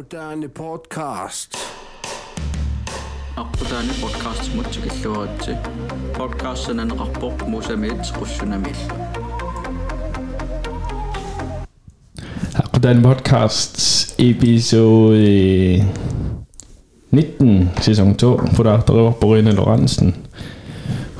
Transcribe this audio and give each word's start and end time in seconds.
Moderne 0.00 0.48
Podcast. 0.48 1.56
Akkudane 3.36 3.92
podcast 4.02 4.54
mutsikilluaratsi. 4.54 5.50
Podcastsananaqarpoq 6.16 7.48
musamit 7.48 8.12
qussunamil. 8.18 8.76
Akkudane 12.54 13.02
Podcasts 13.02 14.14
episode 14.18 15.18
øh, 15.18 15.84
19, 17.10 17.70
sæson 17.80 18.14
2. 18.14 18.40
Fodagterøver 18.52 19.12
Borine 19.12 19.52
Lorentzen. 19.52 20.16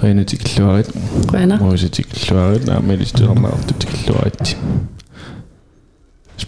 Rene 0.02 0.24
tikilluarit. 0.24 0.90
Rene. 1.34 1.58
Mose 1.60 1.88
tikilluarit. 1.88 2.68
Amelie 2.68 3.06
Styrmarv 3.06 3.58
tikilluarit. 3.64 4.56
Rene. 4.56 4.99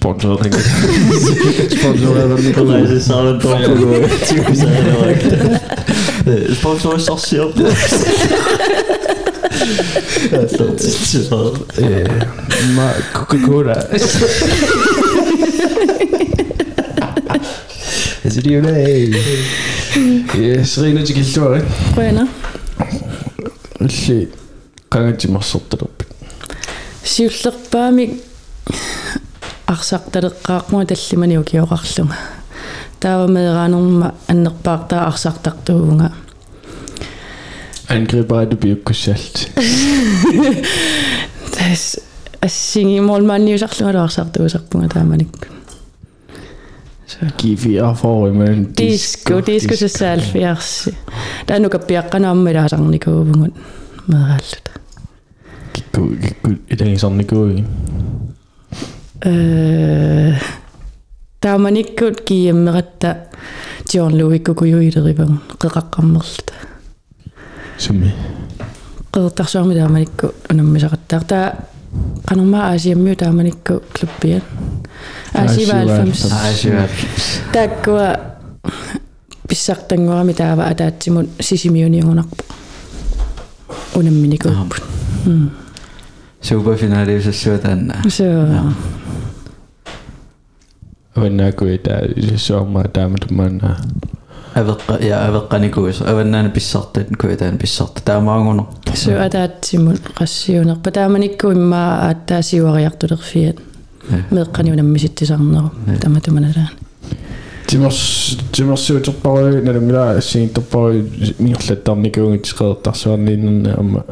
Spongebob, 0.02 0.42
denk 0.42 0.54
ik. 0.54 0.64
Spongebob 1.78 2.14
hebben 2.16 2.44
Nicolaas 2.44 2.88
is 2.88 3.10
aan 3.10 3.26
het 3.26 3.40
donker 3.40 3.78
door. 3.78 4.08
Spongebob 6.50 6.96
is 6.96 7.06
ik 7.06 7.24
heel 7.24 7.44
Dat 10.56 10.82
is 10.82 11.28
wel... 11.28 11.56
Maar 12.74 13.10
Coca-Cola. 13.12 13.86
Is 18.22 18.34
het 18.34 18.44
hier 18.44 18.62
mee? 18.62 19.14
ಶ್ರೀನುಜಿಗೆ 20.64 21.20
ಇಷ್ಟವೇ 21.20 21.58
ಏನು 22.04 22.24
ಶ್ರೀ 23.88 24.28
ಕಾಂಗಜ್ಜಿ 24.88 25.28
ಮಸ್ಸೊತ್ತರಪ್ಪ 25.28 26.00
арсарталеққаақмуа 29.71 30.85
таллимани 30.85 31.37
укиоқарлунга 31.37 32.15
таава 32.99 33.27
меераанерма 33.27 34.13
аннерпаартаа 34.27 35.07
арсартартуунга 35.07 36.11
angriber 37.89 38.45
du 38.49 38.55
biokkussalt 38.63 39.35
тас 41.55 41.99
ассинги 42.41 42.99
молмаанниусарлунга 42.99 43.97
лаарсартуусарпунга 43.99 44.89
тааманик 44.89 45.47
givi 47.37 47.79
for 47.95 48.29
imellem 48.29 48.73
диско 48.75 49.41
диско 49.41 49.75
саалфиарси 49.75 50.95
таанука 51.47 51.77
пиаққанаамма 51.77 52.53
лаасарникуувгун 52.57 53.53
мерааллута 54.07 54.71
gikku 55.73 56.01
gikku 56.23 56.49
ilang 56.73 56.97
sarnikui 56.99 57.61
э 57.61 57.63
тааманиккут 61.41 62.21
кияммератта 62.27 63.15
тиорнлуиккукуюилерипагун 63.89 65.39
қеқаққармерлута 65.61 66.53
sumi 67.77 68.09
qeertarsuarmi 69.13 69.75
taamanikku 69.79 70.27
unammisaqattaar 70.51 71.23
taa 71.31 71.47
qanormaa 72.29 72.63
aasiammiu 72.71 73.15
taamanikku 73.15 73.73
klubbian 73.95 74.41
aasiva 75.35 75.73
alfams 75.81 76.21
Aasiva. 76.31 76.83
taakkua 77.53 78.07
pissartanguarami 79.49 80.33
taava 80.33 80.63
ataatsimut 80.71 81.29
sisimiuniungunarpu 81.41 82.43
unamminikuupput 83.95 84.83
Superfinaliusassuutanna. 86.41 87.93
so 88.09 88.23
avannaaku 88.23 88.73
Även 91.14 91.36
när 91.36 91.44
jag 91.44 91.56
går 91.56 91.68
sommar, 92.36 92.90
där 92.94 93.08
med 93.08 93.32
mönna. 93.32 93.76
Ja, 94.54 94.60
även 94.60 95.42
när 95.50 95.62
jag 95.62 95.70
går 95.70 95.88
ut. 95.88 96.00
Även 96.00 96.30
när 96.30 96.42
jag 96.42 96.52
blir 96.52 96.60
satt, 96.60 96.94
den 96.94 97.04
går 97.10 97.30
ut, 97.30 97.38
den 97.38 97.56
blir 97.56 97.66
satt. 97.66 98.04
Det 98.04 98.12
är 98.12 98.20
många 98.20 98.52
nu. 98.52 98.94
Så 98.94 99.10
är 99.10 99.30
det 99.30 99.44
att 99.44 99.64
simulationer. 99.64 100.76
På 100.82 100.90
det 100.90 101.08
man 101.08 101.22
inte 101.22 101.36
går 101.36 101.52
ut 101.52 101.74
att 101.74 102.26
det 102.26 102.34
är 102.34 102.42
sju 102.42 102.62
år 102.62 102.78
i 102.78 102.82
hjärtat 102.82 103.10
och 103.10 103.20
fint. 103.20 103.56
Med 104.28 104.52
kan 104.52 104.66
ju 104.66 104.76
nämna 104.76 104.98
sitt 104.98 105.16
tillsammans. 105.16 105.72
Det 105.86 106.04
är 106.04 106.10
med 106.10 106.32
mönna 106.32 106.48
där. 106.48 106.68
Det 107.70 107.76
är 107.76 107.90
så 107.90 108.36
att 108.36 108.58
jag 108.58 108.66
när 108.66 110.14
jag 110.14 110.22
ser 110.22 110.40
inte 110.40 110.60
bara 110.70 111.02
min 111.38 111.56
lättare 111.68 111.96
när 111.96 112.04
jag 112.04 112.14
går 112.14 112.34
ut 112.34 112.46
i 112.46 112.48
skrattar 112.48 112.92
så 112.92 113.12
är 113.12 113.16
det 113.16 113.32
innan 113.32 114.02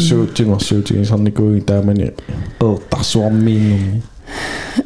суу 0.10 0.26
тимерсуутигисарникууги 0.38 1.62
таамани 1.72 2.12
qeertarsuarmiinnerni 2.62 4.02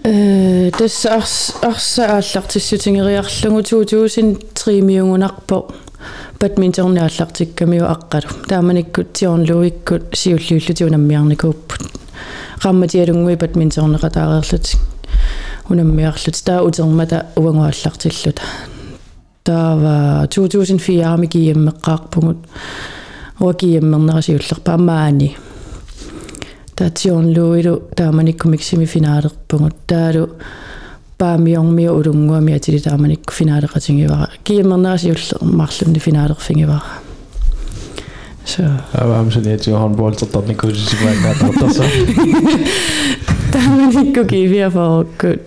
Э 0.05 0.71
тасса 0.77 1.15
арс 1.15 1.53
арса 1.61 2.03
ааллартиссутингериарлугу 2.15 3.61
2003 3.61 4.81
badminton 4.81 5.63
ааллартиккамиу 6.40 7.84
аққалу 7.84 8.46
тааманиккут 8.48 9.12
тиорнлуиккут 9.12 10.04
сиуллиуллути 10.14 10.84
унаммиарникууппут 10.84 11.82
qammatиалунгуи 12.62 13.36
badmintonеқатаареерлутик 13.42 14.80
унаммиарлут 15.70 16.36
таа 16.44 16.62
утермата 16.62 17.26
уангуаллартиллута 17.36 18.42
таава 19.44 20.26
2004 20.28 21.02
арми 21.02 21.26
киеммеққарпугут 21.26 22.38
уакиеммернерасиуллерпа 23.40 24.74
амаани 24.74 25.36
таатиорнлуилу 26.76 27.82
тааманиккумик 27.96 28.62
семифинаалерпугут 28.62 29.76
таалу 29.86 30.30
паамиормиу 31.17 31.93
улунгуами 31.99 32.53
атили 32.53 32.79
тааманикку 32.79 33.33
финаалеқатингивара 33.33 34.29
киеммернерасиуллер 34.43 35.37
марлунни 35.41 35.99
финаалерфингивара 35.99 36.83
so 38.45 38.63
аваамсуни 38.93 39.53
атига 39.53 39.77
хонболтерторникуусисимаакаатартарса 39.77 41.83
тааманикку 43.53 44.25
кивиафоруккут 44.25 45.39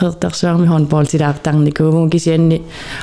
qertarsuarmi 0.00 0.66
handball 0.66 1.04
tilaartarnikuumu 1.04 2.08
kisianni 2.10 2.62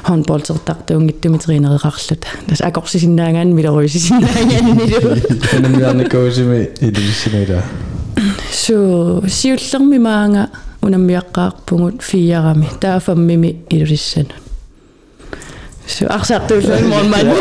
handballtertartuungittumi 0.10 1.38
treeneriqarluta 1.44 2.28
tas 2.50 2.62
akorsisinnaangaan 2.70 3.48
mileruisisinnaangaannilu 3.58 5.10
Unammiarnikuusimi 5.58 6.62
ilissimiila. 6.82 7.62
so 8.52 8.76
siullermi 9.28 10.00
maanga 10.00 10.48
unammiaqqaarpungut 10.87 11.99
fiarami 12.11 12.69
taafammimi 12.81 13.51
ilulissanut 13.75 14.33
so 15.87 16.07
arsartuulluin 16.17 16.87
mormannu 16.87 17.35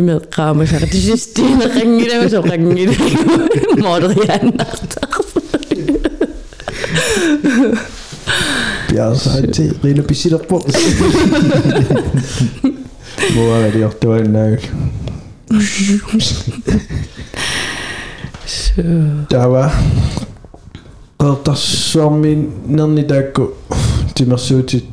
меэккаамасара 0.00 0.86
ти 0.86 1.00
системи 1.00 1.64
қангилама 1.76 2.28
со 2.28 2.42
қангила 2.42 2.94
модриааннартар 3.78 5.14
Piasaati 8.94 9.72
rila 9.82 10.02
pisilerpo. 10.02 10.62
Muavaliortuannaagul. 13.34 14.62
so 18.46 18.82
Tava. 19.28 19.70
Qertarsuarmin 21.18 22.40
nerni 22.66 23.04
taakku 23.04 23.56
timersuutit 24.14 24.84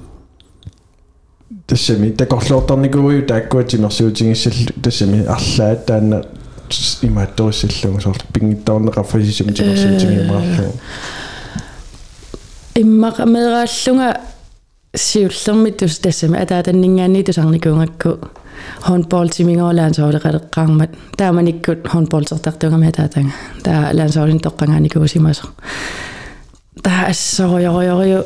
тассами 1.66 2.10
такорлуортарникуи 2.10 3.22
тааккуа 3.22 3.64
тимерсуутингиссаллу 3.64 4.72
тассами 4.82 5.24
арлаат 5.26 5.86
таанна 5.86 6.24
имаатториссаллугу 7.02 8.00
соор 8.00 8.18
пингиттарнеқарфасисами 8.32 9.52
тимерсуутингимаарлугу 9.52 10.72
иммаqa 12.76 13.26
meeraallunga 13.26 14.08
siullermi 14.96 15.72
tus 15.72 16.00
tassami 16.00 16.38
ataatannингаани 16.44 17.22
тусарникуунгакку 17.24 18.10
handball 18.88 19.28
тимингоолаансаулеқалеққармат 19.36 20.90
тааманиккут 21.16 21.86
handball 21.92 22.28
сертартунгами 22.28 22.88
атаатанга 22.88 23.32
таа 23.62 23.90
лаансаулин 23.92 24.40
тоққанганикуусимасо 24.46 25.46
таа 26.82 27.06
ассориориориу 27.12 28.24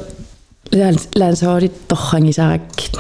лансоорит 1.20 1.74
торрангисараккит 1.88 2.98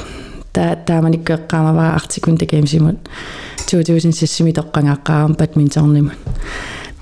таа 0.52 0.76
тааманиккеққаамаваа 0.86 1.94
артикун 1.94 2.36
такеимсимут 2.36 2.98
2000 3.66 4.52
тоққангааққарам 4.58 5.36
бадминторнимут 5.38 6.18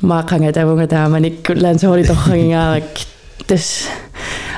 маақанга 0.03 0.53
тавунга 0.53 0.87
тааманикку 0.87 1.53
лансоори 1.57 2.05
торрангингаараккит 2.05 3.09
тас 3.47 3.89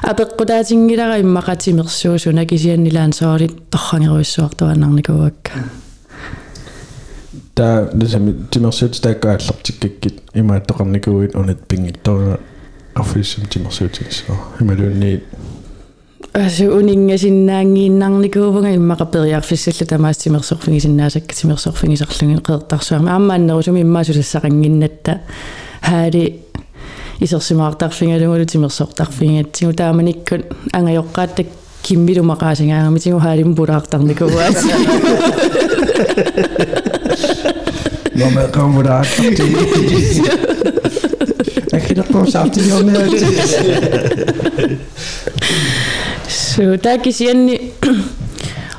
апеққутаатингилара 0.03 1.21
иммақатимерсуусуна 1.21 2.47
кисианни 2.47 2.91
лансоори 2.91 3.49
торрангеруиссуартуаннарникуакка 3.71 5.53
таа 7.55 7.91
лисами 7.95 8.35
тимерсуут 8.51 9.01
тааккааллартиккаккит 9.01 10.23
имааттоқарникуит 10.35 11.37
унат 11.37 11.61
пингиттора 11.69 12.41
аффисим 12.95 13.47
тимерсуутиксоо 13.47 14.37
ималуунни 14.61 15.23
асу 16.33 16.65
унингасиннаангииннарникуувнга 16.77 18.75
иммақапериарфиссалла 18.77 19.87
тамаастимерсорфигисиннаасакка 19.87 21.35
тимерсорфигисарлугин 21.35 22.41
қеэртарсуарма 22.41 23.17
аммааннерусуми 23.17 23.81
иммаасулассақангиннатта 23.83 25.21
хаали 25.83 26.41
исерсимаартарфингалугулу 27.21 28.45
тимерсортарфингатсигу 28.45 29.73
тааманиккут 29.73 30.45
ангайоққааттак 30.73 31.47
киммилумақаасингаагами 31.83 32.99
тигу 32.99 33.19
хаалим 33.19 33.55
пулаартарникууаас 33.55 34.65
Номер 38.15 38.49
камураатти 38.51 39.37
Акилерпуусаартиорниат 41.73 43.11
so 46.31 46.63
такисианни 46.83 47.73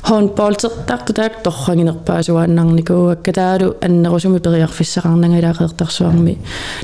håndboldtaqtu 0.09 1.13
taak 1.13 1.35
torranginerpaasuaannarnikuuakka 1.43 3.31
taalu 3.33 3.67
annerusumi 3.85 4.39
periarfissaqarnangalaareertarsuarmi 4.39 6.37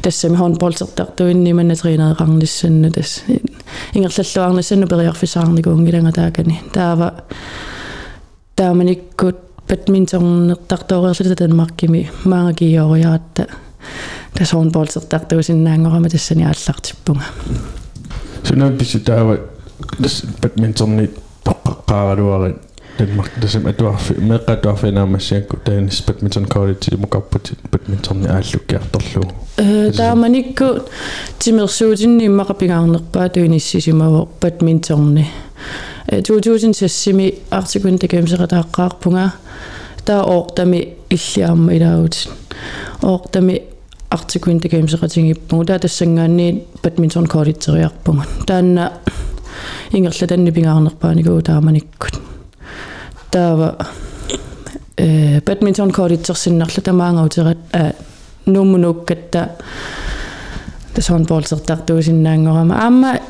тассами 0.04 0.38
håndboldtaqtuinni 0.42 1.54
manna 1.54 1.76
тринеэқарнissannu 1.82 2.92
тас. 2.92 3.24
Ингерллуарнissannu 3.96 4.88
periarfissaqarnikuungиланга 4.94 6.12
таакани 6.20 6.62
таава 6.74 7.12
тааманиккут 8.56 9.40
badmintonnertartooriерлута 9.70 11.36
танмаркими 11.36 12.10
маангакиориаратта 12.26 13.48
тас 14.38 14.54
håndboldtaqtuусиннаангорама 14.54 16.10
тассани 16.10 16.44
ааллартиппунга. 16.44 17.26
Сунаа 18.44 18.72
писутаава 18.72 19.57
badmintonни 20.42 21.10
тоққаққааралуарит 21.44 22.58
Danmark 22.98 23.30
тасам 23.42 23.68
атуарфи 23.68 24.14
меққатуарфинаамассиакку 24.14 25.58
таанис 25.58 26.04
badminton 26.08 26.48
college 26.48 26.98
мукаппут 26.98 27.52
badmintonни 27.72 28.28
ааллуккиарторлуу 28.28 29.32
э 29.58 29.92
тааманикку 29.92 30.66
тимерсуутинни 31.38 32.26
иммақапингаарнерпаа 32.28 33.30
туиниссисимаво 33.30 34.30
badmintonни 34.42 35.28
э 36.08 36.22
2000 36.22 37.34
артикун 37.52 37.98
такемсеқатааққаарпунга 37.98 39.34
таа 40.06 40.24
оортами 40.24 40.96
иллиарма 41.10 41.76
илаагут 41.76 42.30
оортами 43.02 43.62
артикун 44.10 44.60
такемсеқатингиппугу 44.60 45.66
таа 45.66 45.80
тассангаанни 45.80 46.64
badminton 46.82 47.28
college-ериарпунга 47.28 48.26
таанна 48.48 48.94
ингерлатанни 49.93 50.51
пингаарнерпааникуу 50.51 51.43
тааманиккут 51.43 52.21
таава 53.31 53.77
э 54.97 55.41
badminton 55.41 55.91
college-ерсиннарлу 55.93 56.83
тамаангаутерат 56.83 57.59
а 57.73 57.93
нуммунуккатта 58.47 59.51
тас 60.95 61.09
håndboldsertartuusinnaangorama 61.11 62.75
аама 62.75 63.21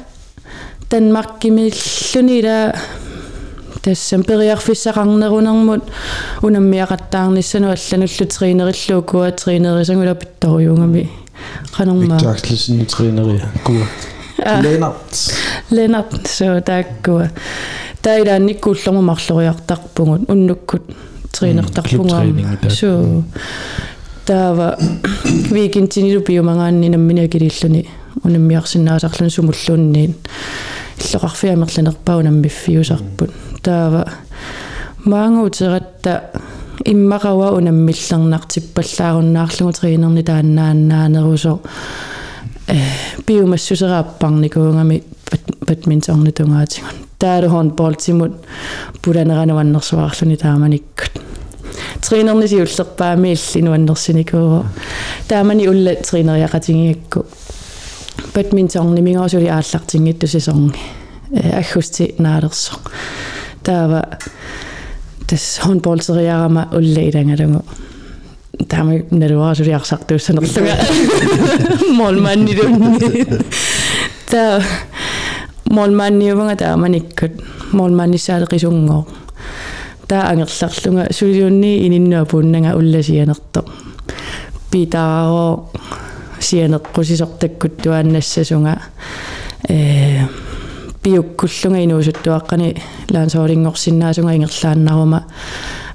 танмаркимиллуни 0.88 2.38
ила 2.40 2.74
тассам 3.82 4.22
периарфиссақарнерунэрмут 4.22 5.82
унаммиақаттаарниссану 6.42 7.74
аллануллу 7.74 8.26
тринериллуукуа 8.34 9.30
тринерисангула 9.32 10.14
питторюунгами 10.14 11.10
qanarmaa 11.76 12.18
Victorslisen 12.18 12.86
træneri 12.86 13.40
Gud 13.64 13.86
Lennart 14.37 15.33
Lennart 15.71 16.27
so 16.27 16.61
taakkuа 16.61 17.29
таилаанниккууллэрму 18.01 19.01
марлориартарпугут 19.01 20.29
уннуккут 20.29 20.83
тринертарпунгаа 21.31 22.21
клубтренинги 22.21 22.69
so 22.69 23.23
таава 24.25 24.77
викинтинилу 25.51 26.21
пиумагаанни 26.21 26.89
наммина 26.89 27.27
килиллуни 27.27 27.89
унаммиарсинаасарлун 28.23 29.29
сумуллуунниин 29.29 30.15
иллоқарфиамерланерпау 30.99 32.21
наммиффиусарпут 32.21 33.31
таава 33.63 34.11
маангуутератта 35.05 36.31
иммақава 36.85 37.51
унаммиллернартиппаллааруннаарлугу 37.57 39.73
тринерни 39.73 40.23
тааннааннаанерусо 40.23 41.59
э 42.67 42.77
биумассусерааппарникуунгами 43.27 45.03
badmintonни 45.67 46.31
тунгаатигун 46.31 46.97
таалу 47.19 47.47
håndboldtimut 47.47 48.33
пуланерануаннерсуарлуни 49.01 50.37
тааманиккут 50.37 51.11
тринерни 52.01 52.47
сиуллерпаами 52.47 53.33
иллинуаннерсиникуу 53.33 54.65
таамани 55.27 55.67
улла 55.67 55.95
тринериақатингиакку 55.95 57.25
badmintonни 58.33 59.01
мингоосули 59.01 59.47
ааллартингитту 59.47 60.27
сисорни 60.27 60.79
аггусти 61.31 62.15
наалерсо 62.19 62.73
таава 63.63 64.05
тас 65.27 65.59
håndboldseriarama 65.63 66.69
улла 66.71 67.01
илангалугу 67.09 67.63
таами 68.67 69.05
налуарасулиарсартууссанерлуга 69.11 70.75
молманнилунни 71.93 73.25
таа 74.29 74.61
молманниувага 75.69 76.55
тааманиккут 76.55 77.33
молманнисаалеқисунгоо 77.71 79.07
таа 80.07 80.29
ангерларлунга 80.31 81.13
сулиунни 81.13 81.85
ининнуа 81.85 82.25
пууннага 82.25 82.75
улласианерто 82.77 83.65
питааро 84.71 85.69
сианеққусисортаккут 86.39 87.81
туааннассасунга 87.83 88.81
э 89.69 90.25
пиуккуллунга 91.03 91.83
инуусуттуаққани 91.85 92.77
лаансоолингорсинаасунга 93.13 94.35
ингерлааннарума 94.35 95.23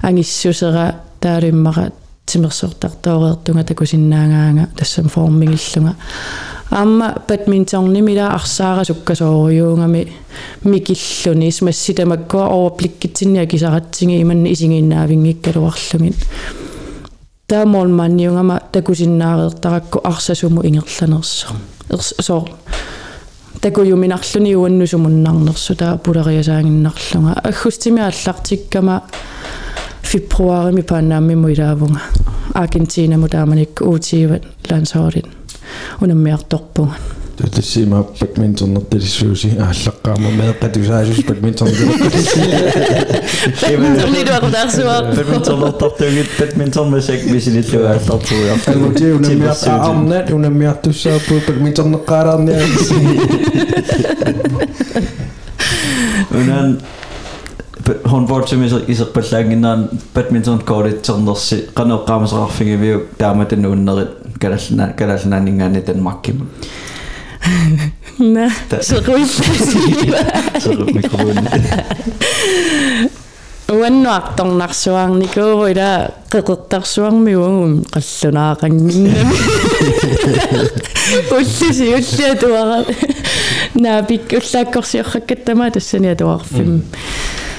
ангиссусера 0.01 0.95
таалиммара 1.19 1.91
тимерсортартоореертунга 2.25 3.63
такусиннаагаанга 3.63 4.67
тассам 4.75 5.09
формингиллунга 5.09 5.95
аама 6.71 7.15
badmintonнимила 7.27 8.33
арсаара 8.33 8.83
суккасоориуунгами 8.83 10.07
микиллуни 10.63 11.51
смасситамаккуа 11.51 12.47
overblikkitsinnia 12.47 13.45
кисаратсиги 13.45 14.21
иманни 14.21 14.53
исигииннаавингиккалуарлугин 14.53 16.15
таамолманниунгама 17.47 18.61
такусиннаареертаракку 18.71 20.01
арсасуму 20.03 20.61
ингерланерсо 20.63 21.47
соо 21.99 22.47
такуюминарлуни 23.61 24.55
уаннусумуннарнерсу 24.55 25.75
таа 25.75 25.97
пулериасаангиннарлунга 25.97 27.33
аггустими 27.43 28.01
аллартиккама 28.01 29.03
фебруарими 30.12 30.82
паанааммиму 30.82 31.48
илаавунга 31.48 32.02
аргентинаму 32.54 33.28
тааманикку 33.28 33.84
уутииват 33.84 34.42
лансоорит 34.70 35.26
унаммиарторпунга 36.00 36.96
тассима 37.46 38.06
badmintonнерталиссууси 38.20 39.48
ааллаққаама 39.62 40.30
меэққатусаасус 40.38 41.20
badminton 41.28 41.68
badmintonнилуақутаарсуаа 43.62 45.00
badmintonнертартугит 45.14 46.28
badminton 46.38 46.86
масак 46.90 47.20
мисиниллуга 47.24 47.88
аллартугуяр 47.92 48.58
алути 48.66 49.06
унаммиарта 49.12 49.70
арнат 49.88 50.26
унаммиартуссааппу 50.30 51.34
badmintonнеққалаарниа 51.46 52.62
унан 56.30 56.68
håndbold 58.04 58.48
som 58.48 58.62
især 58.64 58.80
især 58.88 59.12
ballanginan 59.14 59.88
badminton 60.14 60.60
kortet 60.66 61.02
ternersi 61.02 61.56
qaneqqaamisaqarfigivio 61.78 63.00
taamatan 63.18 63.66
uunnerit 63.66 64.10
kalallana 64.40 64.92
kalallanaanningaani 64.98 65.86
Danmarkkim 65.86 66.38
на 68.18 68.50
сеқуиппасива 68.80 70.18
Så 70.60 70.70
mikrofonen. 70.70 71.48
уаннуарторнарсуарникууру 73.68 75.66
ила 75.72 76.10
қеқертарсуармиугум 76.32 77.84
қаллунаақангиннами 77.92 79.36
уллуси 81.36 81.86
уллиа 81.98 82.34
туара 82.40 82.84
наапик 83.74 84.32
уллааккорсиорраккаттама 84.40 85.70
тассани 85.70 86.14
туарфим 86.16 86.70
qaamavaa 86.72 87.51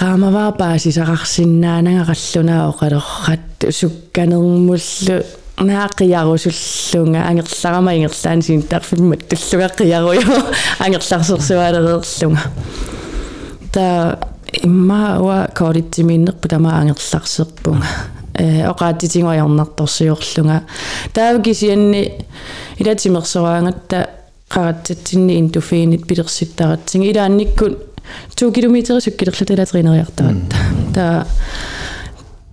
Paasisaqarsinnaananga 0.00 2.04
qallunaa 2.10 2.62
oqalorrat 2.70 3.58
sukkanermullu 3.80 5.16
naaqiyarusullunga 5.68 7.20
angerlarama 7.30 7.92
ingerlaan 7.92 8.42
siin 8.42 8.62
tarfimmat 8.68 9.22
tullugaqiyaruyo 9.28 10.38
angerlarsersualereerlunga 10.84 12.40
ta 13.72 14.16
imma 14.64 15.00
wa 15.26 15.38
koorittimiinnerpu 15.58 16.48
tama 16.48 16.70
angerlarserpunga 16.80 17.88
э 18.40 18.64
оqaatитингуайорнарторсиорлунга 18.72 20.56
таавкисианни 21.12 22.02
илатимерсораангатта 22.80 23.98
qarattatsinni 24.54 25.38
intufiinit 25.38 26.02
pilersittaratsingi 26.08 27.10
ilaannikkut 27.12 27.89
2 28.36 28.52
километри 28.52 29.00
суккилерлутала 29.00 29.66
тринериартарат 29.66 30.36
та 30.94 31.26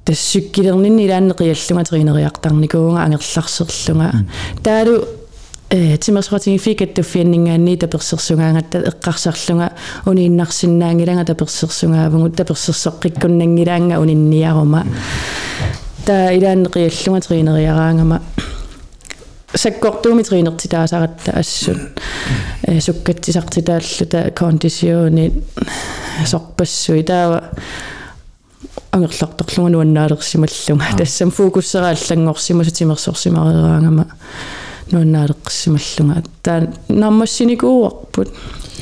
тассуккилернинни 0.05 1.05
илааннеқиаллунга 1.07 1.83
тринериартарникуунга 1.89 3.01
ангерларсерлунга 3.03 4.11
таалу 4.63 5.05
э 5.69 5.97
тимерсоратинги 5.97 6.57
фикаттуффианнингаанни 6.57 7.75
таперсерсунгаангатта 7.77 8.77
эққарсарлунга 8.91 9.71
унииннарсиннаангиланга 10.05 11.25
таперсерсунгаавгу 11.25 12.29
таперсерсоққиккуннангилаанга 12.29 13.99
унинниарума 13.99 14.85
та 16.05 16.31
илааннеқиаллунга 16.31 17.27
тринериараангама 17.27 18.21
саккортууми 19.54 20.22
тринертитаасаратта 20.22 21.32
ассут 21.32 21.78
э 22.66 22.80
суккатсисартитааллута 22.80 24.30
кондисиони 24.30 25.32
сорпассуи 26.26 27.02
таава 27.02 27.50
ангерларторлунга 28.92 29.70
нуаннаалерсималлунга 29.72 30.96
тассам 30.96 31.30
фокуссерааллангорсимусу 31.30 32.70
тимерсорсимарераангама 32.70 34.06
нуаннаалеққиссималлунга 34.90 36.24
таа 36.42 36.72
наммассиникууарпут 36.88 38.28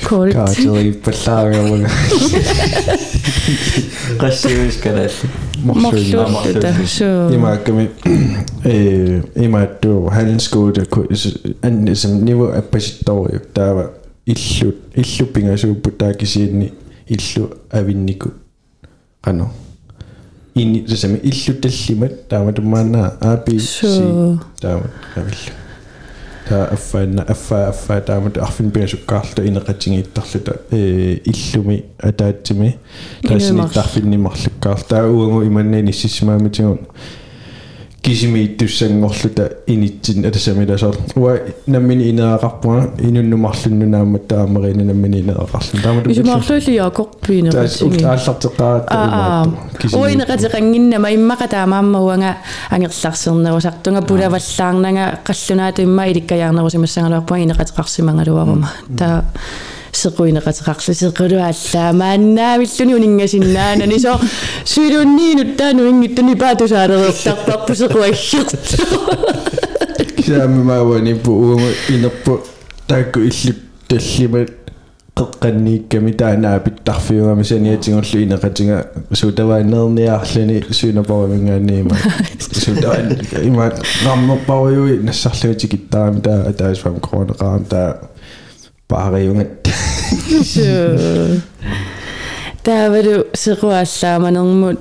коорит 0.05 0.35
Kaateri 0.35 0.93
паллааргавага. 1.05 1.91
Qassiuis 4.21 4.81
kanal. 4.83 5.11
марлуутта 5.65 6.75
суу 6.87 7.35
Имаакками 7.35 7.91
э 8.65 9.23
имааттуу 9.35 10.09
халинскууда 10.09 10.87
анни 11.63 11.95
сам 11.95 12.25
ниву 12.25 12.47
аппаситториук 12.49 13.47
таава 13.53 13.93
иллут 14.27 14.77
иллу 14.95 15.27
пингасууппут 15.27 15.99
таакисиинни 15.99 16.73
иллу 17.09 17.51
авиннику 17.71 18.33
qano 19.23 19.51
inni 20.55 20.87
сами 20.97 21.19
иллу 21.23 21.55
таллимат 21.61 22.29
таама 22.29 22.53
тумаанаа 22.53 23.17
аапи 23.21 23.59
си 23.59 23.87
Суу. 23.87 24.41
таама 24.61 24.91
авилла 25.15 25.53
та 26.48 26.66
аффаанна 26.66 27.24
аффа 27.24 27.68
аффа 27.70 28.02
таамат 28.02 28.38
арфин 28.38 28.72
пингасуккаарлу 28.72 29.44
инеқатингииттарлута 29.46 30.62
э 30.72 31.20
иллуми 31.26 31.86
атаатсими. 32.00 32.78
Таасини 33.22 33.50
Инуимарл. 33.50 33.74
тарфиннимарлуккаар 33.74 34.82
таа 34.84 35.08
уангу 35.08 35.44
иманнини 35.44 35.92
сиссимаамитигун 35.92 36.80
кисими 38.06 38.46
туссангорлута 38.58 39.50
инитсин 39.66 40.26
атасамиласоор 40.30 40.96
уа 41.16 41.40
наммини 41.66 42.12
инеақарпуга 42.12 42.92
инуннумарлуннунаамат 43.02 44.28
таамерина 44.28 44.84
наммини 44.92 45.24
инеқарлун 45.24 45.82
таамат 45.82 46.08
исумарлуулиакорпине 46.14 47.50
таас 47.52 47.82
ааллартеқарат 47.82 48.86
аа 48.90 49.46
уинеқатеқангиннама 49.82 51.10
иммақа 51.18 51.48
таамааммауанга 51.56 52.38
ангерларсернерусартунга 52.70 54.02
пулаваллаарнага 54.06 55.06
қаллунаату 55.26 55.82
имма 55.82 56.06
иликкаяарнерусимассангалуарпуга 56.12 57.40
инеқатеқарсимангалуарума 57.42 58.70
таа 59.00 59.24
sequinеqateqarlu 60.03 60.95
sequluallaa 61.03 61.91
maannaavilluni 62.03 62.95
uningasinnaanani 62.99 63.99
so 64.05 64.13
suilunniinut 64.75 65.53
taanu 65.61 65.89
ingittuni 65.93 66.37
paatusaalereertarparpu 66.45 67.73
sequaggertu 67.83 68.77
кисааммаавани 70.17 71.15
пуугу 71.25 71.69
инерпу 71.95 72.33
таакку 72.89 73.21
иллут 73.31 73.61
таллимат 73.91 74.51
qeqqanniikkami 75.19 76.13
taanaa 76.21 76.59
pittarfiugami 76.65 77.45
saniatingorlu 77.51 78.21
ineqatinga 78.25 78.77
suutavaanneerniaarluni 79.21 80.57
suunaporiminggaanniima 80.79 81.97
suutavaan 82.65 83.09
ima 83.51 83.67
rammerpariui 84.07 84.95
nassarluutikittaarami 85.09 86.21
taa 86.27 86.39
ataasfam 86.51 87.01
koroneqaram 87.07 87.65
taa 87.73 87.89
paariungat 88.93 89.64
таавалу 92.63 93.27
sequaallaamanермут 93.35 94.79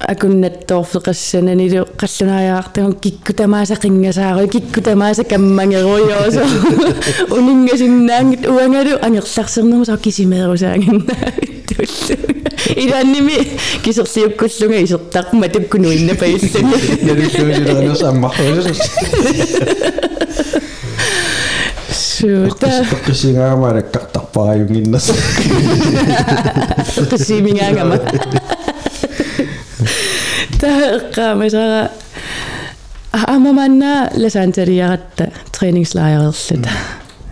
акуннаттоорфеқассананилу 0.00 1.84
қаллунааяартагун 2.00 2.94
кикку 2.94 3.34
тамааса 3.34 3.74
қингасаару 3.74 4.48
кикку 4.48 4.80
тамааса 4.80 5.24
каммангеруйоосо 5.24 6.46
унингасиннаангит 7.30 8.46
уангалу 8.46 8.98
ангерларсернерму 9.02 9.84
саа 9.84 9.98
кисимеерусаагиннаавиттуллу 9.98 12.40
илаанними 12.76 13.58
кисерлиуккуллунга 13.84 14.84
исертарпма 14.84 15.48
таккуну 15.48 15.90
иннапаиллуни 22.25 22.25
налуллуусилернерсааммарруусус 22.25 22.25
сута 22.25 22.97
qissingaamaalakkартарпааюнгиннас 23.05 25.05
qissimingangama 27.11 27.97
таэккаамасара 30.59 31.91
амаманна 33.13 34.09
ласаанталиаратта 34.15 35.31
тренingslejrerluta 35.51 36.69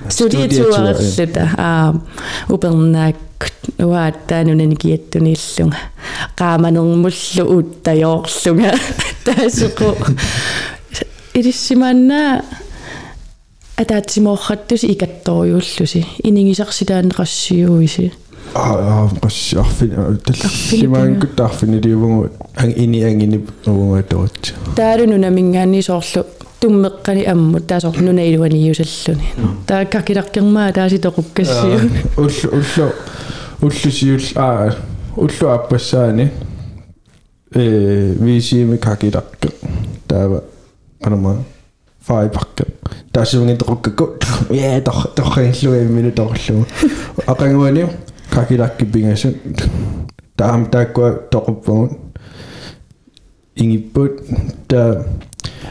студиатуарерлута 0.09 1.49
аа 1.57 1.95
упернааккут 2.49 3.53
уааттаанунани 3.79 4.75
киаттуниллунга 4.75 5.77
qaamanermullu 6.39 7.43
uuttajoorlunga 7.55 8.71
таасеқу 9.25 9.97
илиссимаанна 11.33 12.43
атаатсимоорраттуси 13.83 14.87
икатторюуллуси 14.93 16.01
инигисарсилаанеқассиуиси 16.27 18.11
аа 18.55 19.09
arfin 19.63 19.91
tallimaangkut 20.25 21.39
arfiniliuvungu 21.47 22.23
ang 22.61 22.73
ini 22.83 23.03
angini 23.09 23.37
uvunga 23.67 24.03
toot 24.11 24.53
таалуну 24.75 25.17
намингаани 25.17 25.81
соорлу 25.89 26.21
туммеққани 26.61 27.23
аммут 27.33 27.67
таасоор 27.67 27.97
нунаилуаниусаллуни 28.05 29.27
таа 29.67 29.85
какиларкермаа 29.85 30.71
тааси 30.73 30.97
тоқуккассиу 31.05 31.79
уллу 32.17 32.47
уллу 32.57 32.87
уллусиул 33.61 34.25
аа 34.35 34.75
уллу 35.15 35.49
аппассаани. 35.49 36.31
Э 37.55 38.15
висими 38.19 38.77
какиларке 38.77 39.49
таава 40.07 40.43
анама 41.01 41.43
файпарке 42.02 42.64
таасивнги 43.12 43.56
тоқуккакку 43.56 44.18
я 44.50 44.80
тох 44.80 45.14
тохиллуи 45.14 45.84
минуторлу 45.84 46.66
ақангуани 47.26 47.88
какиларки 48.30 48.84
пингасу 48.84 49.34
таам 50.36 50.66
тааккуа 50.66 51.10
тоқуппагун 51.30 51.98
ингиппут 53.56 54.22
та 54.68 55.04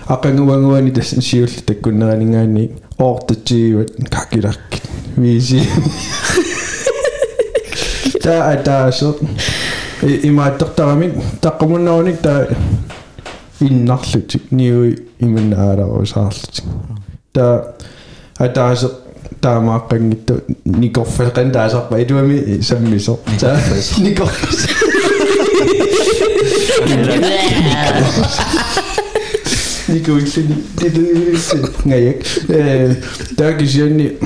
ақангуангуани 0.07 0.91
тас 0.91 1.09
сиулли 1.09 1.61
таккуннеранигаани 1.65 2.71
оортатсигиват 2.97 3.91
какиларки 4.09 4.81
виси 5.15 5.61
та 8.21 8.51
атаасо 8.51 9.17
имааттартарамик 10.01 11.13
таққумуннеруник 11.41 12.17
та 12.17 12.47
иннарлутик 13.61 14.51
ниуи 14.51 14.97
иминнааларусаарлутик 15.19 16.65
та 17.33 17.75
атааса 18.37 18.91
таамааққангитту 19.41 20.43
никорфалқан 20.65 21.51
таасарпа 21.51 22.01
итуами 22.01 22.61
саммисо 22.61 23.19
таа 23.39 23.57
никорфас 23.99 24.67
никоиллини 29.87 30.55
ngajak 31.85 32.19
э 32.49 32.95
таакисианни 33.37 34.17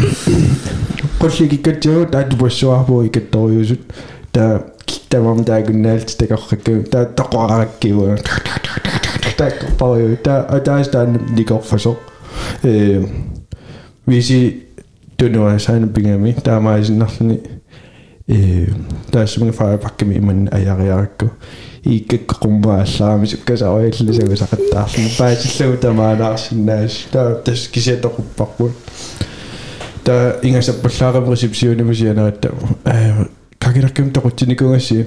qulligikkatsigu 1.20 2.06
таатупассуарпуу 2.12 3.06
икатториусут 3.08 3.82
таа 4.32 4.64
тамам 5.10 5.44
таагуннаалт 5.44 6.18
такорракку 6.18 6.84
таа 6.92 7.06
тоққараккиуа 7.06 8.18
tak 9.39 9.53
var 9.81 9.97
jo, 9.97 10.17
der, 10.25 10.35
og 10.35 10.67
der 10.67 10.79
ist 10.79 10.95
dann 10.95 11.21
die 11.37 11.45
Kochfassung. 11.45 11.97
Øh, 12.65 13.05
hvis 14.05 14.31
I 14.31 14.55
er 15.23 15.49
af 15.49 15.61
sig 15.61 15.77
en 15.77 15.93
mig, 16.19 16.37
der 16.45 16.53
er 16.53 16.61
meget 16.61 16.87
sådan 16.87 16.99
noget, 16.99 17.41
der 19.13 19.21
er 19.21 19.27
simpelthen 19.27 19.59
fra 19.59 19.73
at 19.73 19.81
pakke 19.81 20.05
med, 20.05 20.21
men 20.21 20.49
er 20.53 20.59
jeg 20.59 20.77
reakko. 20.79 21.29
Ikke 21.85 22.27
krummer 22.27 22.73
af 22.73 22.89
sig, 22.89 23.17
hvis 23.17 23.33
jeg 23.33 23.41
kan 23.47 23.59
sige, 23.59 23.69
at 23.69 23.83
jeg 23.83 24.01
lige 24.01 24.15
skal 24.15 24.37
sige, 24.37 24.49
at 24.53 24.59
der 24.73 24.81
er 24.81 24.87
sådan, 24.87 25.11
bare 25.19 25.37
så 25.37 25.49
slå 25.49 25.75
der 25.83 25.93
meget 25.93 26.21
af 26.21 26.39
sin 26.39 26.67
næs, 26.67 27.09
der 27.13 27.21
er 27.47 27.55
skisset 27.55 28.03
der 28.03 28.09
rumper 28.09 28.45
rundt. 28.45 28.75
Der 30.07 30.13
er 30.13 30.33
ingen 30.43 30.63
så 30.63 30.83
på 30.83 30.89
klare 30.89 31.21
hvis 31.85 32.03
jeg 32.03 32.09
er 32.09 32.15
nødt 32.15 32.41
til. 32.41 32.51
Kan 33.61 33.77
ikke 33.77 33.87
der 33.87 33.95
gemme 33.95 34.13
der 34.13 34.21
kan 34.55 34.81
sige. 34.81 35.07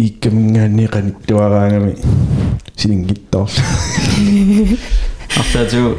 иккамингаанниқаниттуараангами 0.00 1.96
силингиттоорла 2.76 3.48
артаату 5.36 5.98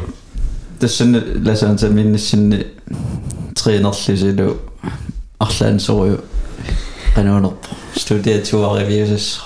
тассана 0.80 1.22
ласаанса 1.44 1.88
миннассинни 1.88 2.66
тринерлисилу 3.54 4.56
арлаан 5.38 5.80
сорю 5.80 6.20
qanunерпо 7.14 7.56
студиатуаривиусас 7.96 9.40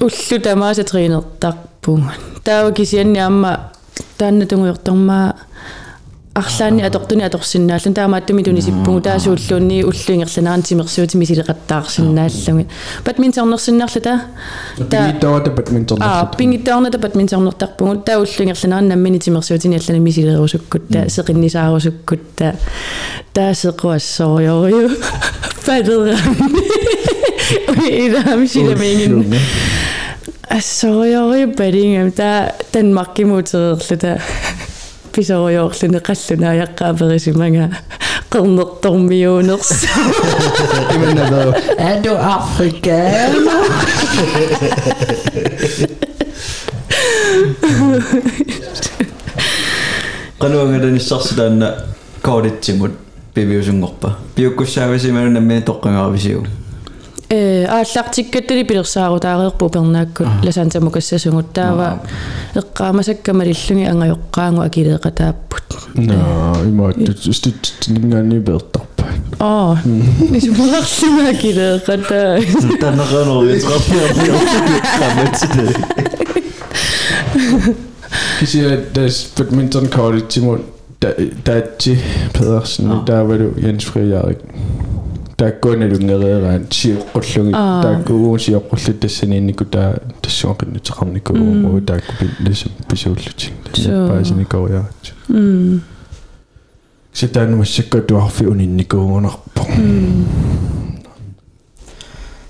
уллу 0.00 0.40
тамааса 0.42 0.84
тринертарпуг 0.84 2.00
таава 2.44 2.72
кисианни 2.72 3.18
амма 3.18 3.72
таанна 4.18 4.46
тунгуйортормаа 4.46 5.34
арлаанни 6.35 6.83
атортуни 6.83 7.23
аторсиннааллун 7.23 7.93
таамааттуми 7.95 8.43
тунисиппугу 8.43 8.99
таасууллуунни 9.01 9.83
уллуингерланаран 9.87 10.63
тимерсуутими 10.67 11.25
силеқаттаарсиннааллуги 11.25 12.65
бадминтернерсиннаарлу 13.05 14.01
та? 14.01 14.21
Пингиттоората 14.77 15.51
бадминтон 15.51 16.01
аа 16.01 16.25
пингиттоорната 16.37 16.97
бадминтернертарпугу 16.97 17.95
таа 18.03 18.19
уллуингерланаран 18.19 18.87
наммини 18.87 19.19
тимерсуутини 19.19 19.79
аллана 19.79 20.03
мисилерусуккут 20.03 20.89
та 20.89 21.07
сеқиннисаарусуккут 21.07 22.19
та 22.35 22.53
таасеқуассориориу 23.33 24.89
падерами 25.65 26.19
ирамсилемингин 28.05 29.39
ассориори 30.49 31.45
падингам 31.47 32.11
та 32.11 32.51
танмаркимутерерлу 32.71 33.97
та 33.99 34.19
писориоорлуне 35.14 36.00
қаллуна 36.00 36.48
аяққааперисимага 36.54 37.70
qernertormiunerс 38.30 39.70
иманнаа 40.94 41.54
Er 41.78 42.02
du 42.02 42.12
afrikaner? 42.14 43.30
qanungalaniссарсилаанна 50.40 51.68
коолитсимут 52.22 52.92
пивиусунгорпа 53.34 54.16
пиуккуссаависиману 54.34 55.30
намми 55.30 55.60
тоққангаарвисиу 55.60 56.44
э 56.44 56.63
ааллартиккаттали 57.30 58.64
пилерсаару 58.64 59.20
таареерпу 59.20 59.68
пернааккут 59.68 60.26
ласаантамукассасугут 60.42 61.52
таава 61.52 62.00
эққаамасаккамалиллуги 62.54 63.84
ангайоққаангу 63.92 64.62
акилеэқатааппут 64.66 65.62
наа 65.94 66.56
имааттут 66.64 67.22
ститсингаани 67.22 68.38
бертарпа 68.38 69.04
аа 69.38 69.78
нисумарарлуга 69.84 71.28
акилеэқатаа 71.30 72.40
таннеранериутеқарпиарпиортуққаматсите 72.82 75.64
кисиа 78.40 78.84
дас 78.92 79.28
бадминтон 79.36 79.86
колледжимут 79.86 80.62
таатси 80.98 81.98
педерсен 82.34 83.04
таавалу 83.06 83.54
Jens 83.56 83.84
Friarik 83.86 84.38
тааккуналунгереерaan 85.37 86.67
сиоққуллуги 86.71 87.51
тааккугуу 87.83 88.37
сиоққуллут 88.37 88.99
тассанииннику 88.99 89.65
таа 89.65 89.99
тассуақиннутеқарнику 90.21 91.33
уу 91.33 91.81
таакку 91.81 92.13
пиллисам 92.19 92.71
писууллутин 92.89 93.53
паасиникориаат 94.09 95.13
м 95.29 95.81
ситаanu 97.13 97.57
массаккатуарфи 97.57 98.43
унинникуугунарпо 98.45 99.61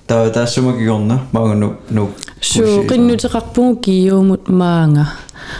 таа 0.08 0.30
таассумакигорна 0.30 1.22
маагну 1.32 1.78
ну 1.90 2.10
суу 2.42 2.86
qinnuteqarpugu 2.90 3.76
kiiuumut 3.86 4.48
maanga 4.62 5.06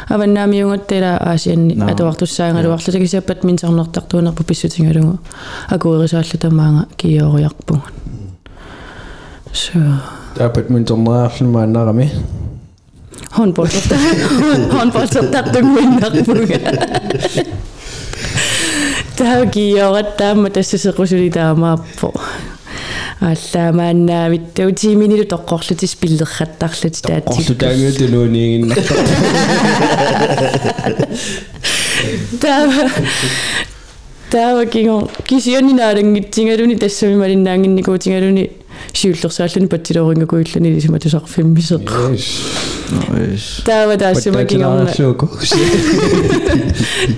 аваннаамиунгаттала 0.10 1.18
аасианни 1.18 1.80
атуартуссаангалуарлу 1.92 2.92
такисаппат 2.92 3.44
минсарнертартуунерпу 3.44 4.44
писсутингалугу 4.44 5.20
акуерисааллу 5.70 6.40
тамаанга 6.40 6.88
кииориарпугун 6.98 7.82
суу 9.54 10.00
таа 10.36 10.50
бадминтоннераарлу 10.50 11.48
мааннарами. 11.48 12.12
Håndboldsorter 13.36 14.00
håndboldsortartuguinnarpuga 14.72 16.60
таагиорат 19.18 20.18
таама 20.18 20.50
тассасеқусули 23.20 23.52
таамааппо 23.52 23.96
аллаамааннаавитту 23.96 24.72
тиминилу 24.72 25.24
тоққорлутис 25.24 25.96
пиллерраттарлут 25.96 27.02
таатсик 27.02 27.50
орлу 27.50 27.56
таагуутулууниигиннарта 27.56 28.94
таава 32.42 32.90
таава 34.30 34.66
кинго 34.66 35.10
кисионинаалангитсингалуни 35.26 36.76
тассами 36.76 37.16
малиннаангинникуутингалуни 37.16 38.52
сиуллерсааллуни 38.94 39.68
паттилорингакуиллуни 39.68 40.76
лисима 40.76 41.00
тусарфиммисеқ 41.00 41.90
ис 43.34 43.62
таава 43.66 43.98
таассума 43.98 44.46
кингорна 44.46 44.94
сууко 44.94 45.30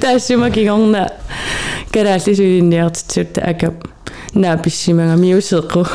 таассума 0.02 0.52
кингорна 0.52 1.12
карааллисуинниартитсутта 1.92 3.42
акап 3.42 3.88
нааписсимага 4.35 5.17
миусеққу 5.17 5.87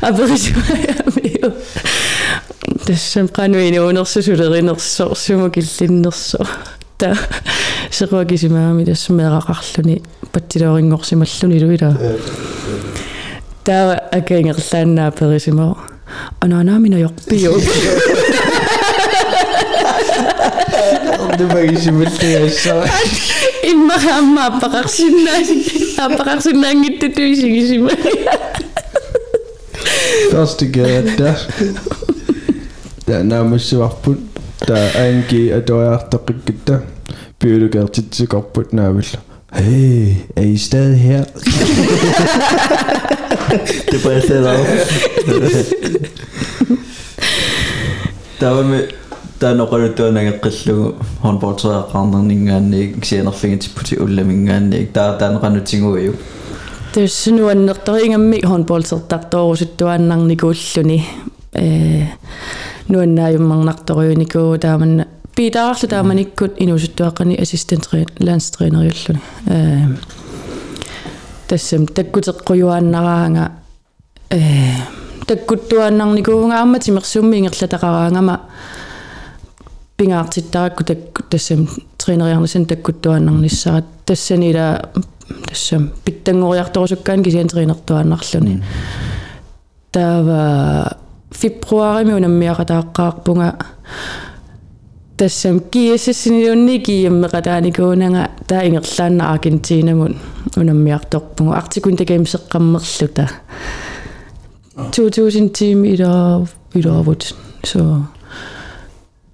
аперисумаямиу 0.00 1.52
тассам 2.86 3.28
qanуини 3.28 3.78
унерсусулеринерсоо 3.78 5.14
сума 5.14 5.50
киллиннерсоо 5.50 6.46
та 6.98 7.16
серуакисимаами 7.90 8.84
тассумеэқақарлуни 8.84 10.02
паттилоорингорсималлуни 10.32 11.64
луила 11.64 11.96
таа 13.64 13.94
акаингерлааннаа 14.12 15.10
imam 23.71 24.37
aparak 24.37 24.89
sunang 24.89 25.45
aparak 25.97 26.41
sunang 26.41 26.85
itu 26.85 27.09
tuh 27.09 27.33
sih 27.33 27.65
sih 27.65 27.79
Førstegata. 30.31 31.35
Der 33.07 33.23
nærmest 33.23 33.77
var 33.77 33.95
på. 34.03 34.15
Der 34.67 34.75
er 34.75 35.09
en 35.09 35.23
G, 35.29 35.33
og 35.53 35.67
der 35.67 35.93
er 35.93 35.97
der 36.11 36.17
rigtigt. 36.29 36.71
Bjørnegade. 37.39 37.87
Hey, 39.53 40.07
er 40.35 40.41
I 40.41 40.57
stadig 40.57 40.99
her? 40.99 41.23
det 43.91 44.01
brændte 44.03 44.33
jeg 44.33 44.45
op. 44.45 44.65
der 48.39 48.49
var 48.49 48.63
med 48.63 48.87
ullamingaannik 54.03 54.95
der 54.95 55.17
der 55.19 55.31
er 55.31 55.39
ranu 55.43 55.61
tinguiu 55.61 56.13
тассануаннертаринgamми 56.95 58.37
хорнболсертартоорусуттуаннарникууллуни 58.49 60.99
э 61.53 62.07
нуаннаажуммарнарториуникуу 62.87 64.57
тааманна 64.57 65.07
питаарлу 65.35 65.87
тааманиккут 65.89 66.51
инусуттуаққани 66.63 67.41
ассистентрин 67.41 68.07
ланстринериуллуни 68.19 69.21
э 69.47 69.87
тассам 71.47 71.85
таккутеққуюааннараанга 71.85 73.51
э 74.29 74.41
таккуттуааннарникуунгаама 75.27 76.79
тимерсумми 76.79 77.37
ингерлатақараангама 77.39 78.39
пингаартиттаракку 79.97 80.83
такку 80.83 81.23
тассам 81.23 81.67
тренериарнасан 81.97 82.65
таккуттуааннарниссарат 82.65 83.85
тассанила 84.05 84.89
тассам 85.47 85.91
питтангориарторусуккаан 86.05 87.23
кисиантеринертуааннарлуни 87.23 88.63
таава 89.91 90.97
фебруарими 91.31 92.13
унаммиақатааққаарпунга 92.13 93.55
тассам 95.17 95.59
киэссинилунни 95.59 96.77
киеммеқатааникуунага 96.79 98.29
таа 98.47 98.67
ингерлаанна 98.67 99.31
аргентинамун 99.31 100.17
унаммиарторпунга 100.57 101.57
артикун 101.57 101.95
такаимсеққаммерлута 101.95 103.29
2000 104.91 105.49
тим 105.49 105.85
ида 105.85 106.45
идаавут 106.73 107.33
so 107.63 108.03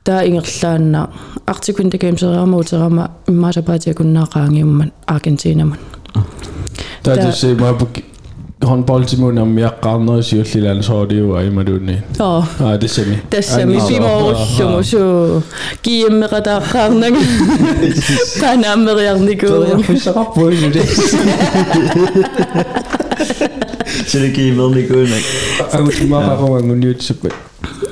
таа 0.04 0.22
ингерлаанна 0.28 1.08
артикун 1.46 1.90
такаимсериармуутерама 1.90 3.10
иммаасапаатиакуннаақаангиумман 3.28 4.92
аргентинамун 5.06 5.78
Täytyy 7.02 7.54
mä 7.54 7.74
håndboldtimon 8.64 9.38
om 9.38 9.58
jeg 9.58 9.70
rammer 9.84 10.22
syrliland 10.22 10.82
så 10.82 11.02
er 11.02 11.06
det 11.06 11.18
jo 11.18 11.36
ej 11.36 11.50
med 11.50 11.66
du 11.66 11.78
nej. 11.78 12.00
оо 12.20 12.44
Ah, 12.60 12.80
det 12.80 12.90
ser 12.90 13.04
vi. 13.04 13.18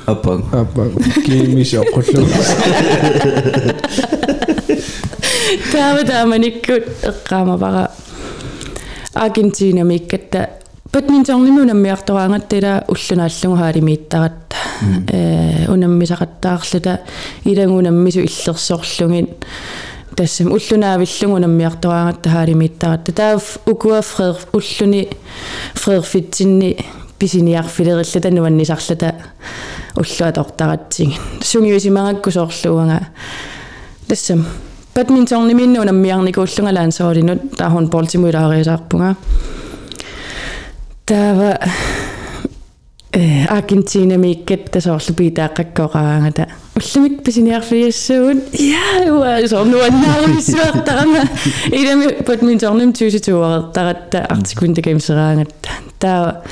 Apa 0.09 0.83
kimi 1.25 1.65
så 1.65 1.83
kullu. 1.93 2.27
таава 5.71 6.03
тааманиккут 6.03 6.83
эққаамапара 7.03 7.91
аргентина 9.13 9.83
миккатта 9.83 10.49
бадминтонними 10.91 11.61
унаммиартораангаттила 11.61 12.85
уллунааллугу 12.87 13.57
хаалимииттаратта 13.57 14.55
э 15.07 15.65
унаммисақаттаарлута 15.67 16.99
илагунаммису 17.45 18.19
иллерсоорлугин 18.19 19.29
тассам 20.15 20.51
уллунаавиллугу 20.51 21.35
унаммиартораангатта 21.35 22.29
хаалимииттаратта 22.29 23.11
таав 23.11 23.57
укуа 23.65 24.01
фред 24.01 24.37
уллуни 24.53 25.09
фредфитсинни 27.19 27.51
писиниарфилерилла 27.51 28.21
тануаннисарлата 28.21 29.13
уллуатортаратсигин 29.97 31.19
сунгиусимагаккусоорлуунга 31.43 32.99
тассам 34.07 34.45
badmintonniminnu 34.95 35.81
unammiarnikuullungalaan 35.81 36.91
soolinut 36.91 37.41
taahun 37.57 37.89
poltimuilaaриисаарпунга 37.89 39.15
таава 41.05 41.51
э 43.13 43.45
аргентина 43.49 44.17
миккет 44.17 44.71
тасоорлу 44.71 45.13
питааққаккоqaraangata 45.19 46.47
уллумик 46.77 47.23
писиниарфиассуут 47.23 48.53
яа 48.53 49.47
сорнуаннаарвиссуартарама 49.47 51.21
илами 51.71 52.07
badmintonnim 52.27 52.93
туситуареқтаратта 52.93 54.25
артикун 54.29 54.73
такамсераангатта 54.73 55.69
таа 55.99 56.43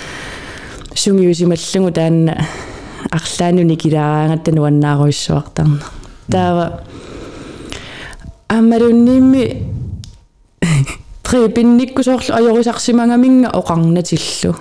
сунгиусималлугу 0.98 1.92
таанна 1.92 2.48
арлаануни 3.12 3.76
килаараангатта 3.78 4.52
нуаннааруиссуартарна 4.52 5.80
таава 6.32 6.82
аммалуннимми 8.50 9.44
трипинниккусоорлу 11.24 12.34
ajorисарсимангаминга 12.34 13.50
оқарнатиллу 13.54 14.56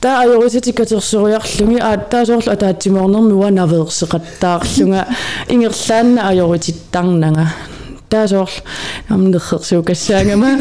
таа. 0.00 0.22
Ajorисатиккатерсориарлуги 0.22 1.78
аа 1.80 1.96
таасоорлу 1.98 2.52
атаатсимоорнерми 2.52 3.34
уанаверсеқаттаарлунга 3.42 5.06
ингерлаанна 5.48 6.28
ajoritittарнага 6.28 7.48
таасоорлу 8.08 8.62
амнерсерсуукассаангама 9.08 10.58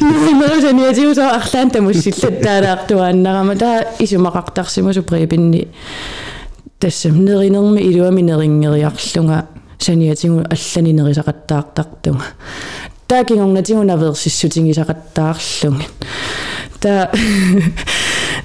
нуинерусаниатиусоо 0.00 1.28
арлаан 1.38 1.70
тамуссиллат 1.70 2.42
таалаартуааннарама 2.42 3.56
таа 3.56 3.84
исумақартарсимасу 3.98 5.02
припинни 5.02 5.68
тассам 6.78 7.24
неринерми 7.24 7.80
илуами 7.80 8.20
нерингериарлунга 8.20 9.46
саниатингу 9.78 10.44
алланинерисақаттаартартунга 10.54 12.24
таакингорнатигунаверсиссутингисақаттаарлугин 13.08 15.82
та 16.80 17.10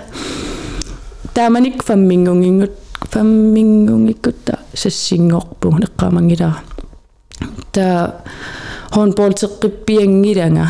Тааманик 1.34 1.82
фаммингунгингут 1.82 2.72
фаммингунгиккутта 3.10 4.58
сассингорпуг 4.74 5.80
эққаамангилара 5.80 6.62
та 7.72 8.14
håndboldteqippianngilanga 8.92 10.66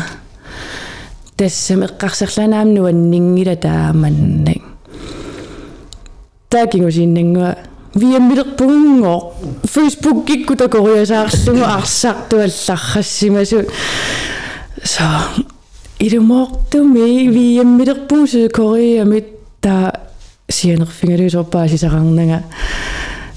тассам 1.35 1.83
эққарсарланаам 1.83 2.73
нуаннингила 2.73 3.55
тааманнак 3.55 4.61
таакингусииннангуа 6.49 7.55
виаммилерпугунгоо 7.95 9.33
фейсбук 9.65 10.25
кикку 10.25 10.55
такориасаарлугу 10.55 11.63
арсартуалларрассимасу 11.63 13.65
со 14.83 15.03
илумоортуми 15.99 17.27
виаммилерпуусу 17.27 18.49
кориамит 18.49 19.27
та 19.61 19.93
сианерфингалуусорпаасисақарнага 20.49 22.43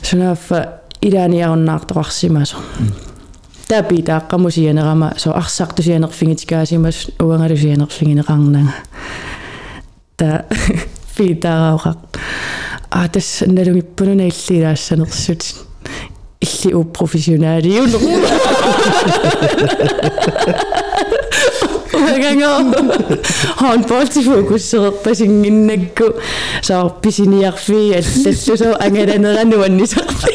сунаффа 0.03 0.81
илааниаруннаартоқарсимасо 1.01 2.57
тапитааққамусианерама 3.69 5.19
со 5.19 5.33
арсартусианерфингитикаасимас 5.33 7.09
уангалусианерфингинеқарнага 7.19 8.73
та 10.17 10.45
питараоқақ 11.17 11.97
а 12.92 13.08
тас 13.08 13.44
налугиппунуна 13.46 14.30
иллилаассанерсут 14.30 15.44
илли 16.40 16.74
у 16.74 16.84
профессионалиулу 16.84 18.00
Гагаа 21.98 22.62
håndboldfokusserpasingиннакку 23.62 26.06
саар 26.62 26.90
писиниарфи 27.02 27.94
аллаллусоо 28.00 28.74
ангаланерануаннисарфи 28.86 30.34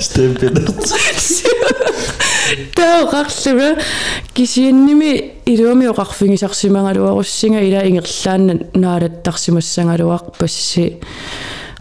стемпинерт 0.00 0.76
таоқарлуга 2.75 3.77
кисианними 4.33 5.31
илуами 5.45 5.85
оқарфигисарсимангалуаруссинга 5.87 7.61
ила 7.61 7.87
ингерлаанна 7.87 8.59
наалаттарсимассангалуарпасси 8.73 10.99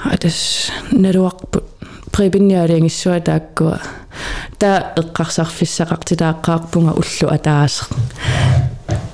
атас 0.04 0.70
налуарпут 0.92 1.64
прибинниалиангиссуа 2.12 3.20
тааккуа. 3.20 3.80
Та 4.58 4.92
эққарсарфиссақартилааққаарпунга 4.96 6.92
уллу 6.94 7.28
атаасе 7.30 7.84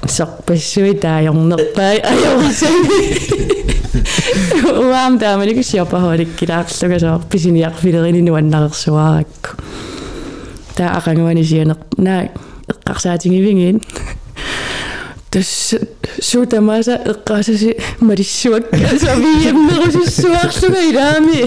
сорпассуи 0.07 0.95
таajornerpaa 0.95 1.95
ajorissami 2.13 3.01
уам 4.91 5.19
тааманик 5.19 5.65
сиопахолик 5.65 6.37
килаарлугасоо 6.37 7.23
писиниарфилерини 7.31 8.23
нуаннарерсуаракку 8.29 9.51
daar 10.81 11.03
organisieren. 11.07 11.77
Na 11.97 12.29
qarsaatin 12.83 13.33
ivingin. 13.33 13.83
Dus 15.31 15.75
suurta 16.19 16.59
masa 16.61 16.97
qasasi 17.25 17.75
marissuak 18.03 18.65
saviimmerusi 18.99 20.03
suarlunga 20.11 20.81
ilaami 20.89 21.43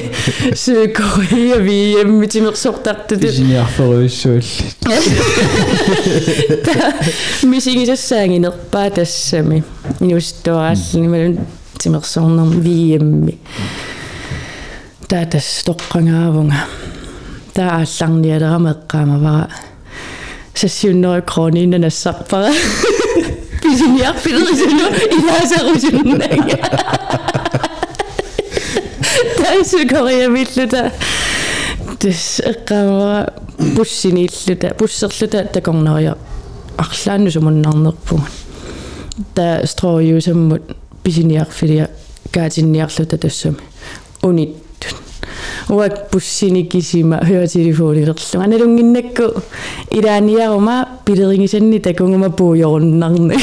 suukoria 0.56 1.58
viimmitimersortartut 1.66 3.26
zonder 12.06 12.62
wie 12.64 13.00
tassami 13.00 13.20
mee. 13.26 13.38
Dat 15.08 15.34
is 15.34 15.62
toch 15.64 15.76
taatas 15.84 15.88
toqqangaavunga 15.92 16.68
таа 17.55 17.81
аалларниалерама 17.83 18.71
эққаамавара 18.71 19.51
сассиуннери 20.55 21.23
крониинна 21.23 21.79
нассарпара 21.79 22.53
писиниарфилерисуну 23.63 24.87
илаасарусуннага 25.17 26.59
тайсу 29.37 29.79
кориавиллута 29.89 30.93
тас 31.99 32.41
эққаамавара 32.45 33.33
буссинииллута 33.77 34.75
буссерлута 34.79 35.45
такорнериа 35.45 36.17
арлаанну 36.77 37.31
сумуннарнерпугун 37.31 38.25
та 39.35 39.67
строюсаммут 39.67 40.63
писиниарфилиа 41.03 41.89
каатинниарлута 42.31 43.19
тассами 43.19 43.57
униттут 44.23 44.62
уак 45.69 46.09
буссиникисима 46.13 47.21
høretelefonilерлу 47.25 48.41
аналунгиннакку 48.43 49.43
илааниарума 49.91 50.89
пилерингисанни 51.05 51.79
такунгума 51.79 52.31
пуйоруннарне 52.31 53.37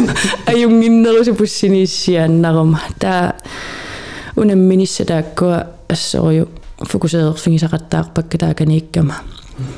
аюнгиннерусу 0.45 1.33
буссинииссиааннарума 1.33 2.81
таа 2.99 3.35
унамминисса 4.35 5.05
тааккуа 5.05 5.67
ассориу 5.87 6.47
фокусеерфигисақаттаарпакка 6.79 8.37
тааканииккама 8.37 9.15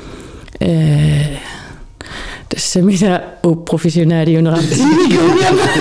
э 0.60 1.36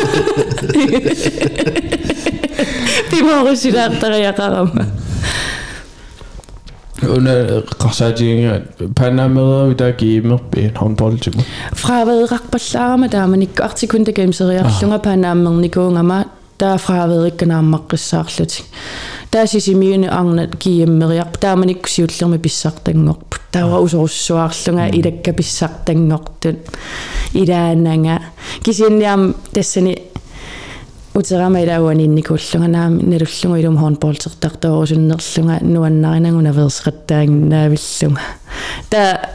Under 7.07 7.63
Qasadinga, 7.79 8.59
Panama, 8.97 9.73
der 9.73 9.93
gamer 9.93 10.39
ben 10.51 10.77
håndboldtimer. 10.77 11.43
Fra 11.73 12.05
hvad 12.05 12.33
rak 12.33 12.51
på 12.53 12.59
samme 12.59 13.09
der 13.09 13.27
man 13.27 13.43
ikke 13.43 13.55
godt 13.55 13.77
til 13.77 13.89
kun 13.89 14.05
det 14.05 14.15
games 14.15 14.41
og 14.41 14.55
jeg 14.55 14.65
ah. 14.65 14.73
slunger 14.79 14.99
Panama 14.99 15.51
ni 15.51 15.69
gonga 15.69 16.03
ma 16.03 16.23
der 16.61 16.77
fra 16.77 17.07
hvad 17.07 17.27
ikke 17.27 17.47
når 17.47 17.61
man 17.61 17.81
qissarlut. 17.91 18.63
Der 19.33 19.47
sis 19.47 19.69
i 19.69 19.75
mine 19.75 20.11
angna 20.11 20.47
gamer 20.59 21.13
jeg 21.13 21.27
der 21.43 21.55
man 21.55 21.69
ikke 21.69 21.91
sjutler 21.91 22.29
med 22.29 22.39
bissartangorp. 22.39 23.35
Der 23.55 23.63
var 23.63 23.77
også 23.77 24.07
suarlunga 24.07 24.89
mm. 24.89 24.95
i 24.95 25.01
det 25.03 25.37
bissartangorten. 25.37 26.57
I 27.35 27.45
der 27.45 27.75
nanga. 27.75 28.19
Kisin 28.65 29.01
jam 29.01 29.35
dessini 29.55 29.95
наами 32.68 33.04
налуллунга 33.06 33.60
илум 33.60 33.78
хорнболтертартоорусуннерлунга 33.78 35.60
нуаннаринагуна 35.62 36.52
версеқаттаангнаавиллунга 36.52 38.22
та 38.90 39.30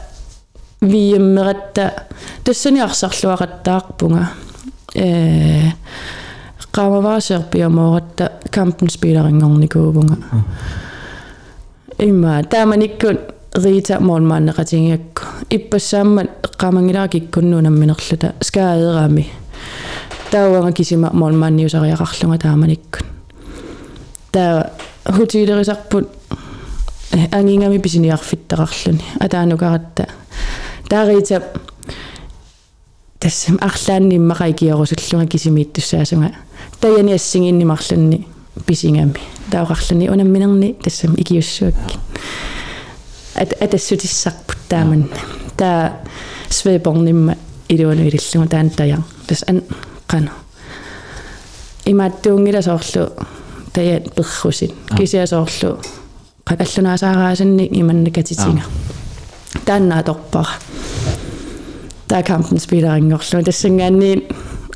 виеммератта 0.81 2.05
тассани 2.45 2.81
арсарлуақаттаарпунга 2.81 4.29
э 4.95 5.71
qaamavaasерпиамооратта 6.73 8.33
кампен 8.51 8.89
спилерингорникуувунга 8.91 10.17
имма 11.99 12.43
тааманиккун 12.45 13.19
рита 13.55 14.01
моонмааннеқатингиакку 14.01 15.23
иппассааммат 15.51 16.31
эққамангилаакиккуннуунамминерлута 16.43 18.35
скааерами 18.41 19.27
тауанга 20.34 20.72
кисима 20.72 21.12
моонмаанниусариақарлунга 21.14 22.40
тааманиккун 22.42 23.06
таа 24.32 24.72
хутилерисарпут 25.06 26.10
ангингами 27.32 27.78
писиниарфиттақарлуни 27.78 29.04
атаанукаратта 29.20 30.08
таарита 30.90 31.44
тассам 33.20 33.60
арлаанниммақай 33.62 34.54
киорусуллунга 34.54 35.28
кисимииттуссаасунга 35.28 36.32
таяни 36.82 37.14
ассигиннимарлунни 37.14 38.26
писингами 38.66 39.14
таоқарлуни 39.52 40.10
унамминерни 40.10 40.74
тассам 40.84 41.14
икиуссуакки 41.14 42.00
ат 43.36 43.54
атассутиссарпут 43.62 44.58
тааман 44.68 45.10
таа 45.58 46.00
свеборнимма 46.50 47.38
илуану 47.70 48.02
илиллунга 48.02 48.50
таан 48.50 48.70
таян 48.72 49.04
тас 49.28 49.44
ан 49.48 49.62
qana 50.14 50.32
имааттуунгиласоорлу 51.92 53.04
таяат 53.74 54.06
перрусин 54.16 54.72
кисиасоорлу 54.98 55.72
qaqallunaasaaраасанни 56.48 57.66
иманнакатитинга 57.82 58.64
тааннаа 59.66 60.04
торпара 60.04 60.54
таа 62.08 62.24
кампен 62.24 62.60
спилерингорлу 62.60 63.44
тассангаанни 63.44 64.12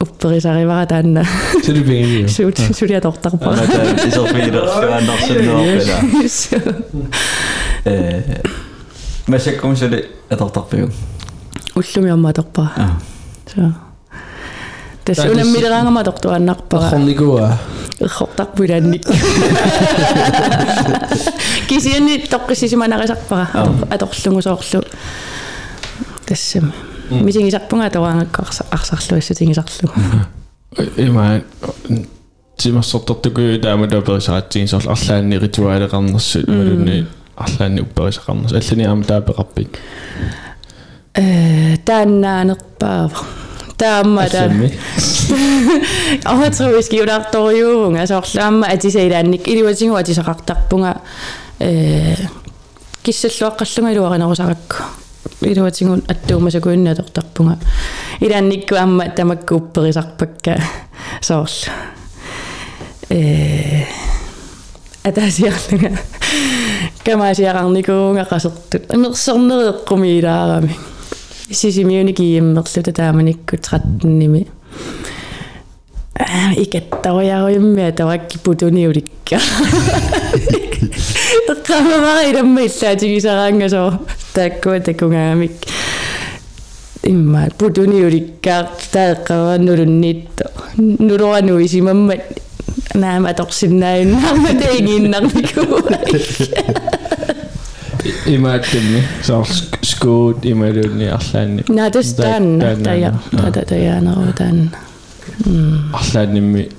упперисаривара 0.01 0.85
таанна 0.87 1.23
сулипингиу 1.65 2.29
суут 2.29 2.57
сулиа 2.77 3.01
тортарпара 3.01 3.57
Amata 3.57 3.79
isorfiilerluannarsunnuarpila 4.09 5.97
э 7.85 8.41
масаккумсули 9.27 9.99
аторторпигу 10.29 10.91
уллуми 11.75 12.09
амма 12.11 12.33
торпара 12.33 12.91
а 15.09 15.13
so 15.13 15.21
тас 15.23 15.31
унаммилераангама 15.31 16.03
тортуаннарпара 16.03 16.89
хорникуа 16.89 17.57
эрхортарпулаанник 17.99 19.03
кисианни 21.69 22.23
тоққиссисиманарисарпара 22.33 23.47
аторлугусоорлу 23.93 24.83
тассама 26.25 26.73
мисигисарпунга 27.09 27.89
тоаангаккарса 27.89 28.65
арсарлуиссутингисарлугу 28.71 29.93
има 30.97 31.41
тимассортортуку 32.57 33.41
таамата 33.61 34.01
перисаратсигин 34.01 34.67
сорл 34.67 34.89
арлаанни 34.89 35.37
ритуалеқарнерсут 35.37 36.47
малунни 36.47 37.05
арлаанни 37.35 37.81
упперисақарнерс 37.81 38.53
аллани 38.53 38.83
аама 38.83 39.03
таапеқарпит 39.03 39.77
э 41.13 41.77
тааннаанерпаава 41.85 43.25
таамма 43.77 44.27
таа 44.29 44.45
аллами 44.45 44.71
аватровиски 46.25 46.95
юлаарторюунга 47.03 48.07
соорлаама 48.07 48.67
атисаилаанник 48.67 49.47
иливатингу 49.47 49.95
атисақартарпунга 49.95 50.97
э 51.59 52.15
киссаллуаққаллунга 53.03 53.93
илуаринерусаракку 53.93 54.83
илуатингун 55.41 56.03
аттуумасакуинна 56.07 56.95
тортарпунга 56.95 57.57
илаанникку 58.19 58.75
аама 58.75 59.09
тамакку 59.09 59.55
упперисарпакка 59.55 60.61
соорлу 61.21 61.71
э 63.09 63.85
атасиарлунга 65.03 65.91
камаасиақарникуунга 67.05 68.25
қасертут 68.27 68.91
амерсорнереэққуми 68.91 70.19
илаарами 70.19 70.75
сисимиуни 71.51 72.13
кииммерлута 72.13 72.91
тааманикку 72.93 73.55
13ними 73.55 74.47
икаттаруяруйуммиа 76.57 77.91
тавакки 77.91 78.37
путуниуликка 78.37 79.39
эққамамара 81.47 82.29
иламма 82.31 82.61
иллаатигисараангасоо 82.65 83.99
тааккуа 84.33 84.79
такунгаамик 84.79 85.51
имма 87.03 87.47
путуниуликкаа 87.57 88.69
таэққаваннулунниитто 88.91 90.51
нулорануисимаммат 90.77 92.23
наама 92.93 93.33
торсиннааюннарма 93.33 94.49
таигииннарникуа 94.61 95.99
imajatemme 98.25 99.03
se 99.21 99.33
on 99.33 99.45
skuut 99.83 100.45
imajuuni 100.45 101.09
allan 101.09 101.63
näytös 101.69 102.13
tän 102.13 102.59
täjä 102.83 103.13
täjä 103.67 104.01
no 104.01 104.15
tän 104.37 104.71
allan 105.93 106.33
nimi 106.33 106.69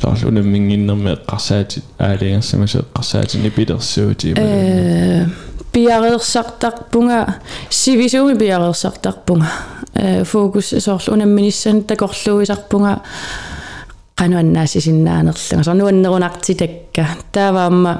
taas 0.00 0.22
eh, 0.22 0.28
unemming 0.28 0.72
innamme 0.72 1.16
qasaatit 1.30 1.84
aalianssamasu 1.98 2.78
qasaatinni 2.98 3.50
pilersuuti 3.50 4.34
piareersartarpunga 5.72 7.20
eh, 7.20 7.34
sivisuumi 7.70 8.36
piareersartarpunga 8.36 9.46
eh, 9.98 10.24
fokus 10.24 10.74
sorlu 10.78 11.14
unamminissan 11.14 11.84
takorluisarpunga 11.84 12.96
qanуаннаасисиннаанерлунга 14.19 15.63
сорнуаннерунартитакка 15.63 17.05
тааваама 17.31 17.93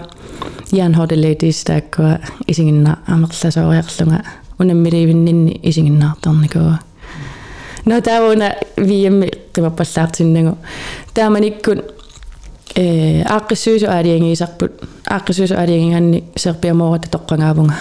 Jan 0.71 0.93
Hodeladies 0.95 1.65
тааккуа 1.65 2.19
исигинна 2.47 2.97
амерласоориарлунга 3.07 4.23
унаммиливиннинни 4.59 5.59
исигиннаартарникуа 5.63 6.79
но 7.85 8.01
таавуна 8.01 8.55
виэмми 8.77 9.31
qimappallaartinnangu 9.53 10.57
тааманиккун 11.13 11.81
э 12.75 13.23
ааққиссуису 13.23 13.87
аалиангиисарпут 13.89 14.71
ааққиссуису 15.07 15.55
аалиангиганни 15.55 16.23
серпиамоората 16.35 17.09
тоққангаавунга 17.17 17.73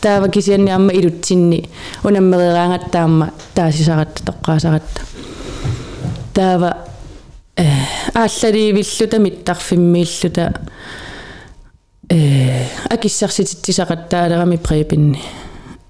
таава 0.00 0.28
кисианниарма 0.28 0.92
илутсинни 0.92 1.68
унаммериаангаттаама 2.04 3.30
таасисаратта 3.54 4.32
тоққаасаратта 4.32 5.00
таава 6.34 6.76
э 6.76 6.87
ааллаливиллута 7.57 9.19
миттарфиммииллута 9.19 10.61
э 12.09 12.65
акиссарсититсисақаттаалерами 12.89 14.57
препинни 14.57 15.21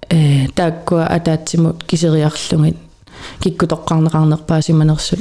э 0.09 0.47
тааккуа 0.55 1.05
атаатсимут 1.05 1.83
кисериарлугит. 1.83 2.77
Кикку 3.39 3.65
тоққарнеқарнерпаасиманерсут 3.65 5.19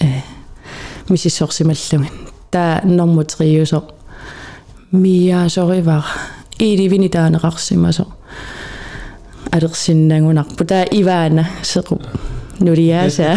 э 0.00 0.20
мисиссорсималлугит 1.08 2.12
таа 2.50 2.80
нормутриусо 2.84 3.84
миаасоривар 4.92 6.04
иливини 6.58 7.08
таанеқарсимасо 7.08 8.06
алерсиннагунарпу 9.52 10.64
таа 10.64 10.84
иваана 10.84 11.48
сеқу 11.62 12.00
нулиаса 12.60 13.36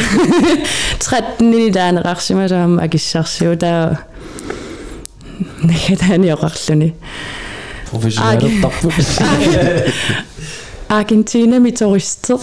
13 1.00 1.72
таанеқарсимасаама 1.74 2.84
акиссарсиу 2.84 3.58
таа 3.58 4.00
нагатааниоқарлуни 5.64 6.96
профессионаалертарпу 7.92 8.92
Argentina 10.90 11.60
med 11.60 11.76
turister. 11.78 12.38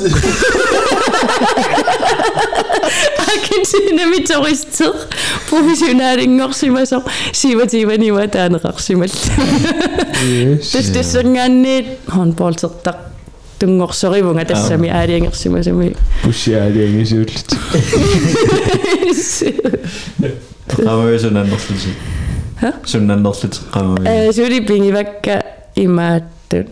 Argentina 3.18 4.06
med 4.06 4.26
turister. 4.26 4.92
Professionelle 5.48 6.22
ingorsimaso. 6.22 7.02
Siva 7.32 7.66
tiva 7.66 7.96
niwa 7.96 8.26
taanaqarsimal. 8.26 9.08
Tis 13.60 13.66
tissangaanniit 13.66 14.40
handballsertaq 14.40 14.40
tungorsorimunga 14.40 14.44
tassami 14.44 14.88
aaliangersimasami. 14.90 15.92
пуссиаалиангисууллут 16.24 17.48
qamami 20.76 21.18
sunannerlusi 21.18 21.92
Hæ? 22.62 22.72
sunannerlut 22.84 23.60
qamami 23.72 24.06
Э 24.06 24.32
сули 24.32 24.60
пингивакка 24.60 25.42
имааттут 25.76 26.68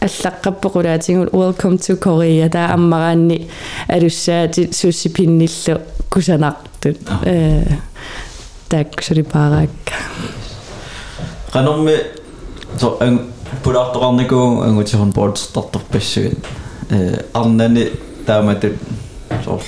аллаққаппоқулаатингут 0.00 1.30
welcome 1.32 1.78
to 1.78 1.96
korea. 1.96 2.48
Таа 2.48 2.74
аммараанни 2.74 3.48
алуссаати 3.88 4.70
суссипинниллу 4.72 5.80
кусанартут 6.10 6.98
э 7.24 7.64
так 8.68 9.02
сулипаараакка 9.02 9.94
qanormi 11.52 11.96
so 12.78 12.98
ang 13.51 13.59
pulaartoqarniku 13.63 14.63
angutihun 14.63 15.13
boardstартарпассугит 15.13 16.37
э 16.89 17.25
арнани 17.33 17.91
тааматут 18.25 18.73
соор 19.43 19.61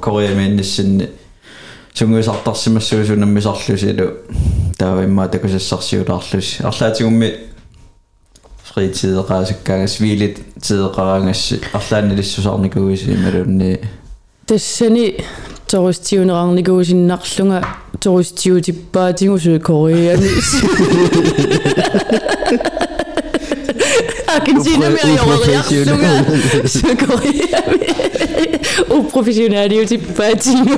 кориамииннссинни 0.00 1.08
сунгуисартарсимассуусунаммисарлусилу 1.94 4.10
таава 4.78 5.04
иммаа 5.04 5.28
такусассарсиулаарлус 5.28 6.60
арлаатигумми 6.60 7.34
фритидеqaасаккаагас 8.64 10.00
вилит 10.00 10.38
тидеqaраангасси 10.62 11.60
арлааннилиссусаарникуиси 11.72 13.14
ималунни 13.14 13.80
тассани 14.46 15.24
тористиунерарникуусиннарлунга 15.70 17.64
тористиутиппаатингу 18.00 19.38
суу 19.38 19.60
кореами 24.64 24.64
Argentina 24.64 24.88
med 24.88 24.98
at 24.98 25.08
jordre 25.16 26.68
så 26.68 26.96
Korea 26.96 27.60
uprofessionaliutippaatингу 28.90 30.76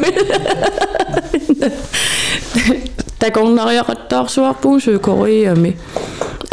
такорнариақаттаарсуарпугу 3.19 4.81
суу 4.81 4.99
кореами 4.99 5.77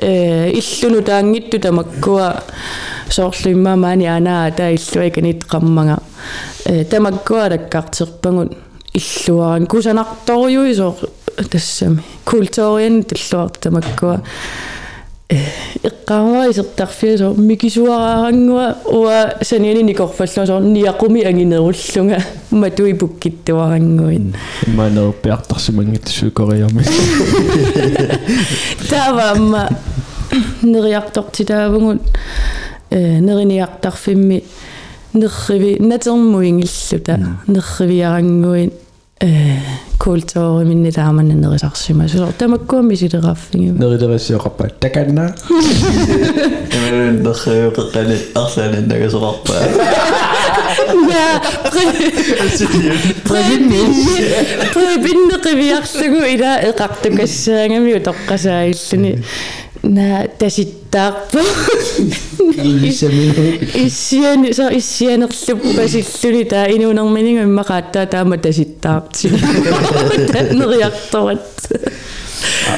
э 0.01 0.51
иллуну 0.51 1.01
таангитту 1.01 1.59
тамаккуа 1.59 2.43
соорлуимма 3.09 3.75
маани 3.75 4.05
анаа 4.05 4.51
таа 4.51 4.71
иллуаканит 4.71 5.43
қаммага 5.45 5.99
э 6.65 6.85
тамаккуа 6.85 7.49
таккаартерпагут 7.49 8.57
иллуаран 8.93 9.67
кусанарторюи 9.67 10.73
соор 10.73 10.95
тассами 11.51 12.03
култориан 12.25 13.03
таллуарт 13.03 13.59
тамаккуа 13.59 14.21
э 15.34 15.88
эққаамаа 15.88 16.50
исертарфиасо 16.50 17.34
микисуараарангуа 17.34 18.76
уа 18.86 19.34
саниани 19.42 19.82
никорфаллуасоо 19.82 20.60
ниақуми 20.60 21.24
ангинеруллунга 21.24 22.18
матуи 22.50 22.92
пуккиттуарангуит 22.94 24.34
имаанерпиартарсимангит 24.66 26.08
суукориарми 26.08 26.84
тааваама 28.90 29.68
нериартортитаавгут 30.62 32.02
э 32.90 33.18
нериниартарфимми 33.20 34.44
нерриви 35.14 35.78
натермуингиллута 35.80 37.38
нерривиарангуит 37.46 38.83
э 39.23 39.57
култоориминни 39.99 40.91
тааманна 40.91 41.33
нерисарсима 41.33 42.07
сулор 42.07 42.31
тамаккуами 42.31 42.95
силераффиги 42.95 43.71
нерилериссиоқарпаа 43.71 44.69
таканна 44.79 45.35
ималун 45.49 47.19
нерриуқеққани 47.25 48.17
арлааниннагасоқарпаа 48.35 49.61
я 51.11 51.41
пребиннеқивиарлугу 54.73 56.19
ила 56.35 56.51
эқартукассаангами 56.69 57.93
утоққасааиллуни 57.99 59.23
на 59.83 60.27
таситтаарпу 60.94 61.38
иссиани 63.74 64.52
со 64.52 64.68
иссианерлуппасиллуни 64.70 66.44
таа 66.44 66.66
инуунермининга 66.70 67.42
иммақааттаа 67.44 68.06
таама 68.06 68.38
таситтаарти 68.38 69.28
нериарторат 70.54 71.68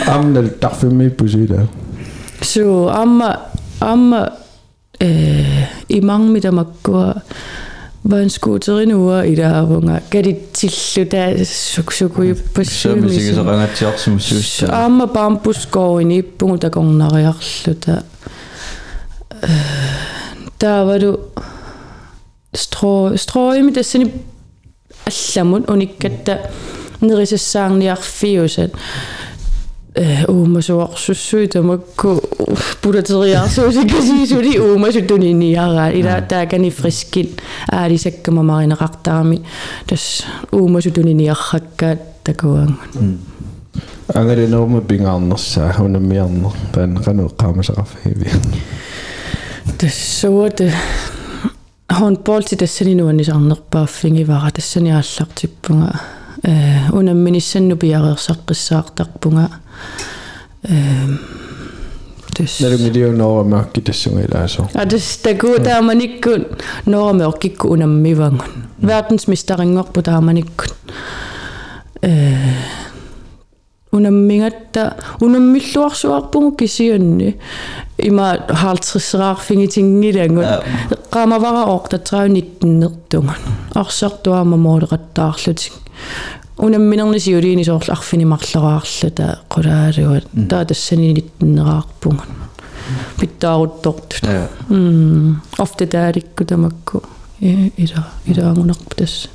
амнал 0.07 0.49
тарфимми 0.61 1.09
пусуила 1.11 1.69
су 2.41 2.89
амма 2.89 3.41
амма 3.81 4.33
э 4.99 5.67
имангми 5.89 6.41
тамаккуа 6.41 7.23
ванскуутерин 8.06 8.94
уа 8.94 9.26
илаавунга 9.26 10.02
калитсиллута 10.10 11.46
суксукуйуппассуими 11.46 13.08
самисигисеқангатсиарсимассуусса 13.08 14.66
аама 14.72 15.08
пампускоини 15.08 16.20
иппугу 16.20 16.58
такорнариарлута 16.58 18.04
э 19.42 19.48
таавалу 20.58 21.20
стро 22.54 23.14
строими 23.18 23.72
тассани 23.72 24.12
алламут 25.06 25.70
униккатта 25.70 26.52
нерисассаарниарфиусат 27.02 28.74
э 29.97 30.27
уумасуарсуссуи 30.29 31.47
тамакку 31.47 32.21
пулатериарсуусиккасиисули 32.83 34.59
уумасутуниниараа 34.59 35.91
ила 35.91 36.21
таакани 36.21 36.71
фрискит 36.71 37.41
аалисаккама 37.73 38.43
маринеқартарами 38.43 39.43
тас 39.87 40.25
уумасутуниниарраккаат 40.53 42.01
такуангун 42.25 43.19
ангалинерма 44.15 44.81
пингаарнерсаа 44.83 45.73
хунаммиарнер 45.73 46.53
таан 46.73 46.99
кану 47.03 47.29
qaamасақарфиви 47.29 48.31
тассуат 49.79 50.61
handball 60.64 60.72
тассани 60.72 60.72
нуаннисарнерпааффингивара 60.72 60.72
тассани 60.72 60.72
ааллартиппунга 60.72 60.72
э 60.74 61.00
унамминissанну 61.02 61.22
пиареерсаққиссаартарпунга 61.22 61.22
э 61.24 61.42
тэс 62.36 62.60
Нэр 62.60 62.78
миллионоо 62.80 63.44
маакки 63.44 63.82
тассунгилаасо. 63.82 64.70
А 64.74 64.86
тэс 64.86 65.18
таку 65.18 65.60
тааманикку 65.60 66.30
норамеоркикку 66.86 67.68
унаммивангун 67.68 68.48
verdensmestariнгорпу 68.80 70.02
тааманикку 70.02 70.66
э 72.02 72.36
унаммигатта 73.92 74.98
унаммиллуарсуарпугу 75.20 76.56
кисиунни 76.56 77.40
има 77.98 78.38
хаалтрisseraarfingitiнгилангут 78.48 80.46
qaamavara 81.12 81.66
ortatraunittennertungan 81.76 83.40
арсартуама 83.76 84.58
моолеқаттаарлутик 84.58 85.74
унамминерни 86.59 87.19
сиулиини 87.21 87.65
соорлу 87.65 87.93
арфинимарлераарлута 87.93 89.41
qulaалуат 89.53 90.25
таа 90.51 90.65
тассанинитнераарпуган 90.65 92.29
питтааруттортут 93.21 94.23
Ja. 94.23 94.49
м 94.71 95.43
офте 95.59 95.87
тааликку 95.87 96.45
тамакку 96.45 97.03
э 97.41 97.71
ида 97.77 98.07
идаангунарпу 98.27 98.95
тасса 98.97 99.29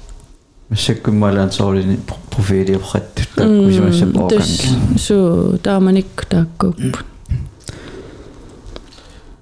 Массаккуммалаан 0.69 1.51
соорини 1.51 1.99
профилиоқаттут 2.31 3.27
таккусимассап 3.35 4.17
ооканги. 4.17 4.97
су 4.99 5.57
тааманикку 5.63 6.23
тааккууппут 6.29 7.05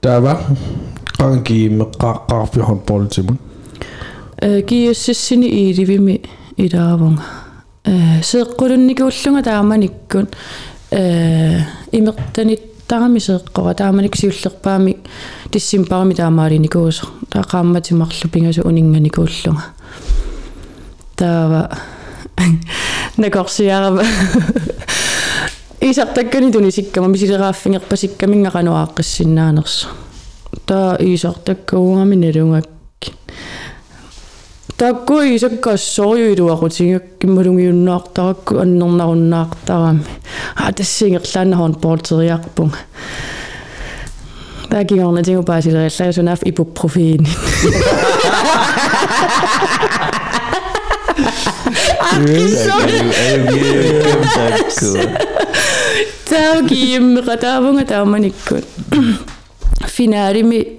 Таава 0.02 0.40
qangi 1.18 1.70
meqqaaqqaarpi 1.70 2.60
handballtimun. 2.68 3.38
э 4.42 4.62
киуссассини 4.64 5.48
ииливими 5.48 6.22
илаавунга 6.58 7.22
э 7.22 7.39
сеэккулунникууллунга 7.85 9.43
тааманиккун 9.43 10.29
э 10.91 11.61
имертаниттарами 11.93 13.19
сеэккора 13.19 13.75
тааманик 13.75 14.17
сиуллерпаами 14.17 14.97
тиссимпарами 15.51 16.15
таамаалиникуусо 16.15 17.07
таақаамматимарлу 17.31 18.29
пингасу 18.31 18.63
унинганикууллунга 18.63 19.65
таава 21.17 21.71
накорсиарава 23.17 24.05
исартаккани 25.81 26.53
тунисиккама 26.53 27.09
мисилерааффингерпасиккамингақануааққиссиннаанерсо 27.09 29.89
таа 30.67 30.97
исартаккуугами 31.01 32.17
налунгакки 34.79 34.79
такку 34.79 35.21
исаккаассориуилуақутингак 35.23 37.05
киммалунгиуннаартаракку 37.21 38.59
аннернаруннаартарами 38.59 40.05
а 40.57 40.73
тассингерлааннахорн 40.73 41.75
болтериарпунга 41.75 42.79
тагиорна 44.71 45.23
тингу 45.23 45.43
паасилериллаасунаaf 45.45 46.41
ипуппрофиин 46.45 47.27
таугииммеqa 56.29 57.37
таавунга 57.37 57.85
тааманиккут 57.85 58.65
финалими 59.87 60.79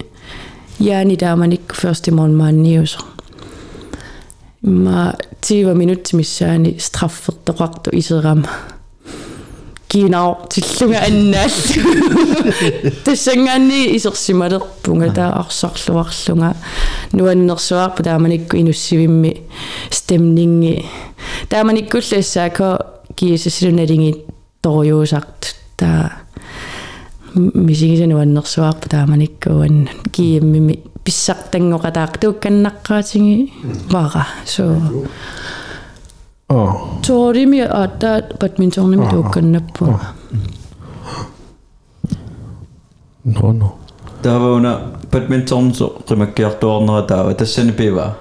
яани 0.80 1.16
тааманикку 1.16 1.76
ферсти 1.76 2.12
монмаанниусо 2.12 2.99
Ма 4.63 5.17
10 5.41 5.75
минут 5.75 6.13
миссаани 6.13 6.79
страффертоқарту 6.79 7.91
исерама 7.93 8.49
кинаа 9.91 10.39
тиллунга 10.49 11.01
аннааллу 11.03 12.31
тассангаанни 13.05 13.97
исерсималерпунга 13.97 15.11
таа 15.13 15.41
арсарлуарлунга. 15.43 16.55
Нуаннерсуарпу 17.13 18.03
тааманикку 18.03 18.57
инуссивимми 18.57 19.43
стемнинги. 19.91 20.85
Тааманиккуллассаако 21.49 23.03
киисассилуналинги 23.17 24.25
торуюусарт 24.61 25.57
таа. 25.77 26.13
Мисигисануаннерсуарпу 27.35 28.89
тааманиккуан 28.89 29.89
кииммими 30.13 30.85
писсартангоқатаақ 31.05 32.12
туукканнаққаатинги 32.22 33.53
вара 33.90 34.26
со 34.44 34.64
Аа. 36.48 36.72
тоорими 37.07 37.61
аата 37.61 38.26
бадминтонними 38.40 39.09
туукканнаппу 39.11 39.98
No 43.24 43.53
no. 43.53 43.72
Таавауна 44.22 44.80
badminton 45.11 45.74
со 45.74 45.88
qimаккиартуарнера 46.09 47.03
таава 47.07 47.34
тассани 47.34 47.72
пива. 47.72 48.16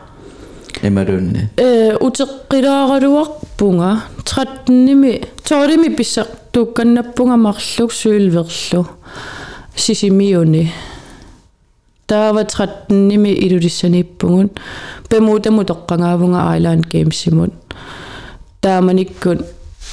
Эмалунни. 0.81 1.49
э 1.57 1.95
утеққилааралуарпунга 1.95 4.01
13ними 4.25 5.25
тоорими 5.47 5.87
писсақ 5.95 6.27
туукканнаппунга 6.51 7.35
марлук 7.37 7.91
суилверлу 7.93 8.87
сисимиуни 9.75 10.71
таава 12.08 12.44
13ними 12.44 13.32
илулиссаниппугун 13.46 14.50
пемутаму 15.08 15.64
тоққангаавунга 15.64 16.56
Island 16.56 16.84
Games-имут 16.92 17.52
тааманиккун 18.60 19.40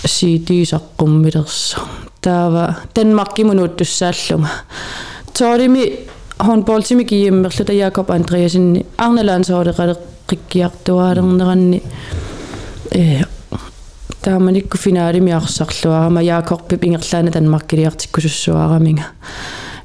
сиитиисаққуммилерсо 0.06 1.80
таава 2.22 2.78
Danmarkимунут 2.96 3.78
туссааллунга 3.78 4.50
тоорими 5.34 5.84
håndboldtimi 6.40 7.06
kiimmerluta 7.06 7.74
Jakob 7.74 8.10
Andreasinni 8.10 8.86
Arnalandsoodeqale 8.98 9.96
qikkiartuaalернеранни 10.28 11.82
э 12.92 13.24
тааманикку 14.22 14.78
финалими 14.78 15.32
арсарлуарама 15.32 16.22
Jakob 16.22 16.78
пингерлаана 16.78 17.32
Danmarkкилиартиккусуссуараминга 17.32 19.04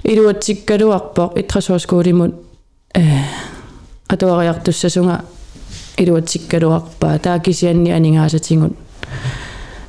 илуатсиккалуарпо 0.04 1.34
итрасуаскуулимут 1.36 2.36
э 2.96 3.02
атуариартуссасунга 4.08 5.22
илуатсиккалуарпаа 5.98 7.20
таакисианни 7.20 7.92
анингаасатингут 7.92 8.74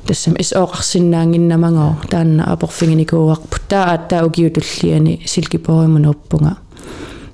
тассам 0.05 0.35
ис 0.39 0.53
оqarsinnaanginnamangoo 0.53 1.95
таанна 2.09 2.43
апорфингиникууарпут 2.53 3.63
таа 3.69 3.91
ааттаа 3.91 4.25
угиутуллиани 4.25 5.21
силкипоримунерпунга 5.25 6.57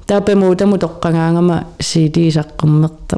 таапемуутаму 0.08 0.78
тоққангаангама 0.78 1.66
сиидиисаққуммерта 1.80 3.18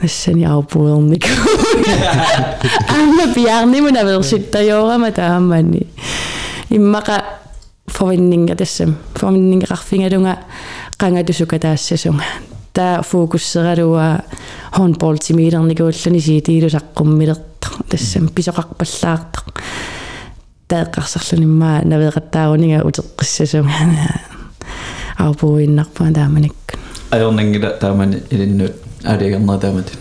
нассани 0.00 0.44
аупуерник 0.44 1.26
амма 2.88 3.26
пиарнимуна 3.34 4.04
верситтаёорама 4.04 5.10
тааммани 5.12 5.86
иммақа 6.70 7.22
forventninger 7.90 8.56
тассам 8.56 8.96
forventningerarfingalunga 9.18 10.36
qangatussuka 10.98 11.58
taassasунga 11.58 12.24
таа 12.74 13.02
фокуссералуа 13.02 14.18
håndbold 14.78 15.18
тимилерникууллуни 15.26 16.20
сиитиилусаққуммилерта 16.26 17.68
тассам 17.90 18.24
писоқарпаллаарта 18.28 19.38
таэққарсарлуниммаа 20.68 21.84
навеэқаттаагунига 21.84 22.78
утеққиссасунга 22.88 24.06
аупуиннарпаа 25.18 26.12
тааманик. 26.12 26.54
Ajornangila 27.10 27.70
taamani 27.80 28.22
ilinnuut 28.30 28.74
алиагернера 29.04 29.58
таамат. 29.58 29.92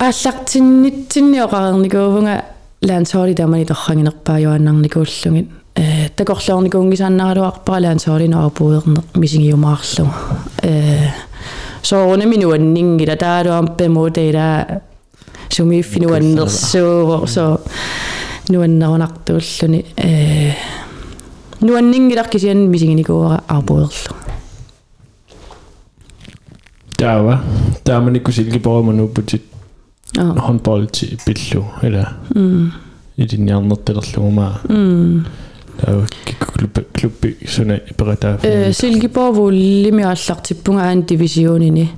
ааллартиннитсинниоқарерникуувнга 0.00 2.44
лаансооли 2.82 3.34
таамани 3.34 3.66
торрангинерпаа 3.66 4.40
юаннарникууллугит 4.40 5.48
э 6.14 6.16
такорлоорникуунгисааннаалуарпара 6.16 7.80
лаансоолино 7.82 8.44
аупуернер 8.44 9.02
мисигиумаарлу 9.14 10.08
э 10.62 11.08
соорне 11.82 12.26
минуаннингила 12.26 13.16
таалуампемуутеила 13.16 14.82
сумииффинуаннерсуу 15.50 17.26
со 17.26 17.60
нуаннерунартууллуни 18.48 19.84
э 19.96 20.52
нуаннингилар 21.60 22.28
кисиан 22.28 22.70
мисигиникууара 22.70 23.42
аупуерлу 23.48 23.90
Таава. 26.96 27.42
Тааманикку 27.84 28.32
силкипориманууппутит 28.32 29.42
аа 30.16 30.34
handball 30.46 30.86
til 30.86 31.18
billu 31.26 31.64
eller 31.82 32.06
м 32.34 32.72
i 33.16 33.26
din 33.26 33.48
hjernettellerlumma. 33.48 34.60
м 34.68 34.74
таа 34.74 34.74
кикклуб 34.74 34.74
клубби 34.74 35.22
суна 35.22 35.24
иператаа 37.89 38.39
э 38.43 38.71
Silkeborg-вуллими 38.71 40.03
ааллартиппунга 40.03 40.83
аан 40.83 41.03
дивисионини 41.03 41.89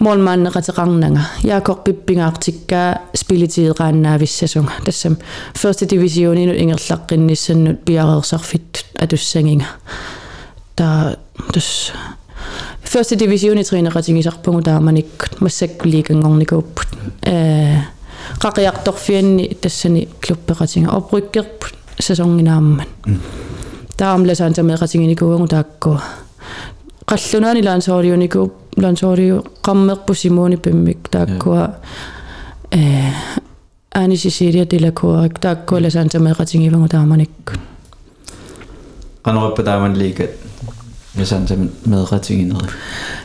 моолмааннеқатеқарнага 0.00 1.20
яакор 1.42 1.82
пиппингаартиккаа 1.84 3.00
спилитиеқааннаависсасунга 3.14 4.72
тассам 4.84 5.16
first 5.54 5.86
divisioninu 5.86 6.52
ингерлаққинниссаннут 6.62 7.84
пиареерсарфит 7.84 8.84
атуссангинга 8.98 9.66
таа 10.74 11.16
тус 11.52 11.92
first 12.82 13.14
division 13.16 13.62
тринеқатингисарпугу 13.62 14.62
тааманиккут 14.62 15.40
массаккулиикангорникууппут 15.40 16.88
э 17.22 17.78
qaqiyartorfianni 18.42 19.54
tassani 19.62 20.08
klubpeqatinga 20.22 20.90
oprykkerput 20.98 21.74
сасонгинаамман 22.00 22.88
таамласаан 23.96 24.54
тамеқатингиникуангу 24.58 25.48
тааккуа 25.48 26.00
qallunaani 27.10 27.62
laansooriuniku 27.68 28.40
laansooriu 28.82 29.36
qammerpu 29.66 30.14
simoni 30.14 30.56
pimmik 30.56 31.10
taakkuа 31.14 31.62
э 32.78 32.80
аани 33.94 34.16
сисилиа 34.16 34.66
тилакуарак 34.66 35.38
тааккуа 35.38 35.82
ласаан 35.84 36.08
тамеқатингивангу 36.14 36.88
тааманикку 36.88 37.52
qanориппа 39.24 39.62
тааман 39.62 39.96
лигат 39.96 40.30
ясан 41.14 41.46
там 41.46 41.70
медратингинери 41.84 42.70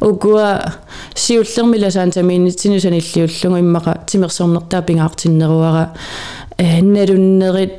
угуа 0.00 0.72
сиуллермиласаан 1.14 2.10
тамииннитсинусаниллиуллугу 2.10 3.58
иммақа 3.58 4.04
тимерсорнертаа 4.06 4.82
пингаартиннеруара 4.82 5.92
э 6.58 6.82
налуннерит 6.82 7.72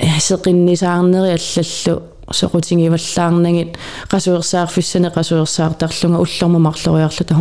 сеқиннисаарнери 0.00 1.38
аллаллу 1.38 2.02
соқутингиваллаарнагит 2.30 3.76
qasuersаарфиссане 4.08 5.10
qasuersaartарлунга 5.10 6.18
уллерму 6.18 6.58
марлориарлута 6.58 7.34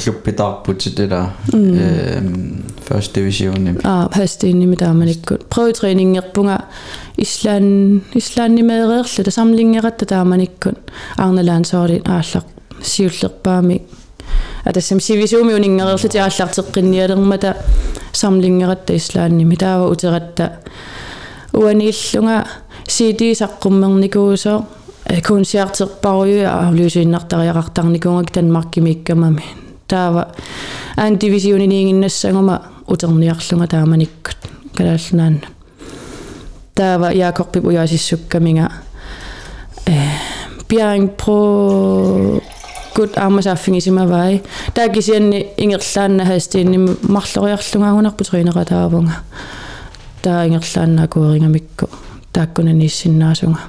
klubpidag 0.00 0.76
til 0.78 0.96
det 0.96 1.10
der 1.10 1.26
mm. 1.52 1.74
Ehm, 1.74 1.76
øh, 1.76 2.70
første 2.82 3.20
division. 3.20 3.68
Ah, 3.84 4.08
hästin 4.12 4.68
mitä 4.68 4.86
ammanikku. 4.86 5.34
Prøvetræning 5.50 6.16
erpunga 6.16 6.56
Island 7.18 8.00
Islandi 8.14 8.62
med 8.62 8.88
rerle 8.88 9.24
det 9.24 9.32
samling 9.32 9.76
erette 9.76 10.04
der 10.04 10.16
ammanikku. 10.16 10.70
Arneland 11.18 11.64
så 11.64 11.86
det 11.86 12.02
allar 12.06 12.42
siullerpaami. 12.82 13.82
At 14.64 14.74
det 14.74 14.84
som 14.84 15.00
sivisumiuningar 15.00 15.86
erle 15.86 16.08
det 16.08 16.18
allar 16.20 16.52
teqinnialermata 16.52 17.52
samling 18.12 18.62
erette 18.62 18.94
Islandi 18.94 19.44
mitä 19.44 19.78
var 19.78 19.90
uteretta. 19.90 20.48
Uanillunga 21.54 22.42
CD 22.88 23.34
saqqummernikuu 23.34 24.30
nagu 24.30 24.64
eh, 25.10 25.22
kun 25.22 25.44
siarterparuju 25.44 26.36
ja 26.42 26.70
lysinnartariaqartarnikuungak 26.72 28.26
nagu 28.26 28.34
Danmarkimikkamami 28.34 29.69
таава 29.89 30.31
аан 30.95 31.17
дивисиониниингиннассагума 31.17 32.61
утерниарлунга 32.87 33.67
тааманиккут 33.67 34.37
калаалнаанна 34.77 35.47
таава 36.75 37.11
яакорпип 37.13 37.65
уяасиссуккаминга 37.65 38.71
э 39.85 39.95
пиаринг 40.67 41.15
про 41.17 42.41
гуд 42.95 43.17
амасааффигисимавай 43.17 44.43
таакисианни 44.73 45.47
ингерлаанна 45.57 46.25
хастиинними 46.25 46.95
марлориарлунгаагунарпу 47.01 48.23
тринератаавунга 48.23 49.15
таа 50.21 50.47
ингерлааннаа 50.47 51.07
куерингамикку 51.07 51.89
тааккунаниссиннаасунга 52.33 53.59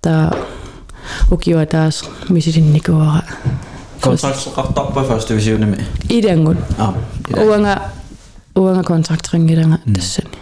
таа 0.00 0.36
укиуа 1.30 1.66
таас 1.66 2.04
kontrak 4.07 4.73
top 4.79 4.93
first 5.09 5.29
divisione 5.29 5.65
me 5.73 5.77
idangun 6.19 6.57
ah 6.85 6.93
uanga 7.45 7.73
uanga 8.63 8.83
kontrak 8.91 9.21
ringidaanga 9.33 9.77
tassani 9.95 10.37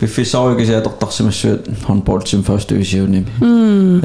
biffisaurigisea 0.00 0.80
tortarsimassuat 0.86 1.60
handball 1.88 2.20
team 2.30 2.42
first 2.50 2.68
divisione 2.72 3.24
mm 3.40 4.00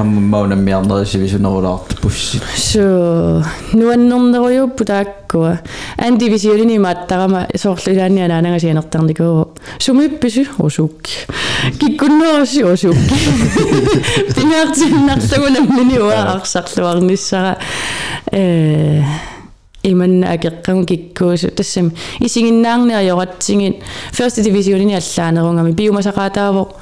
аммаунаммиарнери 0.00 1.06
сивисунерулаарт 1.06 2.00
пусси 2.00 2.40
so 2.54 3.42
нуаннернеруйуппу 3.72 4.84
тааккуа 4.84 5.58
ан 5.98 6.18
дивисионини 6.18 6.78
мааттарама 6.78 7.46
соорлулаани 7.54 8.22
анаанага 8.26 8.60
сианертарникуу 8.60 9.54
сумиппису 9.78 10.44
осуукки 10.58 11.26
киккуннеруси 11.80 12.62
осуукки 12.62 13.18
пингаартиннарлугунаммини 14.34 15.98
уаарсарлуарниссара 15.98 17.58
э 18.32 19.02
иманна 19.82 20.32
акеққагу 20.34 20.84
киккуусу 20.84 21.50
тассами 21.50 21.92
исигиннаарниаёратсигит 22.20 23.76
first 24.12 24.42
divisionini 24.42 24.94
аллаанерунгами 24.96 25.72
биумасақаатаавоо 25.72 26.74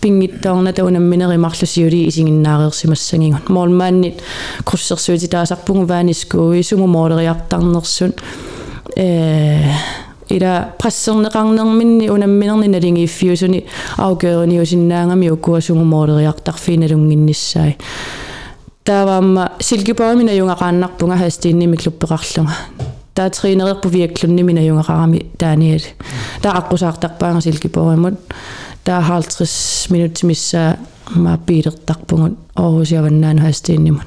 пингиттаорната 0.00 0.84
унамминери 0.84 1.36
марлусиули 1.36 2.06
исигиннаареерсимассагингут 2.08 3.48
моолмааннит 3.48 4.22
круссерсуити 4.64 5.26
таасарпугу 5.26 5.86
ваанискууи 5.86 6.62
суму 6.62 6.86
моолериартарнерсун 6.86 8.14
э 8.96 9.70
ила 10.28 10.74
прассернеқарнерминни 10.78 12.08
унамминерни 12.08 12.68
налингииффиусуни 12.68 13.66
аугеерниусиннаангами 13.96 15.30
укуасуму 15.30 15.84
моолериартарфииналунгинниссаи 15.84 17.76
тааваама 18.84 19.52
силкипаамина 19.60 20.30
юнгақааннарпунга 20.30 21.16
хастиинними 21.18 21.76
клуппеқарлунга 21.76 22.54
таа 23.14 23.30
тринерерпу 23.30 23.88
виакклунними 23.88 24.52
юнгақарами 24.52 25.26
тааниали 25.38 25.94
таа 26.42 26.58
аққусаартарпаанга 26.60 27.40
силкипоримут 28.86 28.86
таа 28.86 29.02
50 29.02 29.90
минутимисса 29.90 30.78
ма 31.14 31.38
пилертарпугут 31.38 32.38
оорусиаваннаан 32.54 33.38
хастииннимут 33.38 34.06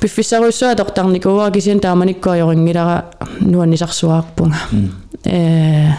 пиффисаруссуа 0.00 0.74
тортарникуа 0.74 1.50
кисиан 1.50 1.80
тааманиккуа 1.80 2.36
йорингилара 2.36 3.04
нуаннисарсуаарпунга 3.40 4.56
э 5.24 5.92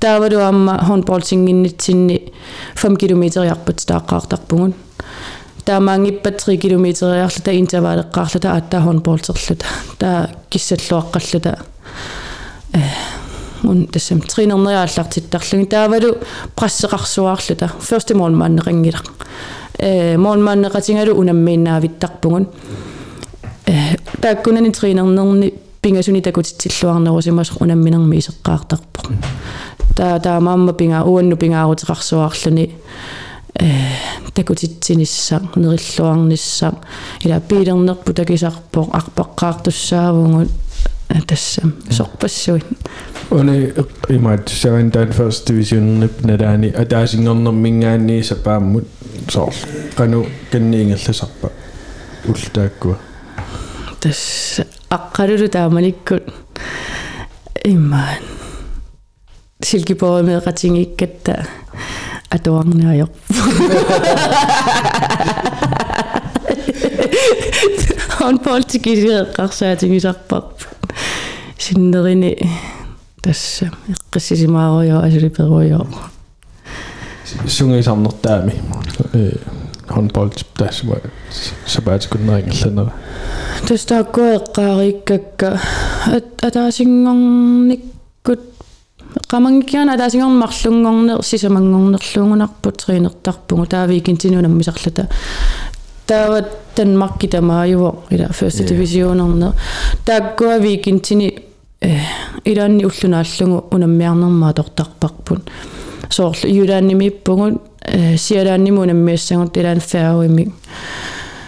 таавалу 0.00 0.40
амма 0.40 0.78
хонболтингиннитсинни 0.84 2.32
5 2.74 2.96
километриарпут 2.98 3.78
тааққаартарпугут 3.78 4.74
таамаангиппат 5.64 6.44
3 6.46 6.56
километриарлута 6.58 7.52
интервалеққарлута 7.52 8.52
аатта 8.52 8.80
хонболтерлута 8.80 9.66
таа 9.98 10.30
киссаллуаққаллута 10.50 11.58
э 12.72 12.78
un 12.78 13.19
тассам 13.92 14.20
тринернериааллартиттарлуги 14.20 15.66
таавалу 15.66 16.16
прассеқарсуаарлута 16.56 17.70
first 17.80 18.14
målmanneringilaq 18.14 19.06
э 19.78 20.16
målmanneqatingalu 20.16 21.12
unammiinnaavittarpugun 21.20 22.46
э 23.66 23.96
тааккунани 24.20 24.72
тринернерни 24.72 25.54
пингасуни 25.82 26.20
такутитсиллуарнерусимас 26.22 27.52
унамминерми 27.60 28.16
исеққаартарпо 28.18 29.00
таа 29.96 30.20
таамаамма 30.20 30.72
пинга 30.72 31.04
уанну 31.04 31.36
пингаарутеқарсуаарлуни 31.36 32.70
э 33.54 33.70
такутитсинисса 34.34 35.42
нериллуарнисса 35.56 36.74
ила 37.24 37.40
пилернерпу 37.40 38.12
такисарпо 38.12 38.88
арпаққаартуссаавугут 38.92 40.50
tässä 41.26 41.62
soppassa. 41.90 42.52
On 43.30 43.48
ei 44.10 44.18
maita 44.18 44.50
se 44.50 44.68
tämän 44.92 45.10
first 45.10 45.50
division 45.50 46.00
nipnedä, 46.00 46.56
niin 46.56 46.74
täysin 46.88 47.28
on 47.28 47.54
minkään 47.54 48.06
niissä 48.06 48.34
päin, 48.34 48.62
mutta 48.62 48.90
se 49.30 49.40
on 49.40 49.52
kanu 49.94 50.26
kenniingillä 50.50 51.12
sappa 51.12 51.48
ultaakua. 52.28 52.96
Tässä 54.00 54.64
akkadudu 54.90 55.48
taamalikkun 55.48 56.20
immaan. 57.64 58.16
Silkipuolella 59.66 60.22
me 60.22 60.40
katsin 60.40 60.76
ikkettä 60.76 61.44
atuangna 62.34 62.94
jo. 62.94 63.06
on 68.20 68.38
poltsikin 68.38 68.96
sieltä 69.00 69.32
kaksaa 69.32 69.76
tingisakpappu. 69.76 70.79
Синнерини 71.70 72.36
тасса 73.22 73.70
эққиссисимааруйо 73.88 75.00
асулиперуйо 75.06 75.86
сунгисарнертаами 77.46 78.54
э 79.14 79.32
handbold 79.88 80.44
тассама 80.54 80.96
сабаатикуннерингерланера 81.66 82.92
тустааккуэққаариккакка 83.66 85.60
атаасингорниккут 86.42 88.40
qamangikkiana 89.28 89.92
ataasingormarlunngorner 89.94 91.22
sisamangornerluungunarput 91.30 92.76
triinertarpugu 92.82 93.66
taaviikintинунам 93.66 94.56
мисарлата 94.58 95.04
таават 96.06 96.48
танмарки 96.74 97.26
тамааюво 97.28 97.90
ила 98.10 98.28
first 98.38 98.60
divisionerner 98.70 99.52
тааккуа 100.04 100.58
викинтини 100.58 101.49
илаанни 101.80 102.84
уллунааллугу 102.84 103.68
унаммиарнермаа 103.74 104.52
тортарпарпут 104.52 105.50
соорлу 106.10 106.48
юлааннимиппугут 106.48 107.62
сиалаанниму 108.16 108.82
унаммиассагут 108.82 109.56
илаан 109.56 109.80
фаауими 109.80 110.52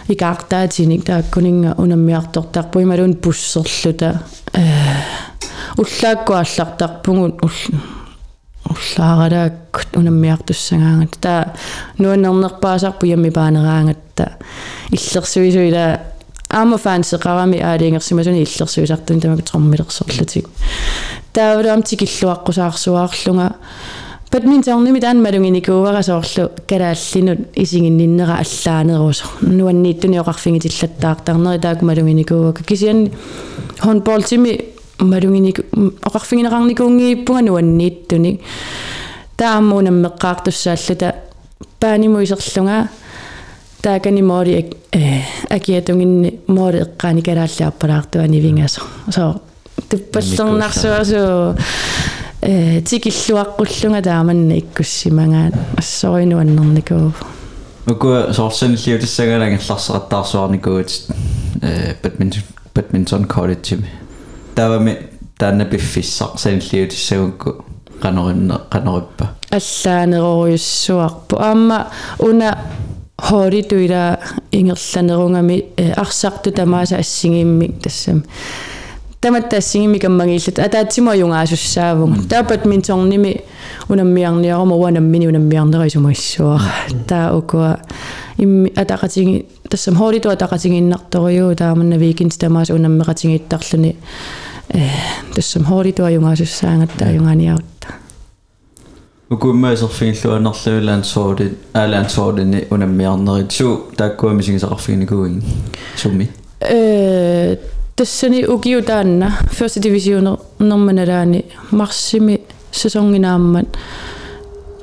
икаартаатиник 0.07 1.05
тааккунинга 1.05 1.75
унаммиартортарпуи 1.77 2.85
малун 2.85 3.13
буссерлута 3.13 4.21
э 4.53 4.63
уллааккуаллартарпугут 5.77 7.41
уллааралааккут 8.69 9.97
унаммиартуссагаангат 9.97 11.17
таа 11.21 11.53
нуаннернерпаасарпу 11.97 13.05
ямми 13.05 13.29
паанераангатта 13.29 14.37
иллерсуисуила 14.89 15.99
аама 16.53 16.77
фаансеқарами 16.77 17.57
аалингерсимасуни 17.59 18.43
иллерсуисартун 18.43 19.19
тамак 19.19 19.41
торммилерсорлутик 19.49 20.47
таавалуам 21.33 21.81
тикиллуаққусаарсуаарлунга 21.81 23.55
badmintonними 24.31 24.99
таан 24.99 25.21
малунгиникууарасоорлу 25.21 26.51
калааллинут 26.69 27.39
исигинниннера 27.55 28.39
аллаанерусо 28.43 29.25
нуаннииттуни 29.41 30.17
оқарфингитиллаттаартарнери 30.23 31.61
тааку 31.61 31.85
малунгиникууака 31.85 32.63
кисиан 32.63 33.11
хонболтими 33.79 34.51
малунгиник 34.99 35.59
оқарфингинеқарникуунгииппунга 36.07 37.41
нуаннииттуни 37.41 38.41
тааммуунам 39.37 40.01
меққаартуссааллута 40.05 41.15
паанимуисерлунга 41.79 42.89
таакани 43.82 44.22
моори 44.22 44.70
э 44.92 45.22
акиатунгинни 45.50 46.40
моори 46.46 46.82
эққаани 46.82 47.22
калааллааппалаартуани 47.22 48.40
вингасо 48.40 48.82
со 49.10 49.40
туппаллернарсуасу 49.88 51.56
э 52.42 52.80
тикиллуаққуллунга 52.80 54.02
тааманна 54.02 54.58
иккуссимагаат 54.58 55.54
ассоринуаннерникуу 55.76 57.12
уку 57.86 58.32
соорсаниллиутиссагалагалларсеқаттаарсуарникуут 58.32 60.90
э 61.62 61.94
badminton 62.02 62.42
badminton 62.74 63.26
college 63.26 63.78
тавами 64.54 64.98
таанна 65.38 65.64
пиффиссақ 65.64 66.38
саниллиутиссагукку 66.38 67.64
каноринне 68.00 68.54
канориппа 68.70 69.30
аллаанерориуссуарпу 69.50 71.36
аама 71.38 71.88
уна 72.18 72.58
хоритуила 73.16 74.20
ингерланерунгами 74.52 75.64
арсарту 75.96 76.52
тамааса 76.52 76.96
ассигииммик 76.96 77.82
тассам 77.82 78.24
таматта 79.20 79.56
ассигими 79.56 79.98
каммагииллат 79.98 80.58
атаатсима 80.58 81.16
юнгаасуссаавун 81.16 82.28
таа 82.28 82.42
бадминтонними 82.44 83.42
унаммиарниарама 83.88 84.76
уанаммини 84.76 85.26
унаммиарнерисумаиссуара 85.26 86.62
таа 87.08 87.36
укуа 87.36 87.80
имми 88.38 88.68
атақатиги 88.76 89.46
тассам 89.68 89.96
хориту 89.96 90.30
атақатигииннарториу 90.30 91.56
тааманна 91.56 91.96
викинс 91.96 92.36
тамаас 92.36 92.70
унаммеқатигииттарлуни 92.70 93.96
э 94.68 94.88
тассам 95.34 95.64
хориту 95.64 96.04
аюнгаасуссаангаттаа 96.04 97.12
юнганиарутта 97.12 97.71
укуммаасерфигиллуаннарлуилаан 97.71 97.71
соорди 101.04 101.54
аалаан 101.74 102.08
соордини 102.08 102.66
унаммиарнерит 102.70 103.52
су 103.52 103.86
тааккуами 103.96 104.42
сигисақарфигникуин 104.42 105.42
сумми 105.96 106.30
э 106.60 107.56
тассани 107.94 108.46
укиу 108.46 108.82
таанна 108.82 109.38
first 109.50 109.80
division 109.80 110.38
норманалаани 110.58 111.44
марсими 111.70 112.40
сезонгинааммат 112.72 113.68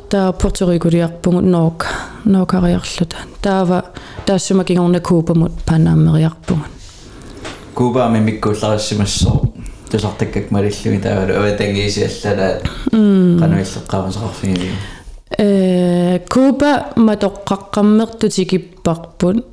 таа 0.09 0.31
порторикулиарпугут 0.31 1.43
нок 1.43 1.87
нокариарлута 2.23 3.17
таава 3.41 3.85
таассума 4.25 4.63
кингорна 4.63 4.99
куупамут 4.99 5.53
панааммериарпугут 5.65 6.65
куупаами 7.73 8.19
миккууллариссимассоо 8.19 9.53
тусартаккак 9.90 10.50
малиллуги 10.50 10.98
таавалу 10.98 11.34
аватангиисиаллалаат 11.40 12.62
кануиллеққавасақарфигили 13.40 14.70
э 15.38 16.18
куупа 16.28 16.86
матоққаққаммертутикиппарпут 16.96 19.44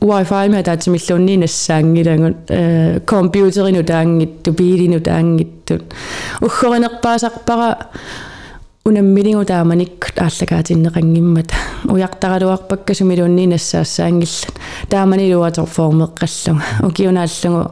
wifi 0.00 0.48
med 0.48 0.68
at 0.68 0.86
millonni 0.86 1.36
nassangilangут 1.36 2.36
э 2.48 3.00
компьютерину 3.00 3.84
таангитту 3.84 4.54
пиилину 4.54 5.00
таангиттут 5.00 5.82
уггоринерпаасарпара 6.40 7.78
унаммилингу 8.84 9.44
тааманик 9.48 10.12
ааллагаатиннеқангиммата 10.16 11.54
уяртаралуарпакка 11.88 12.94
сумилунни 12.94 13.46
нассаассаангиллат 13.46 14.58
тааманилуатор 14.90 15.64
формеққаллунга 15.64 16.64
укиунааллугу 16.86 17.70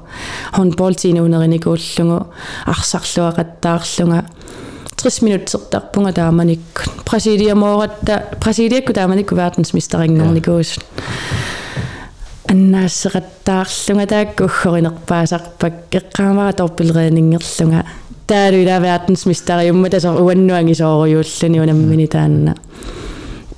хонболтинуунериникууллугу 0.57 2.33
арсарлуақаттаарлунга 2.67 4.25
60 4.97 5.23
минуттертарпунга 5.23 6.13
тааманик 6.13 6.61
Brasiliamooratta 7.05 8.23
Brasiliakku 8.41 8.93
taamanikku 8.93 9.37
verdensmesterinngornikuus 9.37 10.79
аннаассеқаттаарлунга 12.53 14.07
таакку 14.07 14.45
уггориnerpaasarpak 14.49 15.75
эққаамара 16.01 16.53
торпилреениннгерлунга 16.57 17.85
таалуила 18.28 18.80
verdensmesteriumma 18.80 19.90
тасор 19.90 20.22
уаннуанги 20.22 20.74
соориуллуни 20.74 21.60
унаммини 21.60 22.08
таанна 22.08 22.56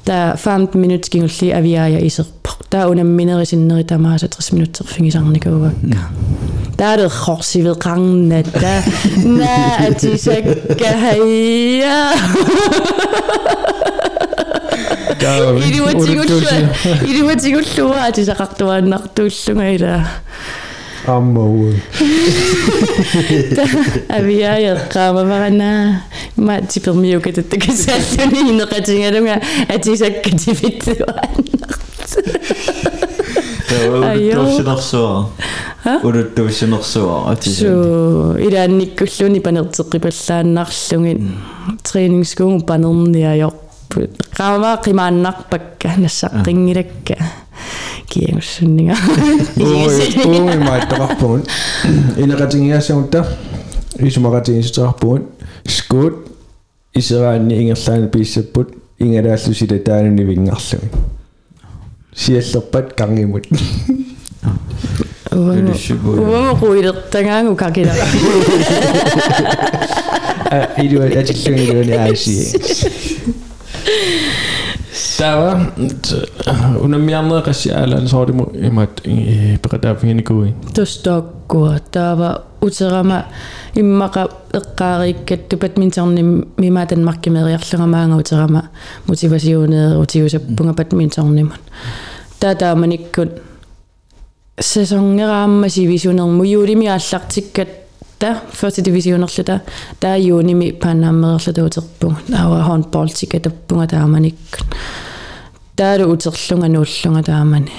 та 0.05 0.35
15 0.35 0.75
minut 0.75 1.05
skingulli 1.05 1.53
aviaja 1.53 1.99
iserpaq 2.09 2.59
ta 2.69 2.87
unamminerisиннери 2.91 3.83
тамааса 3.83 4.27
60 4.27 4.53
minutterfingisarnikuuakka 4.55 5.99
таале 6.77 7.09
хорсиве 7.09 7.73
qarnata 7.85 8.73
на 9.39 9.53
атисакка 9.87 10.89
хайя 11.03 11.97
ириуатигуллуа 15.69 16.57
ириуатигуллуа 17.11 17.99
атисақартуааннартууллунга 18.09 19.93
Aanbouwen. 21.04 21.76
Tapi 24.08 24.40
ya 24.40 24.56
ya 24.56 24.72
kama 24.88 25.20
makana 25.24 26.00
ma 26.36 26.60
tipil 26.64 26.94
mio 26.96 27.20
kita 27.20 27.44
tekesatu 27.44 28.24
ni 28.32 28.56
no 28.56 28.64
kacing 28.64 29.04
ada 29.04 29.20
nga 29.20 29.36
acing 29.68 30.00
sa 30.00 30.08
kecipituan. 30.08 31.44
ik 31.44 31.76
Tuh 34.32 34.48
sih. 34.48 34.64
Udah 35.84 36.24
tuh 36.32 36.48
sih. 36.48 36.64
So, 37.52 38.40
ida 38.40 38.64
nikulun 38.64 39.36
ipanertiqipallaan 39.36 40.56
narlungin 40.56 41.36
trainingskung 41.84 42.64
qaama 44.36 44.76
qimaannarpak 44.84 45.84
nassaqqinngilakka 46.02 47.14
ah. 47.20 47.32
kiangussunniga 48.10 48.94
uumi 49.60 50.56
maattoqarpugut 50.68 51.44
inaqatingiassamutta 52.18 53.24
isumaqatigisitaqarpugut 53.98 55.24
skut. 55.68 56.34
Iseraanni 56.94 57.54
ingerlaani 57.60 58.06
i 58.22 59.04
ingalaallu 59.04 59.54
silataanuni 59.60 60.26
vingarlumi 60.28 60.88
siallerpat 62.14 62.92
qarngimut 62.98 63.48
uamo 65.34 66.52
quilertangaangu 66.60 67.54
kakilara 67.62 68.06
ilua 70.84 71.06
atilluni 71.20 71.64
iluni 71.64 71.94
aasi 71.98 72.34
Dava, 75.18 75.58
unamyamna 76.84 77.40
qasi'aalan 77.46 78.06
soorimu 78.08 78.44
imat 78.68 79.00
iqataafinginiku 79.06 80.34
tustokkua 80.74 81.78
taava 81.94 82.30
uterama 82.62 83.18
immaqa 83.76 84.24
eqqaariikkat 84.58 85.48
tupat 85.48 85.78
minternim 85.80 86.30
mimatan 86.60 87.04
markimeriarlugamaanga 87.08 88.20
uterama 88.22 88.62
motivasiuneer 89.08 89.96
utiusappunga 90.02 90.74
badmintornimun 90.78 91.62
taataamanikkut 92.40 93.32
sesongeraamma 94.60 95.68
sivisunermu 95.68 96.44
juulimi 96.52 96.88
aallartikkat 96.88 97.83
та. 98.24 98.34
Første 98.52 98.82
divisionerluta 98.84 99.58
taa 100.00 100.16
juunimi 100.16 100.72
paannaammererluta 100.82 101.64
uterpunga 101.68 102.40
awa 102.40 102.62
handball 102.68 103.12
tikatappunga 103.18 103.86
taamanikkun 103.92 104.72
taalu 105.76 106.04
uterlunga 106.14 106.68
nuullunga 106.68 107.22
taamani 107.28 107.72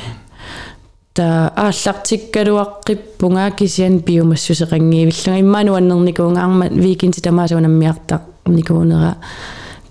та 1.15 1.25
ааллартиккалуаққиппунга 1.65 3.51
кисиан 3.57 3.99
биумассусеқангиивиллунга 4.07 5.39
иммаану 5.39 5.75
аннерникуунга 5.79 6.41
арма 6.45 6.65
викинти 6.69 7.21
тамаасуунаммиартақ 7.21 8.23
никуунера 8.57 9.11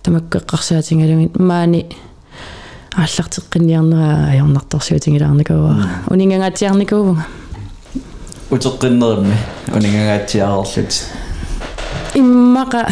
тамаккеққарсаатингалугит 0.05 1.39
маани 1.39 1.87
ааллартеққинниарнера 3.03 4.09
аёрнарторсуутингилаарникуа 4.33 5.75
унингангатиарникуувнга 6.11 7.25
Uteqinnermi 8.55 9.35
uningangaatiaarlut. 9.77 10.93
иммақа 12.15 12.87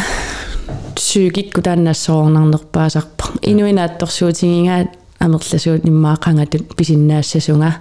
сүйгикку 0.99 1.61
тааннассоорнарнерпаасарпа 1.63 3.39
инуинаатторсуутингингаат 3.41 4.89
амерласуут 5.19 5.85
иммаақангатут 5.87 6.75
писиннаассасунга 6.75 7.73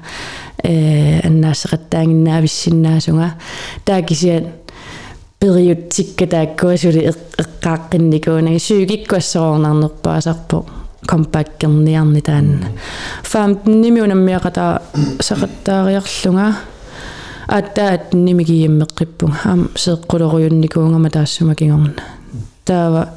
э 0.63 1.21
аннаассеқаттаангиннаависсиннаасунга 1.27 3.29
таакисиат 3.85 4.45
период 5.41 5.89
тиккатааккуасули 5.89 7.11
эққааққинникуунага 7.11 8.59
сүйгиккуассоорнарнерпаасарпо 8.67 10.65
компаккерниарни 11.07 12.21
таанна 12.21 12.67
15 13.25 13.67
нимиунаммиақата 13.67 14.83
сақаттаариарлунга 17.42 17.42
аттаат 17.48 18.14
нимигииммеққиппунга 18.14 19.38
аам 19.46 19.70
сеэққулеруйунникуунгама 19.76 21.10
таассума 21.10 21.56
кигорна 21.56 21.94
таава 22.66 23.10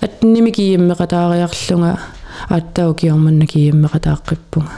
атнимигииммеқатаариарлунга 0.00 1.98
аттау 2.48 2.94
киорманна 2.94 3.44
кииммеқатааққиппунга 3.44 4.70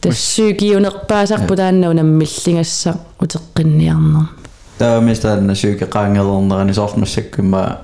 тассуукиунерпаасарпу 0.00 1.56
таанна 1.56 1.90
унаммиллингасса 1.90 2.96
утеққинниарнер 3.18 4.28
Taamistaalna 4.78 5.54
syykeqaangelornerani 5.54 6.74
soormassakkumma 6.74 7.78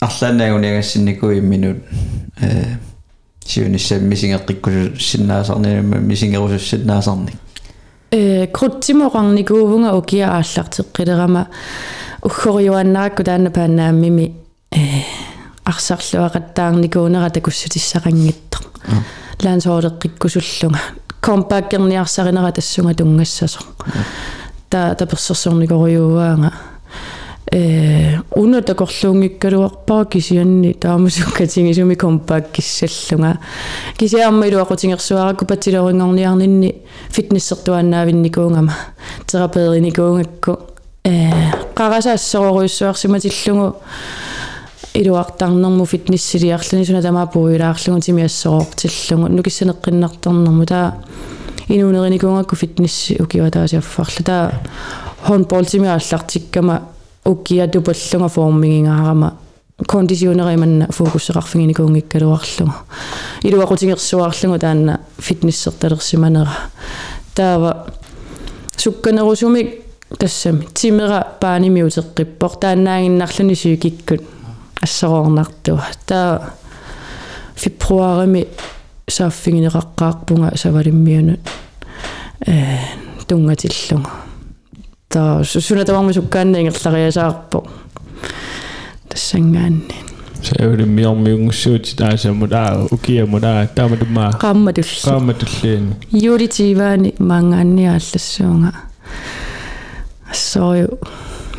арлаанаагуниагассинникуи 0.00 1.40
минут 1.40 1.78
э 2.40 2.76
сиунissam 3.44 4.02
мисингеққиккусу 4.08 4.98
синнаасарнинамма 4.98 5.96
мисингерусуссиннаасарник 5.98 7.34
э 8.11 8.47
крутсимоқарникуувнга 8.47 9.95
укиа 9.97 10.37
ааллартеққилерама 10.37 11.47
уггориуаннаакку 12.21 13.23
таанна 13.23 13.51
паанааммими 13.51 14.33
э 14.71 14.79
арсарлуақаттаарникуунера 15.65 17.29
такуссутиссақангиттоқ 17.29 18.63
лаансоолеққиккусуллунга 19.43 20.79
компаккерниарсаринера 21.21 22.51
тассунга 22.51 22.93
тунгассасо 22.93 23.59
та 24.69 24.95
таперсерсорникориууаанга 24.95 26.47
э 26.47 26.74
уна 27.51 28.61
такорлуунгиккалуарпаа 28.61 30.05
кисианни 30.05 30.73
таамасуккатингисуми 30.73 31.95
компаккиссаллунга 31.95 33.37
кисиарма 33.97 34.47
илуақутингерсуаракку 34.47 35.45
патилорингорниарнинни 35.45 36.75
фитнессертуаннаавинникуунгама 37.11 38.73
терапеерникуунгакку 39.27 40.59
э 41.03 41.31
қарасаассороруйуссуарсиматиллугу 41.75 43.75
илуартарнэрму 44.93 45.85
фитнессилиарлуни 45.85 46.85
суна 46.85 47.01
тамаа 47.01 47.27
пуилаарлугу 47.27 48.01
тимиассороортиллугу 48.01 49.27
нукиссанеққиннарторнэрму 49.27 50.65
таа 50.65 50.95
инуунерникуунгакку 51.67 52.55
фитнесси 52.55 53.21
укиватаасиаффарлу 53.21 54.25
таа 54.25 54.51
хонбол 55.21 55.65
тимиааллартиккама 55.65 56.94
уккиа 57.25 57.67
тупаллунга 57.67 58.29
формигингаарама 58.29 59.33
кондисионериманна 59.87 60.87
фокуссеқарфигиникуунгиккалуарлугу 60.91 62.73
илуақутингерсуарлугу 63.43 64.59
таанна 64.59 65.01
фитнессерталерсиманера. 65.19 66.55
Таава 67.35 67.87
сукканерусуми 68.77 69.81
тассами 70.17 70.67
тимера 70.73 71.27
паанимиутеққиппор 71.41 72.59
таанаагиннарлуни 72.59 73.55
сүйкиккут 73.55 74.23
ассороорнартуа 74.81 75.83
таа 76.05 76.53
фибруарими 77.55 78.47
сааффигинеқаққаарпунга 79.09 80.57
савалиммиунут 80.57 81.39
э 82.47 82.77
тунгатиллугу 83.27 84.09
таа 85.15 85.43
сунатаварми 85.43 86.13
суккаанниингерлариасаарпо 86.17 87.59
тассангаанни 89.09 89.95
Саавли 90.45 90.83
миормиунгуссуути 90.83 91.95
таасаммута 91.97 92.85
укиамута 92.91 93.69
тааматумаа 93.75 94.29
qaammatulli 94.45 94.99
qaammatulliin 95.07 95.85
юритиваани 96.11 97.15
маангаанниааллассуунга 97.29 98.71
ассориу 100.31 100.99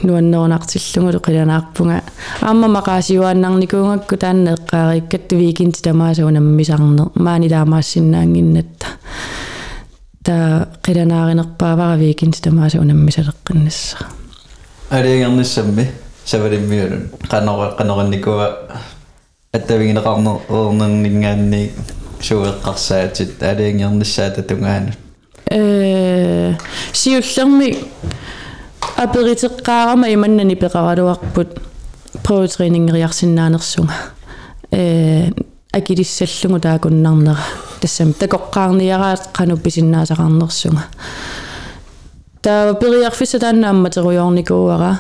нуаннерунартиллугулу 0.03 1.19
қиланаарпунга 1.27 2.03
аама 2.43 2.69
мақаасиуааннарникуунгакку 2.77 4.17
таанна 4.17 4.55
эққаариккатту 4.57 5.37
викинти 5.37 5.83
тамаасаунаммисарнер 5.83 7.11
маани 7.15 7.49
таамаассиннаангиннатта 7.49 8.87
та 10.27 10.67
қиланааринерпаавара 10.83 11.97
викинти 11.97 12.43
тамаасаунаммисалеққиннасса 12.43 13.97
алиангерниссамми 14.91 15.87
савалиммиунут 16.25 17.13
qanora 17.31 17.77
qanorannikua 17.79 18.47
аттавигинеқарнернернингаанни 19.55 21.71
суеққарсаатит 22.21 23.43
алиангерниссаата 23.43 24.43
тунгаанут 24.43 24.99
э 25.51 26.55
сиуллерми 26.93 27.77
аперитеққаарама 28.97 30.13
иманнани 30.13 30.57
пеқаралуарпут 30.57 31.61
проутренингериарсинаанерсунга 32.25 33.95
э 34.73 35.31
акилиссаллугу 35.76 36.60
таакуннарнера 36.60 37.38
тассам 37.82 38.14
такоққаарниараат 38.14 39.32
қанупписиннаасақарнерсунга 39.34 40.84
таа 42.42 42.74
периарфисса 42.74 43.40
таанна 43.40 43.70
амматеруйорникууара 43.70 45.00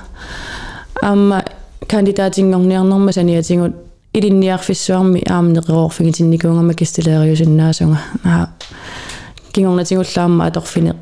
аама 1.02 1.44
кандидатингорниарнерма 1.88 3.12
саниатингут 3.12 3.76
илинниарфиссуарми 4.14 5.24
аамнеқероорфигитинникуунгама 5.28 6.74
кистилериусиннаасунга 6.74 8.00
аа 8.24 8.50
кингорнатингуллаама 9.52 10.46
аторфине 10.46 10.96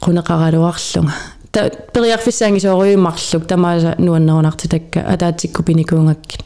qunеқаралуарлунга 0.00 1.12
та 1.53 1.69
периарфиссаангисоориумарлук 1.69 3.45
тамааса 3.47 3.93
нуаннерунартитакка 3.99 5.01
атаатиккупиникуунгаккит 5.01 6.41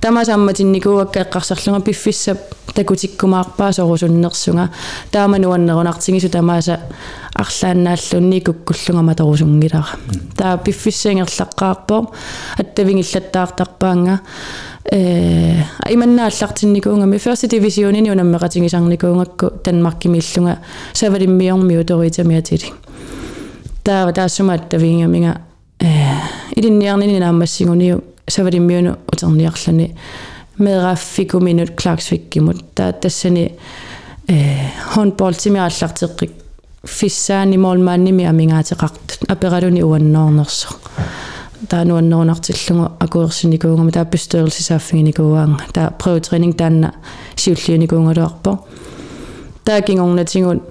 тамааса 0.00 0.34
амматинникууакка 0.34 1.20
эққарсарлунга 1.20 1.84
пиффисса 1.84 2.36
такутиккумаарпаа 2.74 3.72
сорусуннерсунга 3.72 4.70
таама 5.12 5.38
нуаннерунартигису 5.38 6.28
тамааса 6.30 6.80
арлааннааллунни 7.32 8.40
куккуллунга 8.40 9.02
маторусунгилара 9.02 9.86
таа 10.36 10.58
пиффиссаангерлаққаарпо 10.58 12.10
аттавингиллаттаартарпаанга 12.58 14.20
э 14.90 15.62
иманнааллартинникуунгами 15.88 17.18
first 17.18 17.46
divisionini 17.46 18.10
унаммеқатигисарникуунгакку 18.10 19.50
танмаркимииллунга 19.62 20.58
савалиммиормми 20.92 21.76
уторитамиатили 21.76 22.64
таава 22.64 22.99
таассумаат 23.83 24.69
тавингаминга 24.69 25.41
э 25.79 25.87
илинниарнини 26.55 27.19
наамассигуниу 27.19 28.03
савалиммиуну 28.27 28.97
утерниарлани 29.11 29.95
мераффикуминут 30.57 31.71
клаксфиккимут 31.75 32.73
таа 32.73 32.93
тассани 32.93 33.53
э 34.27 34.69
хонбол 34.93 35.33
тимиаллартеққик 35.33 36.31
фиссаани 36.85 37.57
молмаанними 37.57 38.25
амингаатеқартут 38.25 39.29
апералуни 39.29 39.83
уанноорнерсо 39.83 40.69
таа 41.69 41.83
нуаннерунартиллугу 41.85 42.91
акуерсиникуунгама 42.99 43.91
таа 43.91 44.05
пистørelsesааффигиникууаанга 44.05 45.63
таа 45.73 45.91
прøvetræning 45.91 46.53
таанна 46.55 46.93
сиуллиуникуунгалуарпо 47.35 48.65
таа 49.65 49.81
кингорнатигут 49.81 50.63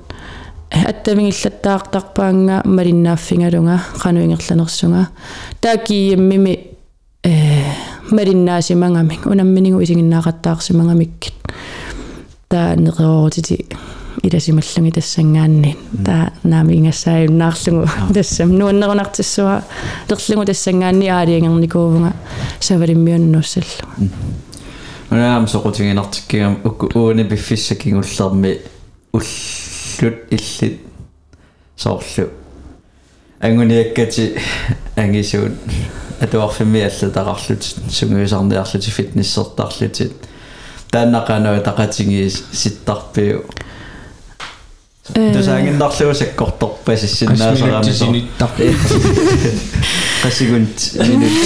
аттавингиллаттаартарпаанга 0.71 2.61
малиннааффингалунга 2.65 3.79
qanуингерланерсунга 4.01 5.07
таа 5.61 5.77
кииммими 5.77 6.59
э 7.23 7.63
малиннаасимангами 8.11 9.19
унамминигу 9.25 9.81
исигиннаақаттаарсимангамиккит 9.81 11.33
таа 12.49 12.75
неқероорутити 12.75 13.65
иласималлунги 14.23 14.91
тассангаанни 14.91 15.77
таа 16.05 16.33
наами 16.43 16.73
ингассааюннаарлугу 16.77 17.87
тассам 18.13 18.57
нуаннерунартиссуа 18.57 19.63
терлугу 20.07 20.45
тассангаанни 20.45 21.07
аалиангерникуувнга 21.07 22.13
савалиммиуннуссаллу 22.59 23.85
унаам 25.11 25.47
соқутигинартиккигам 25.47 26.57
укку 26.63 26.89
ууни 26.93 27.23
пиффиссакингуллерми 27.23 28.61
уллут 30.01 30.15
иллит 30.29 30.79
соорлу 31.75 32.29
ангуниаккати 33.39 34.39
ангисуут 34.95 35.53
атуарфимми 36.19 36.81
аллатақарлут 36.81 37.63
сунгуисарниарлути 37.89 38.89
фитнессертарлутит 38.89 40.13
тааннақанаа 40.91 41.61
тақатингиис 41.61 42.43
ситтарпиу 42.51 43.45
тусаагиннарлугу 45.13 46.13
саккорторпа 46.13 46.97
сиссиннаасарами 46.97 47.91
синиттар 47.91 48.49
qasigunt 50.23 50.77
minut 50.99 51.39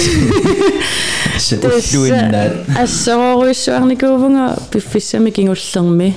сэтуллуиннаат 1.38 2.68
ассорооруиссуарникуувнга 2.82 4.58
пиффиссами 4.72 5.30
кингуллерми 5.30 6.16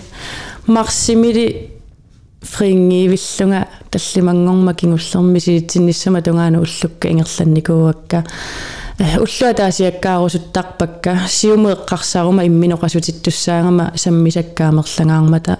марсимили 0.65 1.76
фрингиивиллунга 2.46 3.66
таллимангорма 3.90 4.74
кингуллерми 4.74 5.38
силитсинниссама 5.38 6.22
тунгаана 6.22 6.60
уллукка 6.60 7.08
ингерланникууакка 7.08 8.24
уллуа 8.98 9.54
таасиаккаарусуттарпакка 9.54 11.18
сиумеэккарсаарума 11.28 12.44
имминеқасутиттуссаагама 12.46 13.92
саммисаккаамерлангаармата 13.94 15.58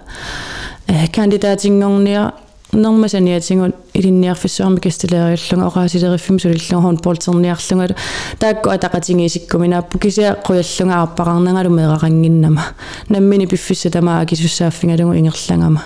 кандидатингорниа 1.14 2.32
нормасаниатингут 2.72 3.74
илинниарфиссуарми 3.94 4.80
кастелериуллунга 4.80 5.66
орасилериффим 5.66 6.38
сулиллунга 6.38 6.82
хон 6.82 6.96
полтерниарлунга 6.98 7.96
таакку 8.38 8.70
атақатингисиккуми 8.70 9.68
нааппу 9.68 9.98
кися 9.98 10.36
қуяллунга 10.44 11.02
арпақарнангалу 11.02 11.70
меэрарангиннама 11.70 12.62
наммини 13.08 13.46
пиффисса 13.46 13.90
тамаа 13.90 14.24
кисуссааффингалугу 14.26 15.14
ингерлангама 15.14 15.82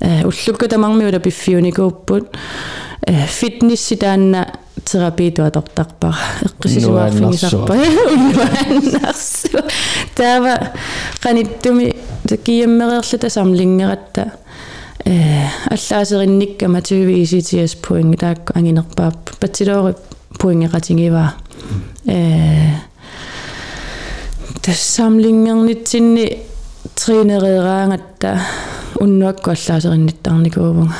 э 0.00 0.24
уллукка 0.24 0.68
тамармиула 0.68 1.18
пиффиуникууппут 1.18 2.28
э 3.06 3.26
фитнесси 3.26 3.96
таанна 3.96 4.46
терапиитуатортарпара 4.84 6.16
эққисисуарфигисарпа 6.42 7.72
уннуаннарсу 8.14 9.58
таава 10.14 10.72
қаниттуми 11.22 11.96
такияммереерлута 12.28 13.30
самлингератта. 13.30 14.32
Э 15.04 15.46
аллаасеринниккама 15.70 16.80
20 16.80 17.22
ECTS 17.22 17.78
point 17.80 18.16
таакку 18.16 18.52
ангинерпаап. 18.54 19.30
Патсилоори 19.40 19.96
пуингеқатингива 20.38 21.34
э 22.06 22.74
тассамлингернитсинни 24.62 26.38
тринерераангатта 26.98 28.40
уннуакку 29.00 29.50
аллаасеринниттарникуувнга 29.50 30.94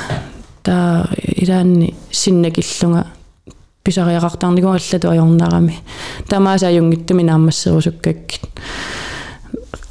таа 0.63 1.07
илаанни 1.35 1.93
синнакиллунга 2.11 3.05
писариақартарникуа 3.83 4.77
аллату 4.77 5.09
ajornarami 5.09 5.75
тамааса 6.29 6.71
юнгиттуми 6.71 7.23
наамассерусуккаккит 7.23 8.47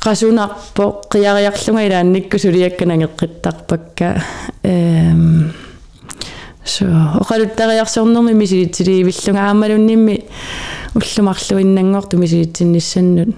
qasuunarpo 0.05 0.85
qiariarlunga 1.13 1.83
ilaannikku 1.89 2.39
suliakkanangеққиттарпакка 2.39 4.23
эм 4.63 5.53
so 6.65 6.85
оқалуттариарсорнэрми 7.23 8.33
мисилитсилиивиллунга 8.33 9.49
аамалуннимми 9.49 10.25
уллумарлуиннангорту 10.95 12.17
мисилитсинниссаннут 12.19 13.37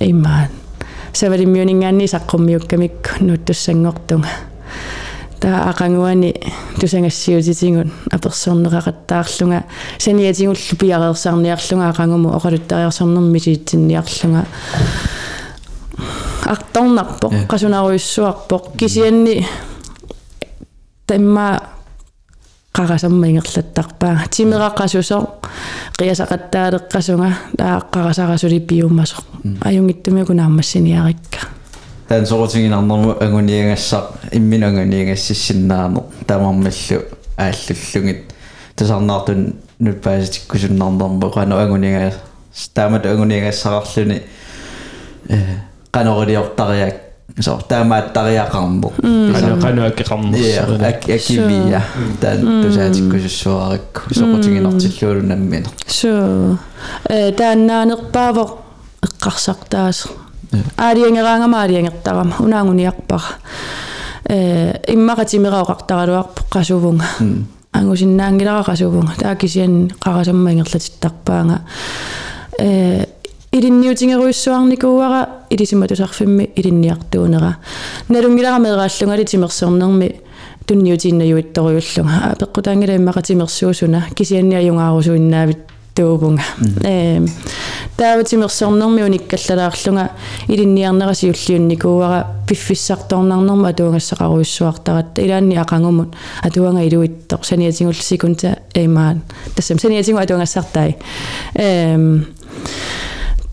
имаан 0.00 0.63
савалиммиунингаанни 1.14 2.06
саққуммиуккамикку 2.06 3.24
нуттуссангортунга 3.24 4.28
таа 5.40 5.70
ақангуани 5.70 6.34
тусангассиутитингут 6.80 7.92
аперсорнеқақаттаарлунга 8.10 9.64
саниатингуллу 9.98 10.76
пиареерсаарниарлунга 10.80 11.90
ақангуму 11.90 12.34
оқалуттариарсорнэрми 12.36 13.32
мисилитсинниарлунга 13.32 14.46
арторнарпо 16.46 17.30
qasunaruissuarpo 17.48 18.72
kisianni 18.76 19.46
тамма 21.06 21.73
qarasarma 22.74 23.26
ingerlattарпаа 23.26 24.26
тимеқаққасусо 24.34 25.18
қиасақаттаалеққасунга 25.98 27.30
тааққарасарасули 27.58 28.60
пиуммасо 28.60 29.16
аюнгиттумиуку 29.62 30.32
нааммассиниарикка 30.34 31.46
таан 32.08 32.26
сорутигинарнэрму 32.26 33.16
агуниагассақ 33.20 34.04
имминангуниагассиссиннаано 34.32 36.02
тамармаллу 36.26 36.98
ааллуллугит 37.36 38.34
тасарнаартун 38.76 39.54
нуппааситиккусуннарнэрму 39.78 41.30
қано 41.30 41.58
агуниага 41.58 42.12
таамат 42.74 43.06
агуниагассарарлуни 43.06 44.22
э 45.28 45.38
канорилиортариак 45.92 47.03
so 47.39 47.59
таамааттариақарму 47.69 48.91
qanu 49.33 49.55
qanuakkeqarnersu 49.63 50.77
я 50.79 50.87
акивия 51.15 51.81
таан 52.21 52.63
тусаатиккусуссуаракку 52.63 54.01
сокутигинартиллуулунаммина 54.13 55.69
so 55.87 56.57
э 57.09 57.31
тааннаанерпаавоқ 57.31 58.49
эққарсартаас 59.05 60.07
аалиангераангама 60.77 61.61
аалиангертарама 61.61 62.35
унаангуниарпара 62.39 63.23
э 64.25 64.73
иммақатимераоқартаралуарпо 64.93 66.41
қасувунга 66.51 67.05
ангусиннаангилара 67.71 68.63
қасувунга 68.63 69.13
таакисиан 69.19 69.91
қарасамма 70.03 70.51
ингерлатиттарпаанга 70.51 71.61
э 72.59 73.05
илинниутингеруиссуарникууара 73.54 75.28
илисиматусарфимми 75.50 76.50
илинниартуунера 76.56 77.56
налунгилара 78.08 78.58
меэрааллунгали 78.58 79.24
тимерсернерми 79.24 80.16
тунниутииннаюитториуллунга 80.66 82.34
пеққутаангила 82.40 82.96
иммақатимерсуусуна 82.96 84.06
кисианниаюнгаарусуиннаавит 84.16 85.58
туубунга 85.94 86.42
эм 86.82 87.28
тааватимерсорнэрми 87.96 89.02
униккаллалаарлунга 89.02 90.10
илинниарнерасиуллиунникууара 90.48 92.26
пиффиссарторнарнерма 92.48 93.68
атуангассақаруйссуартарат 93.68 95.18
илаанни 95.18 95.54
ақангумут 95.54 96.14
атуанга 96.42 96.82
илуиттор 96.82 97.44
саниатингуллисикунта 97.44 98.58
эймаан 98.74 99.22
тассам 99.54 99.78
саниатингу 99.78 100.20
атуангассартай 100.20 100.96
эм 101.54 102.26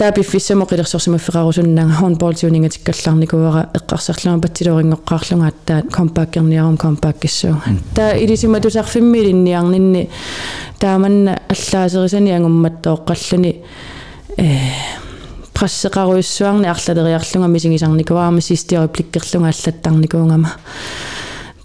таапиффиссамо 0.02 0.66
қилерсорсимаффеқарусуннага 0.66 1.94
хорнболтиунингатиккаллаарникуара 2.00 3.68
эққарсарлума 3.78 4.42
паттилорингоққарлунга 4.42 5.52
аттаат 5.52 5.92
компаккерниарум 5.94 6.78
компаккиссуу 6.78 7.62
таа 7.94 8.18
илисиматусарфимми 8.18 9.20
илинниарнинни 9.20 10.10
тааманна 10.80 11.38
аллаасерисани 11.48 12.32
ангумматтооққаллуни 12.32 13.62
э 14.38 14.58
прассеқаруйссуарни 15.54 16.66
арлалериарлунга 16.66 17.48
мисигисарникуарами 17.48 18.42
систиори 18.42 18.88
пликкерлунга 18.88 19.54
аллаттарникуунгама 19.54 20.50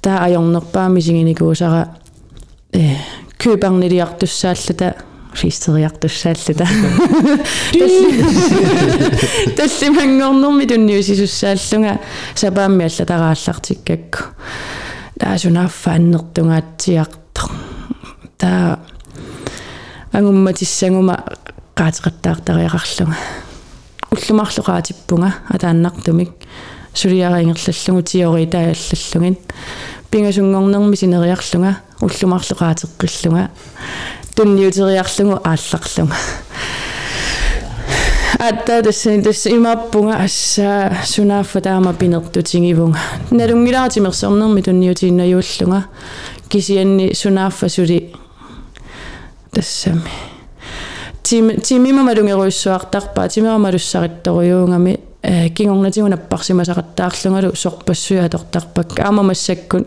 таа 0.03 0.25
ajornerpaami 0.27 1.01
сигиникуусара 1.01 1.89
э 2.75 2.97
кюбарнилиартуссааллата 3.43 4.95
фистериартуссааллата 5.37 6.67
таллимангорнэрми 9.57 10.67
тунниусисуссааллунга 10.71 11.99
сапаамми 12.35 12.85
аллатарааллартиккакку 12.85 14.19
таасунааффааннертунгаатсиартор 15.21 17.51
таа 18.39 18.79
ангумматиссангума 20.13 21.17
qaatiqattaartariaqarlunga 21.77 23.17
уллумарлуqaatippunga 24.13 25.31
атааннартумик 25.55 26.31
сулиарингерллаллугу 26.95 28.03
тиори 28.03 28.47
тааллаллугин 28.47 29.37
пингасунгорнерми 30.11 30.97
синериарлунга 30.97 31.77
уллумарлуqaatiqqillunga 32.01 33.51
тунниутериарлугу 34.37 35.41
аалларлунга 35.43 36.17
атта 38.39 38.83
тассан 38.83 39.23
тасс 39.23 39.47
имаппунга 39.47 40.17
ассаа 40.25 40.93
сунааффа 41.05 41.61
таама 41.61 41.95
пинертутингивунга 41.95 42.99
налунгилаартимерсорнерми 43.31 44.63
тунниутииннаюуллунга 44.63 45.85
кисианни 46.49 47.13
сунааффа 47.15 47.69
сули 47.69 48.15
тассами 49.51 50.03
тим 51.23 51.61
тимимамалунгеруйссуартарпаа 51.61 53.29
тимерамалуссаритторюунгами 53.29 55.01
э 55.23 55.49
кингорнатигунаппарсимасақаттаарлунгалу 55.49 57.57
сорпассуя 57.57 58.29
тортарпак 58.29 59.01
аамамассаккун 59.01 59.87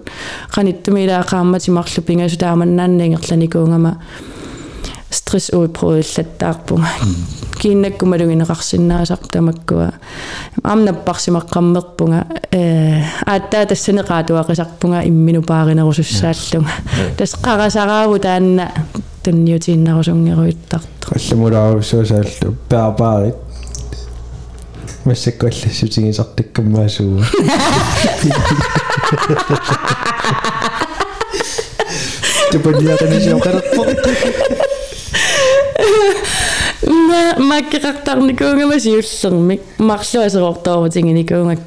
қаниттумилаақаамматимарлу 0.55 2.01
пингасу 2.01 2.37
тааманнааннингерланикуунгама 2.37 4.01
стресс 5.09 5.49
уипруиллаттаарпунга 5.53 6.87
киннаккумалугинеқарсинаасар 7.59 9.17
тамаккуа 9.31 9.93
аамнаппарсимаққаммерпунга 10.63 12.25
э 12.51 13.03
ааттаа 13.25 13.65
тассанеқаатуақисарпунга 13.65 15.07
иммину 15.07 15.41
пааринерусуссааллунга 15.41 16.71
тас 17.17 17.35
қарасарааву 17.35 18.19
таанна. 18.19 18.71
Тунниутииннарусунгеруиттарту 19.23 21.11
алламулаарусуусааллу 21.11 22.55
паапаарит 22.69 23.35
массаккуаллассутигисартаккаммаасууа 25.05 27.25
тупаниатанисиоқарерпо 32.51 33.81
ма 36.87 37.35
маккеқартарникуунгама 37.37 38.79
сиуллермик 38.79 39.61
марлуасеқортоорутингиникуунгак 39.77 41.59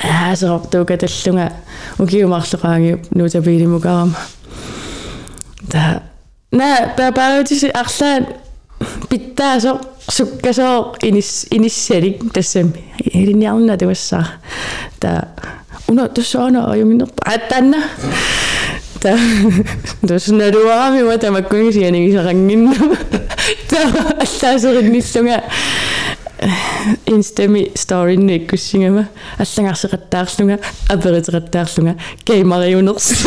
аасеқортуука 0.00 0.96
таллунга 0.96 1.52
укиумарлуқаанги 1.98 2.98
нутапилимукарама 3.10 4.16
та 5.70 6.02
на 6.52 6.94
бабаутиси 6.96 7.66
арлаан 7.66 8.26
питтаасо 9.08 9.80
суккасоо 10.08 10.94
инис 11.02 11.46
иниссалик 11.50 12.32
тассами 12.32 12.84
илиниарна 12.98 13.76
туассаа 13.76 14.26
та 15.00 15.28
уна 15.88 16.08
туссаана 16.08 16.72
аюминерпа 16.72 17.22
аттанна 17.24 17.82
та 19.00 19.18
туснаруарами 20.08 21.02
ва 21.02 21.18
тамаккунги 23.69 24.25
сианигисарангинна 24.25 25.43
та 25.43 25.43
аллаасеринниллунга 25.43 25.43
инстами 27.05 27.71
сторинни 27.75 28.37
иккуссингама 28.37 29.07
аллагарсеқаттаарлунга 29.37 30.59
аперитераттаарлунга 30.89 31.95
геймариунерс 32.25 33.25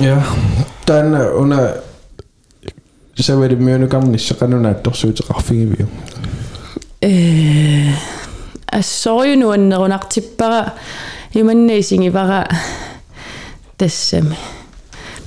ja 0.00 0.24
тана 0.84 1.34
уна 1.36 1.76
савэри 3.16 3.56
миунукарниссақанунаатторсуутеқарфигивиу 3.56 5.88
э 7.00 7.92
ассориунуаннерунартиппара 8.66 10.74
иманнеисингивара 11.32 12.48
тассами 13.76 14.36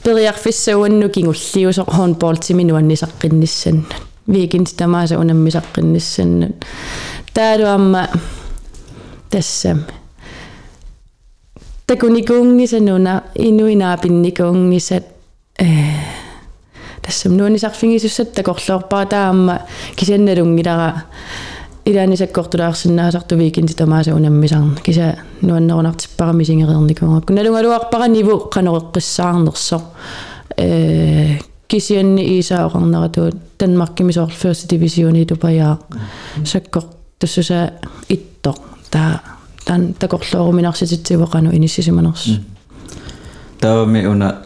периарфиссауанну 0.04 1.10
кингуллиусо 1.10 1.86
хорнболтими 1.86 2.64
нуаннисаққиннссаннут 2.64 3.96
викинт 4.28 4.76
тамааса 4.76 5.16
унаммисаққиннссаннут 5.16 6.56
таалуамма 7.34 8.10
тассами 9.30 9.86
такуникуунгисануна 11.86 13.24
инуинаапинникуунгисат 13.36 15.06
э 15.60 15.66
тассам 17.02 17.38
нуанисарфигисуссат 17.38 18.34
такорлоорпаа 18.34 19.06
таама 19.06 19.62
кисанналунгилара 19.96 21.06
илаанисаккортулаарсинаасарту 21.86 23.36
викинти 23.36 23.74
тамааса 23.74 24.16
унаммисарна 24.16 24.76
киса 24.84 25.16
нуаннерунартиппарами 25.42 26.44
сингериерникунгакку 26.44 27.34
налунгалуарпара 27.34 28.08
ниву 28.08 28.50
канореққиссаарнерсо 28.54 29.82
э 30.58 31.38
кисианни 31.68 32.40
исаоқарнератуут 32.40 33.36
танмаркимисоор 33.58 34.30
first 34.30 34.70
division 34.70 35.18
и 35.22 35.26
тупаяа 35.26 35.80
саккор 36.46 36.84
тассуса 37.20 37.74
иттоқ 38.10 38.58
таа 38.90 39.22
тан 39.66 39.94
такорлооруминарсититсивоқану 39.94 41.56
иниссисиманерс 41.56 42.40
Тавами 43.60 44.06
уна 44.06 44.46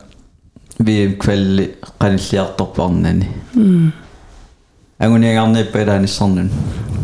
VM 0.80 1.18
квалли 1.18 1.78
qanilliartorparnani. 2.00 3.28
Агуниагарниппалааниссарнун. 4.99 6.51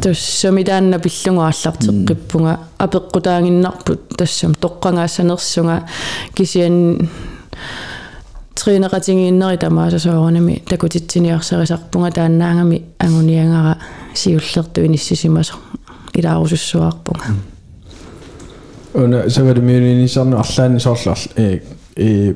тассами 0.03 0.64
таанна 0.64 0.99
пиллунгуаллартеққиппунга 0.99 2.59
апеққутаангиннарпут 2.78 4.16
тассам 4.16 4.53
тоққангаассанерсунга 4.55 5.82
кисиан 6.34 7.09
тринератингииннери 8.55 9.59
тамаасасоорунами 9.59 10.62
такутитсиниарсерисарпунга 10.68 12.11
тааннаангами 12.11 12.82
агуниангара 12.99 13.78
сиуллерту 14.14 14.84
иниссисимасо 14.84 15.55
илаарусуссуарпунга. 16.14 17.24
Уна 18.95 19.28
савэри 19.30 19.61
миунинисарну 19.61 20.38
арлаани 20.38 20.78
соорлу 20.80 21.14
э 21.36 21.61
э 21.97 22.34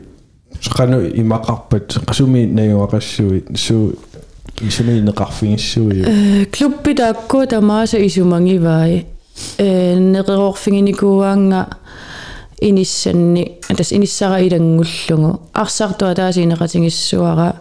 сақану 0.60 1.00
имақарпат. 1.00 2.04
Қасуми 2.06 2.46
нагуақассуи 2.46 3.56
суу 3.56 3.94
исумиинеқарфигиссуи 4.60 6.46
клубби 6.52 6.94
таакку 6.94 7.46
тамааса 7.46 7.98
исумангиваи 8.06 9.06
э 9.58 9.94
неқерорфигиникууаанга 9.98 11.66
иниссанни 12.60 13.58
тас 13.76 13.92
иниссара 13.92 14.40
илангуллугу 14.40 15.40
арсартуа 15.52 16.14
таасинеқатингиссуара 16.14 17.56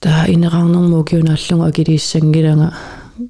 таа 0.00 0.26
инеқарнэрмуу 0.26 1.04
киунааллугу 1.04 1.62
акилииссангилага 1.68 2.72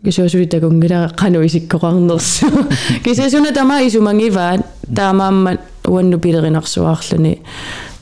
кисуусули 0.04 0.46
такунгилара 0.46 1.10
кану 1.10 1.44
исиккоқарнерсу 1.44 2.46
кисасуна 3.04 3.52
тама 3.52 3.82
исумангиваат 3.86 4.60
таамаамма 4.96 5.58
уанну 5.84 6.18
пилеринарсуаарлуни 6.18 7.42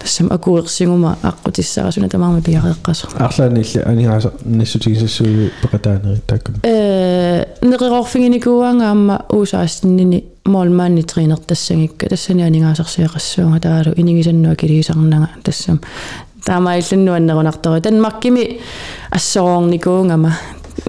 тассам 0.00 0.28
акуерсигума 0.30 1.16
аққутиссарасуна 1.22 2.08
тамаама 2.08 2.40
пиареққасо 2.40 3.08
арлаанилла 3.18 3.82
анигааса 3.84 4.32
ниссутигисассуи 4.44 5.52
пекатаанери 5.62 6.20
тааккун 6.26 6.56
э 6.62 7.44
неқерорфигиникууангаама 7.62 9.26
уусаастиннини 9.28 10.24
моолмаанни 10.44 11.02
тринертассагикка 11.02 12.08
тассани 12.08 12.42
анигаасарсиақассуунга 12.42 13.60
таалу 13.60 13.94
инигисаннуа 13.96 14.54
килигисарнага 14.56 15.28
тассам. 15.42 15.80
Таамаиллуннуаннерунартори 16.44 17.80
танмаркими 17.80 18.60
ассороорникуунгама 19.10 20.32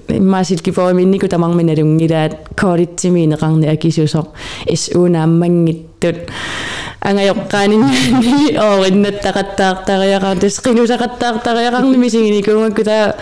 иммаасилкипоиминнику 0.07 1.27
тамарминалунгилаат 1.27 2.33
кооритсимиинеқарни 2.55 3.67
акисусо 3.67 4.27
ис 4.65 4.89
унааммангиттут 4.95 6.17
ангайоққаанинни 7.01 8.57
оориннаттақаттаартариақар 8.57 10.39
тас 10.39 10.59
қинусақаттаартариақарни 10.65 11.97
мисигиникуунгакку 11.97 12.83
таа 12.83 13.15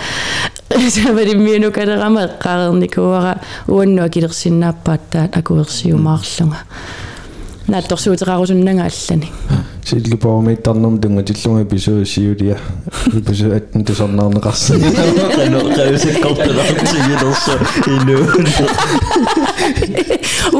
савалиммиуну 0.69 1.71
калерама 1.71 2.25
эққаарерникууара 2.27 3.39
уаннуа 3.67 4.09
килерсиннааппааттаат 4.09 5.37
акуерсиумаарлунга 5.37 6.65
наатторсуутеқарусуннага 7.70 8.90
аллани 8.90 9.28
силлупоормииттарнэрм 9.84 11.00
тунга 11.00 11.22
тиллунга 11.22 11.62
эпизод 11.64 12.08
сиулия 12.08 12.58
эпизод 13.12 13.52
аттен 13.52 13.84
тусарнаарнеқарса 13.84 14.74
qanu 15.36 15.60
qavsikkortulaqtigilерсо 15.76 17.52
ину 17.86 18.18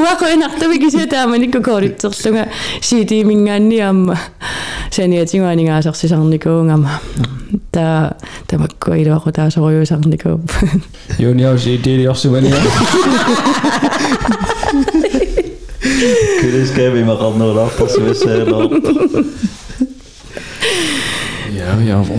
уақуинартуми 0.01 0.77
кисиатааманикку 0.83 1.59
кооритсерлунга 1.61 2.43
сиитимингаанни 2.81 3.79
аама 3.79 4.17
саниатингуанигаасарсисарникуунгама 4.91 6.89
та 7.71 8.15
тамакку 8.47 8.91
Kühlungscreme 16.39 17.05
man 17.05 17.17
kann 17.17 17.37
nur 17.37 17.57
anpassen, 17.57 18.05
wie 18.05 18.53
al. 18.53 18.69
Ja, 21.55 21.79
jawohl. 21.79 22.17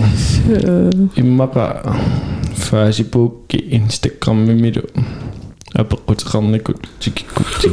Ja, 0.49 1.23
ja, 1.55 1.81
eh. 1.85 1.93
Facebook, 2.55 3.53
Instagram 3.53 4.45
mit 4.45 4.61
mir. 4.61 4.83
Aber 5.73 5.97
gut, 6.05 6.25
kann 6.25 6.51
nicht 6.51 6.65
gut, 6.65 6.77
gut, 7.35 7.69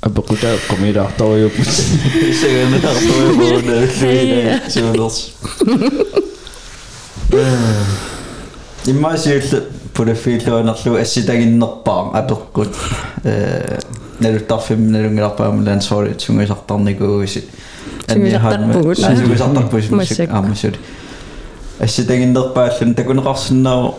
Heb 0.00 0.18
ik 0.18 0.24
goed, 0.26 0.40
daar 0.40 0.58
kom 0.68 0.84
je 0.84 0.92
daar 0.92 1.14
toch 1.14 1.44
op. 1.44 1.52
Ik 2.28 2.34
zeg 2.34 2.72
een 2.72 2.80
dag 2.80 2.98
door 2.98 3.62
nee. 4.00 4.58
Zo 4.68 4.94
los. 4.94 5.32
Ik 8.84 9.00
maak 9.00 9.16
ze 9.16 9.62
voor 9.92 10.04
de 10.04 10.14
video 10.14 10.62
naar 10.62 10.76
zo. 10.76 10.96
Als 10.96 11.16
in 11.16 11.60
heb 12.12 12.30
ik 12.30 12.36
goed. 12.52 12.76
Налунгиларпааму 14.22 15.64
лансори 15.64 16.14
сунгисартарникууси 16.18 17.44
Сунгисартарпугут. 18.08 18.98
сунгисартарпус 18.98 19.90
Массак. 19.90 20.30
аамасут 20.32 20.74
асситагиннерпааллун 21.78 22.94
такунеқарсинаа 22.94 23.94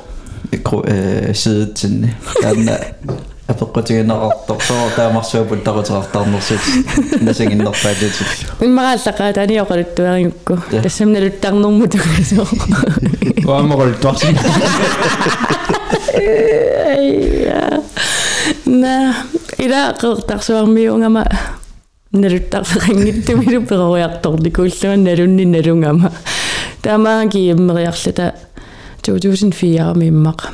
э 0.86 1.34
сидетсинни 1.34 2.14
таанна 2.42 2.80
апеққутигинеқартор 3.48 4.62
соо 4.68 4.90
таамарсуапут 4.96 5.64
тарутерартарнерсут 5.64 6.60
насагиннерпаалутил 7.22 8.26
иммарааллақаа 8.62 9.34
таниоқалуттуарингукку 9.34 10.60
Ja. 10.72 10.82
тассамналуттарнэрму 10.82 11.88
такасоо 11.88 12.48
вааморал 13.44 13.94
туарсин 14.02 14.38
на 18.66 19.16
ила 19.58 19.94
қертарсуармиунгама 20.00 21.26
налуттарфеқангиттумилу 22.12 23.66
перориарторникууллуан 23.66 25.04
налунни 25.04 25.46
налунгама 25.46 26.12
таамааги 26.82 27.52
иммериарлута 27.52 28.34
2004 29.04 29.94
миммақ 29.96 30.52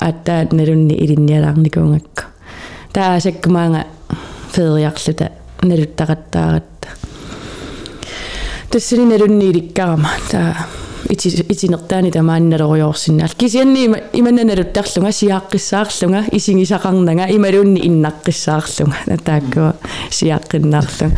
аттаат 0.00 0.52
налунни 0.52 0.94
илинниалаарникуунгакка 0.94 2.24
таасаккумаанга 2.92 3.84
фериарлута 4.52 5.30
налуттақаттааратта 5.62 6.88
тассани 8.70 9.04
налунни 9.04 9.50
иликкарама 9.50 10.10
таа 10.30 10.54
ити 10.54 10.85
итинертаани 11.08 12.10
тамаанналориорсиннаал 12.10 13.30
кисианни 13.38 13.84
има 13.84 13.98
иманнаналуттарлунга 14.12 15.12
сиааққиссаарлунга 15.12 16.24
исигисақарнага 16.32 17.28
ималуунни 17.30 17.80
иннаққиссаарлунга. 17.88 18.96
Натааккуа 19.06 19.74
сиааққиннаарлунга 20.10 21.16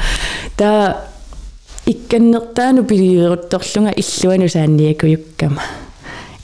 таа 0.57 0.97
икканнертаану 1.87 2.85
пилиерутторлунга 2.85 3.93
иллуану 3.97 4.49
саанниакуюккама 4.49 5.63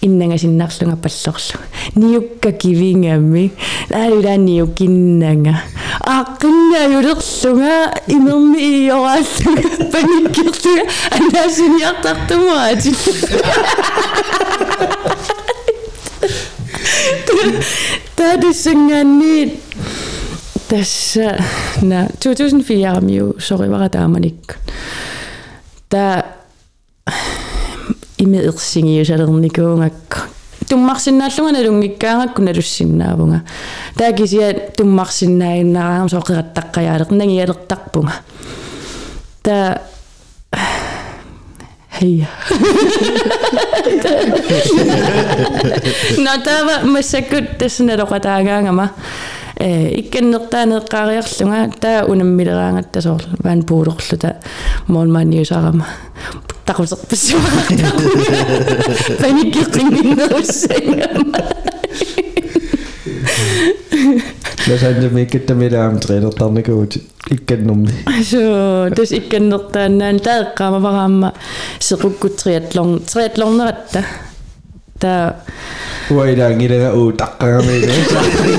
иннагасиннаарлунга 0.04 0.98
паллорлунга 0.98 1.66
ниукка 1.96 2.52
кивингамми 2.52 3.52
лаалулаанниуккиннага 3.90 5.62
ааққиннааюлерлунга 6.02 7.94
имерми 8.08 8.88
иорааллунга 8.88 9.70
паниккерлунга 9.92 10.84
анаасиниартартумаати 11.18 12.92
таадиссангаанни 18.16 19.60
тасса 20.70 21.44
на 21.82 22.08
2004 22.22 23.02
миу 23.02 23.36
соривара 23.40 23.90
тааманик 23.90 24.60
та 25.90 26.26
имеерсингиусалерникуунгакка 28.24 30.20
туммарсинааллунга 30.70 31.52
налунгиккаангакку 31.58 32.42
налуссиннаавунга 32.42 33.40
таакисиа 33.98 34.54
туммарсиннаайннаараам 34.78 36.10
соқираттаққаяалернагиалертарпунга 36.14 38.14
та 39.44 39.82
Hei. 42.00 42.24
Natava 46.24 46.76
masakut 46.86 47.58
tassana 47.60 47.98
loqataagaangama 48.00 48.86
э 48.86 48.88
икканнертаанеэккаариарлунга 49.60 51.72
таа 51.80 52.06
унаммилераангаттасоор 52.06 53.24
ваан 53.44 53.64
пуулорлута 53.64 54.36
моолмааниусарама 54.88 55.86
тақусерпассуара 56.66 57.62
паниккеққингиннеруссангама 59.22 61.40
ласанна 64.68 65.10
миккаттамилаам 65.10 66.00
тренертарникуут 66.00 66.98
икканнэрми 67.30 67.92
so 68.32 68.90
тас 68.96 69.12
икканнертааннаан 69.12 70.20
таэққаамавараама 70.28 71.34
сеқуккут 71.80 72.44
триатлон 72.44 73.00
триатлорнератта 73.00 74.00
таа 74.00 74.00
уайдаангилага 74.00 74.04
уу 74.04 74.08
Таққагамиле 77.13 77.89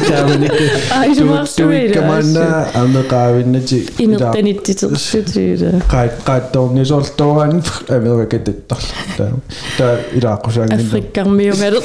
тааманикку 0.09 0.63
Ai, 0.97 1.15
se 1.15 1.23
mahtui 1.23 1.93
каманна 1.93 2.67
амеқаавиннати 2.73 3.85
инертаниттитерсутиила 3.99 5.81
qaat 5.89 6.23
qaattoornisорторан 6.26 7.63
америкаттарла 7.89 8.93
таа 9.17 9.31
таа 9.77 9.99
илааққусаангинна 10.17 10.88
африккармиунгале 10.88 11.81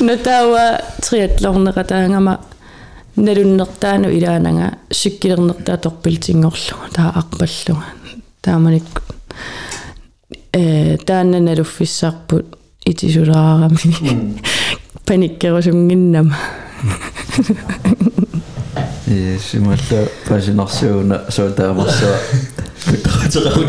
натауа 0.00 0.80
триатлорнератаангама 1.04 2.40
налуннертаану 3.16 4.08
илаанага 4.08 4.78
сиккилернертаа 4.90 5.76
торпилтингорлу 5.76 6.76
таа 6.94 7.12
арпаллуга 7.20 7.84
тааманик 8.40 8.84
э 10.52 10.96
таанна 11.06 11.40
налуффиссаарпут 11.40 12.59
итисулаарами 12.85 14.35
паниккерусунгиннама 15.05 16.35
Э 19.07 19.37
сималла 19.39 20.07
пасинарсууна 20.27 21.25
суутаамарсуа 21.29 22.17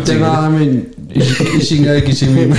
Тэнаарамин 0.04 0.86
исингаа 1.14 2.00
кисими 2.00 2.54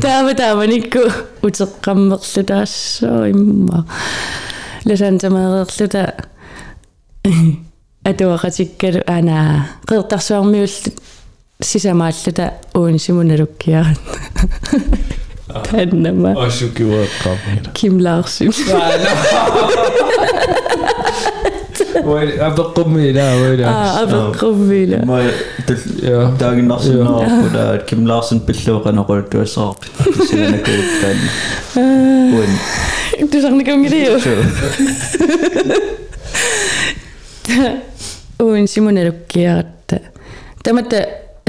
таама 0.00 0.34
тааманикку 0.34 1.00
утеққаммерлутаассоо 1.42 3.30
имма 3.30 3.86
ласантамаерерлута 4.84 6.14
атуақатиккалу 8.04 9.02
ана 9.06 9.68
қертарсуармиуллут 9.88 10.94
сисамааллута 11.61 12.53
уун 12.73 12.97
симуналуккиарат 12.97 13.99
таннама 15.67 16.31
асукиуэққармина 16.45 17.73
Kim 17.73 17.99
Larsen 17.99 18.47
Ой 22.05 22.39
абеққуммила 22.39 23.25
ойла 23.43 23.67
а 23.67 24.03
абеққуммила 24.05 25.05
май 25.05 25.33
я 26.01 26.31
таагиннарсунаарпула 26.39 27.83
Ким 27.89 28.07
Ларсен 28.07 28.39
пиллуоқанеқулут 28.39 29.29
туассаарпи 29.29 29.87
синанакуутаан 30.29 31.17
уин 32.39 33.27
тусарникунгилиу 33.27 34.15
уин 38.39 38.65
симуналуккиаратта 38.65 40.01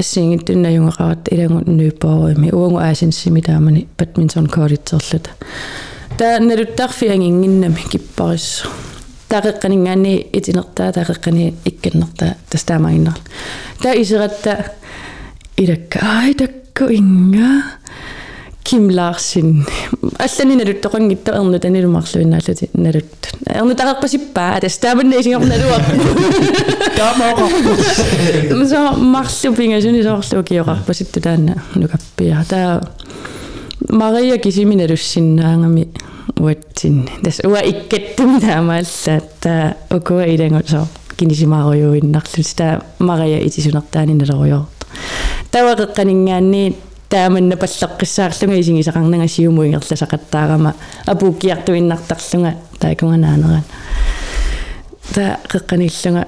ассингиттуннаюнгақарат 0.00 1.28
илангу 1.32 1.70
нуиппооими 1.70 2.50
уангу 2.52 2.78
аасинсими 2.78 3.40
таамани 3.40 3.88
бадминтон 3.98 4.46
кооритсерлута 4.46 5.30
таа 6.18 6.38
налуттарфи 6.40 7.08
ангингиннами 7.08 7.82
киппариссо 7.90 8.68
таақеққанингаани 9.30 10.28
итинертаа 10.32 10.92
таақеққани 10.92 11.54
икканнертаа 11.64 12.36
тастаамагиннерла 12.50 13.16
таа 13.82 13.94
исератта 13.94 14.72
илакка 15.56 15.98
ай 16.02 16.34
такку 16.34 16.84
инга 16.90 17.64
Kim 18.63 18.89
Larsen. 18.89 19.65
Allani 20.19 20.55
naluттоқангитто 20.55 21.33
ерну 21.35 21.59
танилумарлуиннааллути 21.59 22.69
налут. 22.73 23.29
Ерну 23.49 23.73
тақарпасиппаа 23.73 24.61
тастааманна 24.61 25.19
исингорналуа. 25.19 25.79
Таамаоқарпус. 26.95 28.69
Så 28.69 28.95
марлупинга 28.97 29.81
суни 29.81 30.03
соорлу 30.03 30.43
киоқарпаситту 30.43 31.21
таана 31.21 31.63
нукаппиа. 31.75 32.45
Таа 32.47 32.81
Maria 33.89 34.37
кисиминалуссиннаангами 34.37 35.87
уатсин. 36.37 37.09
Тас 37.23 37.41
уа 37.43 37.61
иккаттум 37.65 38.39
таамаалла 38.39 39.21
таа 39.41 39.75
окуа 39.89 40.25
илангусо 40.25 40.87
кинисимааруйуиннарлут 41.17 42.55
таа 42.55 42.83
Maria 42.99 43.45
итисунертаани 43.47 44.13
налеруйоо. 44.13 44.67
тавақеққанингаанни 45.51 46.75
тааманна 47.11 47.55
паллеққиссаарлунга 47.59 48.55
исигисақарнага 48.61 49.27
сиумуингерласақаттаарама 49.27 50.73
апууккиартуиннартарлунга 51.05 52.53
таакунганаанеран 52.79 53.63
та 55.13 55.39
қеққаниллунга 55.51 56.25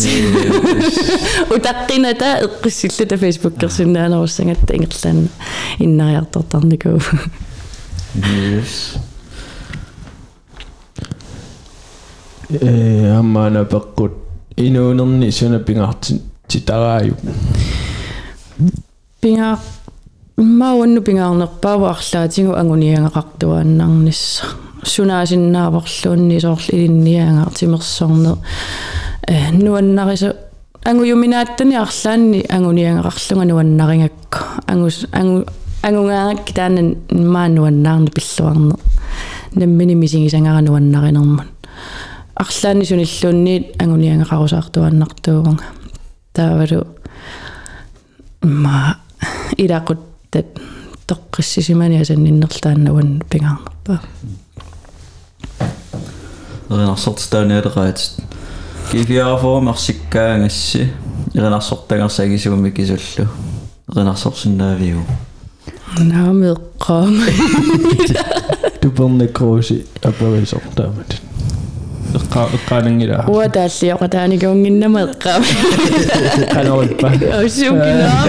утаққината 1.50 2.46
эққиссиллута 2.46 3.18
фейсбук 3.18 3.58
керсиннаанеруссангатта 3.60 4.76
ингерлаан 4.76 5.30
иннариартортарникуу 5.80 7.00
yes 8.16 8.98
аммаана 12.51 13.65
пеққут 13.65 14.13
инуунерни 14.57 15.31
сунаппингаартин 15.31 16.21
титараaju 16.49 17.15
пингаа 19.21 19.59
иммауанну 20.39 21.01
пингаарнерпаава 21.03 21.91
арлаатингу 21.91 22.53
агуниангақартуааннарнисса 22.55 24.45
сунаасиннааворлуунни 24.83 26.41
соорл 26.41 26.67
илинниаангаартимерсорнер 26.73 28.37
э 29.29 29.53
нуаннарису 29.53 30.33
ангуюминааттани 30.85 31.77
арлаанни 31.77 32.47
агуниангақарлунга 32.49 33.45
нуаннарингакку 33.45 34.39
ангус 34.67 35.07
ангу 35.13 35.45
ангунгаангакки 35.83 36.53
таанан 36.55 36.97
маануаннаарни 37.11 38.11
пиллуарне 38.11 38.75
наммини 39.55 39.95
мисигисангара 39.95 40.61
нуаннаринермун 40.63 41.47
арлаанни 42.40 42.86
суниллуунниит 42.86 43.82
агуниангақарусаартуаннартуугунга 43.82 45.66
таавалу 46.34 46.88
ма 48.42 48.98
илақуттат 49.58 50.60
тоққиссисимани 51.08 52.02
асанниннерлааннаван 52.02 53.24
пингаарнерпаа 53.30 54.02
эринарсортааниалераат 56.70 58.00
кифиаафоо 58.92 59.62
марсиккаангасси 59.62 60.92
эринарсортагарсагисуми 61.34 62.72
кисуллу 62.72 63.30
эринарсорсинаавиу 63.92 65.02
наамеэққаама 66.12 67.26
туперникрууси 68.82 69.86
апависортаамат 70.02 71.22
эққа 72.16 72.42
эққаанангила 72.58 73.26
уа 73.28 73.48
тааллиоqa 73.50 74.08
тааникунгиннама 74.16 75.00
эққаама 75.08 75.48
канаулпа 76.54 77.08
аусиукинаа 77.40 78.24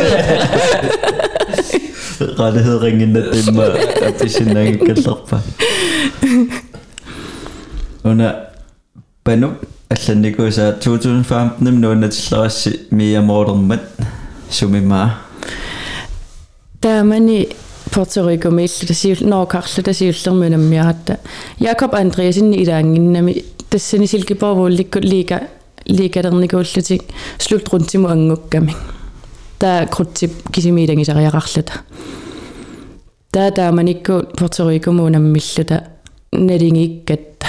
qaaleheeringinna 2.39 3.21
timma 3.33 3.67
appisinaagikkallerpa 4.09 5.37
una 8.05 8.29
panu 9.25 9.49
алланникуса 9.91 10.73
2015 10.81 11.71
нуунатиллерасси 11.83 12.71
миямоорермат 12.91 13.85
сумимаа 14.51 15.11
таамани 16.81 17.49
Puerto 17.91 18.27
Rico 18.27 18.51
миллу 18.51 18.87
тасиул 18.87 19.17
ноокарлу 19.21 19.83
тасиуллермунаммиаратта 19.83 21.19
Якоб 21.59 21.95
Андреасинни 21.95 22.63
илаангиннами 22.63 23.45
тассани 23.72 24.08
силкипорвуулликку 24.08 25.00
лига 25.00 25.48
лигалерникууллутик 25.86 27.04
слутрунтиму 27.40 28.10
ангукками 28.10 28.76
таа 29.60 29.88
крутсип 29.88 30.50
кисимиилангисариақарлута 30.52 31.74
таа 33.32 33.52
тааманикку 33.52 34.12
Puerto 34.36 34.68
Rico 34.68 34.92
мунаммиллута 34.92 35.88
налингиккатта 36.34 37.48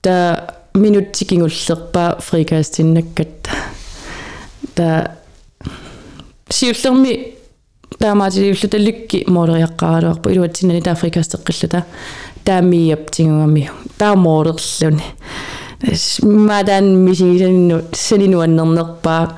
таа 0.00 0.54
минуттикингуллерпаа 0.74 2.18
фрикастиннаккатта 2.20 3.50
таа 4.74 5.16
сиуллерми 6.48 7.34
таамаатилиуллута 7.98 8.78
лукки 8.78 9.24
моолериаққаралуарпу 9.28 10.30
илуатсиннани 10.30 10.80
таафрикастеққиллута 10.80 11.84
таамииап 12.31 12.31
тингугами 12.44 13.70
таамоолерлуни 13.98 15.02
мадан 16.22 17.04
мисигисанну 17.04 17.82
санинуаннернерпаа 17.92 19.34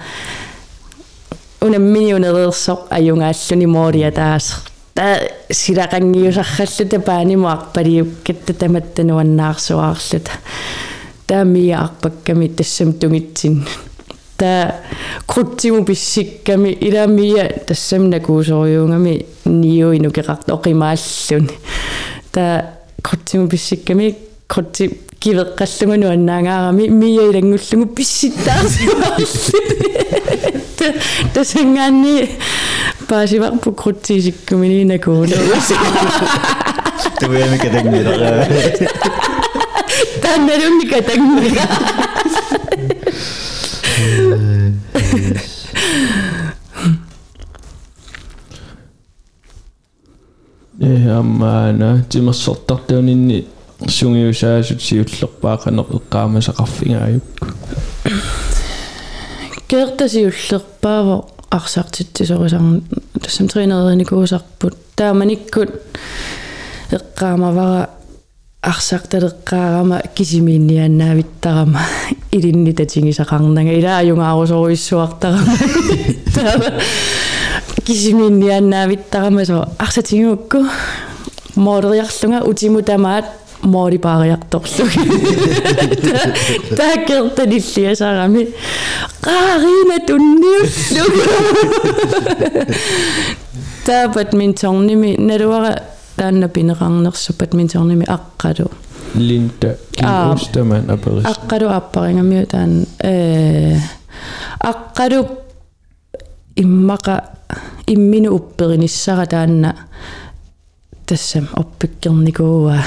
унамминиунереерсоқ 1.60 2.80
аюнгааллуни 2.90 3.66
моолия 3.66 4.12
таас 4.12 4.64
та 4.94 5.20
силақангиусарраллута 5.50 7.00
паанимуарпалиук 7.00 8.08
катта 8.26 8.52
таматтануаннаарсуаарлута 8.54 10.30
таамиаарпакками 11.26 12.48
тассам 12.48 12.92
тугитсин 12.92 13.66
та 14.36 14.76
крутсиму 15.26 15.84
писсикками 15.84 16.76
иламия 16.80 17.48
тассам 17.66 18.10
накуусориунгами 18.10 19.26
ниуину 19.44 20.10
керарт 20.10 20.48
оқимааллуни 20.48 21.58
та 22.32 22.74
крутсиму 23.04 23.48
писсикками 23.48 24.16
крутси 24.46 24.84
кивеққаллугуну 25.20 26.06
аннаагаарами 26.14 26.88
мия 26.88 27.22
илангуллугу 27.30 27.86
писситтаарсуаарлуни 27.96 29.26
тасангаанни 31.34 32.14
паасиварпу 33.08 33.72
крутсисиккумини 33.72 34.84
накууну 34.84 35.36
туями 37.20 37.58
катангилера 37.58 38.48
таннерунни 40.22 40.86
катангила 51.14 51.18
э 51.18 51.18
аммаана 51.18 52.04
тимерсортартуунинни 52.08 53.46
сунгиусаасут 53.88 54.80
сиуллерпаақанеқ 54.82 55.88
эққаамасақарфигааюк 55.98 57.22
кертасиуллерпааво 59.68 61.26
арсаартитсисорисарн 61.50 62.82
тассам 63.22 63.48
тринерерникуусарпут 63.48 64.76
тааманиккут 64.96 65.70
эққаамавара 66.90 67.90
арсарталеққаарама 68.62 70.02
кисимииннианнаавиттарама 70.14 71.80
илинни 72.32 72.72
татингисақарнага 72.72 73.72
илааюнгаарусоруиссуартарама 73.78 75.56
таама 76.34 76.70
кисимииннианнаавиттарама 77.85 79.45
со 79.45 79.69
арсатингукку 79.77 80.65
моодериарлунга 81.55 82.43
утиму 82.49 82.81
тамаат 82.81 83.25
моори 83.61 83.97
паариарторлуг 83.97 84.89
таакертаниллиасарами 86.77 88.47
qаарина 89.21 89.97
тунниуллуг 90.07 91.13
таа 93.85 94.07
бадминтонними 94.07 95.15
налуара 95.17 95.83
таанна 96.15 96.47
пинеқарнерсу 96.47 97.33
бадминтонними 97.39 98.05
аққалу 98.05 98.71
линта 99.15 99.77
Аа. 100.01 100.35
кинустаман 100.35 100.89
аперис 100.89 101.25
аққалу 101.25 101.67
аппарингамиу 101.69 102.45
таан 102.45 102.85
э 102.99 103.77
аққалу 104.59 105.27
иммақа 106.56 107.24
иммину 107.86 108.34
уппериниссара 108.34 109.26
таанна 109.26 109.76
тассам 111.06 111.48
оппиккерникууа. 111.54 112.78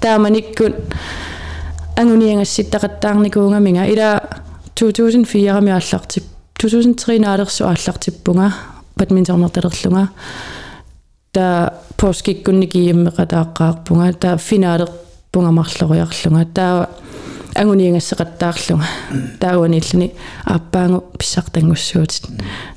Тааманиккут 0.00 0.74
ангуниангасситтақаттаарникуунгаминга 1.96 3.86
ила 3.86 4.22
2004 4.74 5.72
аллартип 5.72 6.24
2003 6.58 7.18
наалерсу 7.18 7.64
ааллартиппунга 7.64 8.52
бадминтоннерталерлунга 8.96 10.08
та 11.32 11.72
поскиккунникииммеқатааққаарпунга 11.96 14.12
та 14.14 14.36
финаалерпунгамарлориарлунга 14.36 16.46
таа 16.54 16.88
ангуниангассеқаттаарлунга 17.54 18.86
тауаниллуни 19.40 20.12
ааппаангу 20.44 21.04
писсартангуссуутит 21.18 22.28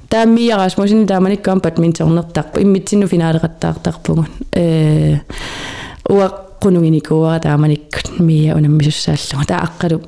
тааммия 0.10 0.58
расмусин 0.58 1.08
тааманиккаам 1.08 1.60
бадминтоннертарпу 1.60 2.60
иммитсинну 2.60 3.08
финаалеқаттаартарпугун 3.08 4.28
э 4.54 5.20
уа 6.10 6.30
qununginikua 6.64 7.40
taamanikku 7.40 8.24
mia 8.24 8.56
unammisussaallunga 8.56 9.46
taa 9.48 9.64
aqqalu 9.68 10.02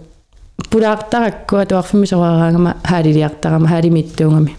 pulaartarаккуа 0.72 1.65
туарфимисорараангама 1.65 2.76
хаалилиартарама 2.89 3.68
хаалимиттуунгами 3.69 4.56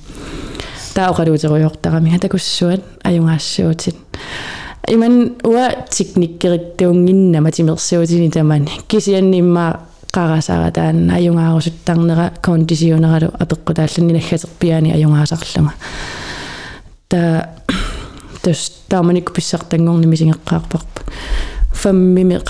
taa 0.94 1.10
oqaluuteruyortarami 1.10 2.10
hatakussuat 2.10 2.82
ajungaassуутит 3.04 3.96
иман 4.94 5.14
уа 5.44 5.66
тикниккеритtuunginnama 5.94 7.50
тимерсуутини 7.50 8.30
тамани 8.30 8.70
кисианнимаа 8.88 9.87
qarasara 10.12 10.70
taanna 10.70 11.14
ajungaarusuttарнера 11.14 12.30
кондисионералу 12.42 13.32
апеққутааллани 13.42 14.12
наггатерпиани 14.12 14.92
ajungaasарлунга 14.96 15.72
таа 17.08 17.48
тас 18.42 18.72
тааманикку 18.88 19.32
писсартангорними 19.32 20.16
сингеққарпарпа 20.16 21.02
фаммими 21.72 22.40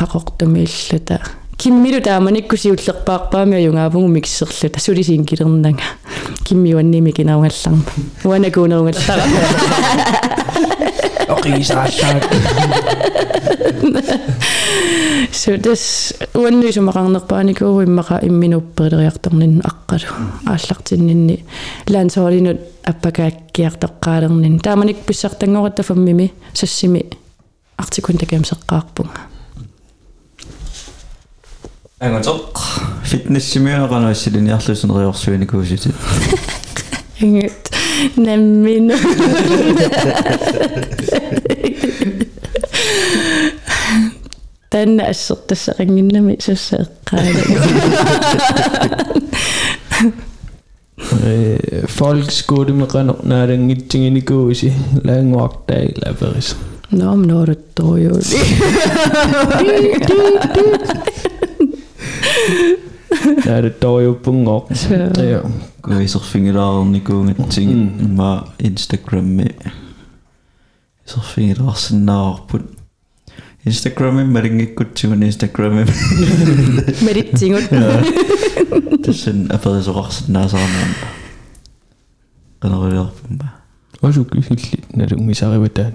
киммилу 1.59 2.01
тааманикку 2.01 2.57
сиуллерпаарпаами 2.57 3.57
аюнгаавугу 3.57 4.07
миксерлута 4.07 4.81
сулисиин 4.81 5.25
килернага 5.27 5.83
киммиуанними 6.47 7.11
кинаугалларма 7.11 7.83
уанакуунерунгалтара 8.25 9.23
оқисааллаа 11.29 12.21
сутас 15.33 16.15
уаннуисумақарнерпааникуу 16.35 17.83
иммақа 17.83 18.21
имминупперилериарторнин 18.23 19.61
аққалу 19.71 20.09
ааллартиннинни 20.47 21.45
лаансоолинут 21.89 22.61
аппакааккиартеққаалернин 22.85 24.61
тааманик 24.61 24.99
писсартангоратта 25.07 25.83
фаммими 25.83 26.33
сассими 26.55 27.05
артикунтакаамсеққаарпунга 31.98 32.00
анготоқ 32.00 32.58
фитнессимиунеқанаассилиниарлусунериорсуиникууситит 33.04 35.96
ингит 37.20 37.72
наммину 38.16 38.96
танна 44.70 45.04
ассертассақингиннами 45.12 46.38
суссаэққаала 46.46 47.44
э 51.24 51.86
фолкскуудимеқанер 51.88 53.16
наалангитсигиникууси 53.24 54.74
лаангуартаа 55.04 55.88
лаперис 56.02 56.56
Nå, 56.94 57.16
men 57.16 57.28
nu 57.28 57.46
Ja, 63.47 63.63
det 63.63 63.83
dog 63.83 64.05
jo 64.05 64.13
bungok. 64.25 64.71
Ja. 64.91 65.39
Gøyser 65.83 66.21
fingeren 66.21 66.95
i 66.95 67.01
gode 67.05 67.35
ting 67.51 67.75
mm. 67.75 68.11
med 68.17 68.39
Instagram 68.59 69.25
med. 69.25 69.51
Så 71.07 71.21
fingeren 71.21 71.71
sådan 71.75 72.35
på 72.49 72.59
Instagram 73.65 74.15
med 74.15 74.43
ringe 74.43 74.67
kutsuen 74.77 75.23
Instagram 75.23 75.73
med. 75.79 75.87
Med 77.05 77.15
det 77.15 77.39
tingut. 77.39 77.73
Ja. 77.73 78.03
Det 78.99 79.09
er 79.09 79.13
sådan, 79.13 79.51
at 79.51 79.65
det 79.65 79.85
så 79.85 79.93
rart 79.93 80.13
sådan 80.15 80.35
der 80.35 80.49
sådan. 80.49 80.69
Den 82.63 82.73
er 82.73 82.85
rigtig 82.85 83.01
op 83.01 83.31
med. 83.31 83.39
Og 84.01 84.15
så 84.15 84.25
gik 84.25 84.49
det 84.49 84.71
lidt, 84.71 84.97
når 84.97 85.07
du 85.07 85.17
misser 85.19 85.55
i 85.55 85.61
vedan 85.61 85.95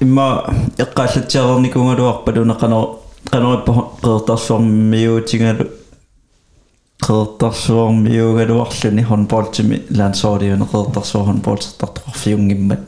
имма 0.00 0.44
эққааллатсиарерникунгалуарпалуна 0.78 2.54
қано 2.54 2.98
қанериппа 3.30 3.72
қеэртарсуармиутингалу 4.02 5.64
қеэртарсуармиугалуарлуни 7.06 9.02
хонболтими 9.02 9.82
лансоолиуне 9.90 10.66
қеэртарсуар 10.72 11.26
хонболтертартоқарфиунгиммат 11.26 12.80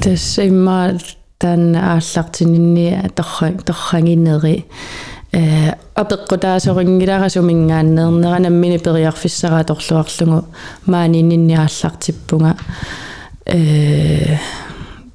Tässä 0.00 0.42
imma 0.42 0.98
tän 1.38 1.76
ааллартининни 1.76 3.02
торран 3.14 3.58
торрангиннери 3.66 4.64
э 5.32 5.72
апеққутаасорингиларасумингааннернеранаммини 5.94 8.78
периарфиссараа 8.78 9.64
торлуарлугу 9.64 10.44
мааниннинни 10.86 11.54
ааллартиппунга 11.54 12.56
э 13.46 14.36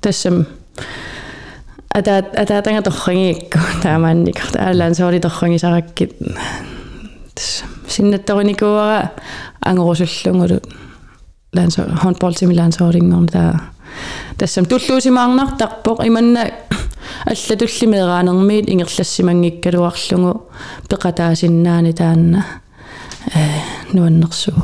тассам 0.01 0.45
ата 1.93 2.26
ата 2.34 2.61
танга 2.61 2.81
торрангиикку 2.81 3.60
таамаанник 3.81 4.39
таалаан 4.51 4.95
соори 4.95 5.19
торрангисараккит 5.19 6.14
синнатториникуара 7.88 9.11
ангорусуллунгулу 9.61 10.60
лансо 11.53 11.81
handballtimi 12.03 12.53
landsholdingorn 12.57 13.27
таа 13.31 13.60
тассам 14.38 14.65
туллуусимаарнартарпоқ 14.65 16.05
иманна 16.07 16.43
аллатуллимеерааnermiit 17.31 18.65
ингерлассимангиккалуарлугу 18.73 20.31
пеқатаасиннаани 20.89 21.93
таанна 21.93 22.45
э 23.35 23.41
нуаннерсуу 23.93 24.64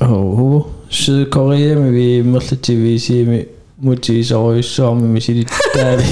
Oo. 0.00 0.66
Sydkorea 0.91 1.75
med 1.75 1.91
vi 1.91 2.21
måske 2.21 2.55
TV 2.55 2.99
se 2.99 3.45
mutti 3.77 4.23
sorry 4.23 4.61
som 4.63 4.97
me 4.97 5.21
sidi 5.21 5.45
tadi. 5.73 6.03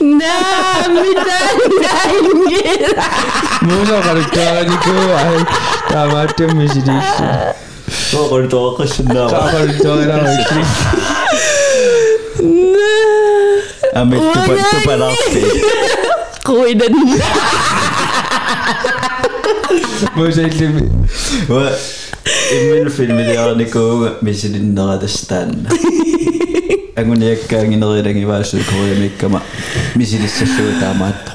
Nah, 0.00 0.88
mitä 0.88 1.38
näin 1.82 2.24
Musa 3.62 3.92
var 3.92 4.14
det 4.14 4.30
vai. 5.08 5.44
Tämä 5.88 6.02
on 6.02 6.56
me 6.56 6.68
sidi. 6.68 6.92
Tuo 8.10 8.28
kaduttaa 8.28 8.76
kasvaa. 8.76 9.28
Tuo 9.28 9.50
kaduttaa 9.52 10.02
enää 10.02 10.16
oikein. 10.16 10.66
det. 12.40 14.00
Amit 14.00 14.22
tupa 14.32 14.54
tupa 14.70 14.98
lahti. 14.98 15.42
Kuiden. 16.46 16.92
Musa 20.14 20.40
ilmi. 20.42 20.90
Emil 22.50 22.90
filmideerne 22.90 23.64
kuuga, 23.64 24.10
missä 24.22 24.48
niin 24.48 24.74
narratas 24.74 25.22
tänne. 25.28 25.68
Angun 26.98 27.22
jäkkäängin 27.22 27.82
riidangi 27.94 28.26
väestökoja 28.26 28.94
mikkama, 28.98 29.40
missä 29.94 30.16
tässä 30.16 30.46
suutaa 30.56 30.94
matto. 30.94 31.30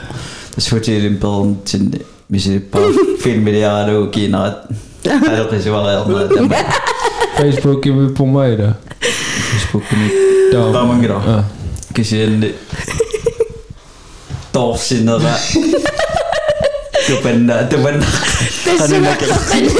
Tässä 0.55 0.75
hutiilin 0.75 1.17
pelon 1.17 1.61
sinne, 1.65 1.99
missä 2.29 2.49
paljon 2.71 2.95
filmideaana 3.23 3.99
ukiina, 3.99 4.47
että 4.47 4.73
ajatelisi 5.31 5.71
valelmaa 5.71 6.23
tämä. 6.35 6.63
Facebookin 7.37 7.99
vi 7.99 8.13
på 8.13 8.25
mig 8.25 8.57
da. 8.57 8.73
Facebookin 9.51 9.99
vi 9.99 10.09
der. 10.51 10.71
Der 10.71 10.79
er 10.79 10.85
mange 10.85 11.07
der. 11.07 11.43
Kan 11.93 12.05
Kebenar, 17.07 17.67
kebenar. 17.69 18.13
Kanun 18.77 19.01
nakatsigil. 19.03 19.75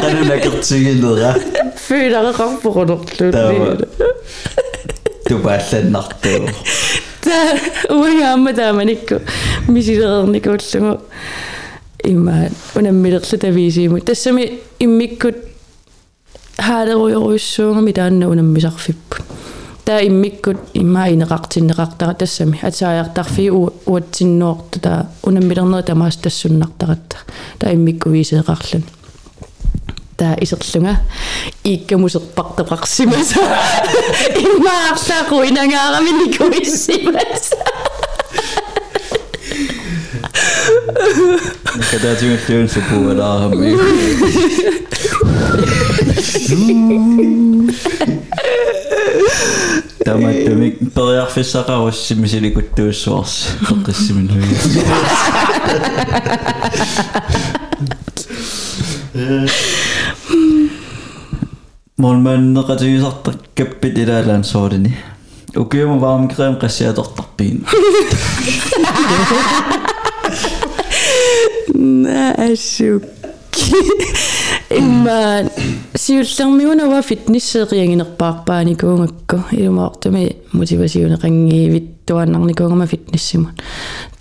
Kanun 0.00 0.26
nakatsigil 0.28 0.98
nga. 1.16 1.32
Fyd 1.76 2.12
ako 2.12 2.30
kang 2.36 2.54
pukunok 2.62 3.02
lunin. 3.20 3.80
Tubasan 5.28 5.90
nakto. 5.90 6.46
Ta, 7.24 7.58
umayama 7.90 8.52
tama 8.52 8.84
niko. 8.84 9.20
Misirar 9.68 10.26
niko 10.28 10.50
ulsungo. 10.50 11.02
Imaan, 12.04 12.50
unammilersa 12.76 13.38
tavisiimu. 13.38 14.00
Tässä 14.00 14.32
me 14.32 14.52
immikut 14.80 15.36
haaderuja 16.58 17.14
ruissuunga, 17.14 17.80
mitä 17.82 18.04
anna 18.04 18.28
unammisarfippun. 18.28 19.35
Таа 19.86 20.02
иммиккут 20.02 20.58
имма 20.74 21.08
инеқартиннеқартара 21.14 22.14
тассами 22.18 22.58
атсааяартарфи 22.60 23.50
уатсиннуорту 23.86 24.80
таа 24.80 25.06
унаммилернери 25.22 25.84
тамаас 25.86 26.16
тассуннартаратта 26.16 27.16
таа 27.60 27.72
иммикку 27.72 28.10
висеэқарлун 28.10 28.82
таа 30.16 30.34
исерлунга 30.40 30.96
Tämä 50.04 50.28
tumi 50.48 50.78
periaatteessa 50.94 51.64
rauhoissimiseen 51.68 52.42
niin 52.42 52.54
kuin 52.54 52.70
työsuossa. 52.74 53.50
Kokkasimin 53.68 54.30
hyvin. 54.34 54.58
Mun 61.96 62.22
mennä 62.22 62.62
katsoin 62.62 63.00
saattaa 63.00 63.34
köppit 63.54 63.98
idällään 63.98 64.44
soodini. 64.44 64.96
Ukiumu 65.56 66.00
vaan 66.00 66.20
mikreen 66.20 66.56
käsiä 66.56 66.92
tohtappiin. 66.92 67.66
Nää 71.78 72.34
syk. 72.54 73.15
Имма 74.70 75.50
сиуллермиунава 75.94 77.02
фитнессериангинерпаарпааникуунгакку 77.02 79.36
илумаортами 79.52 80.36
мотивасиунеқангиивиттуаннарникуунгама 80.52 82.86
фитнессимут 82.86 83.62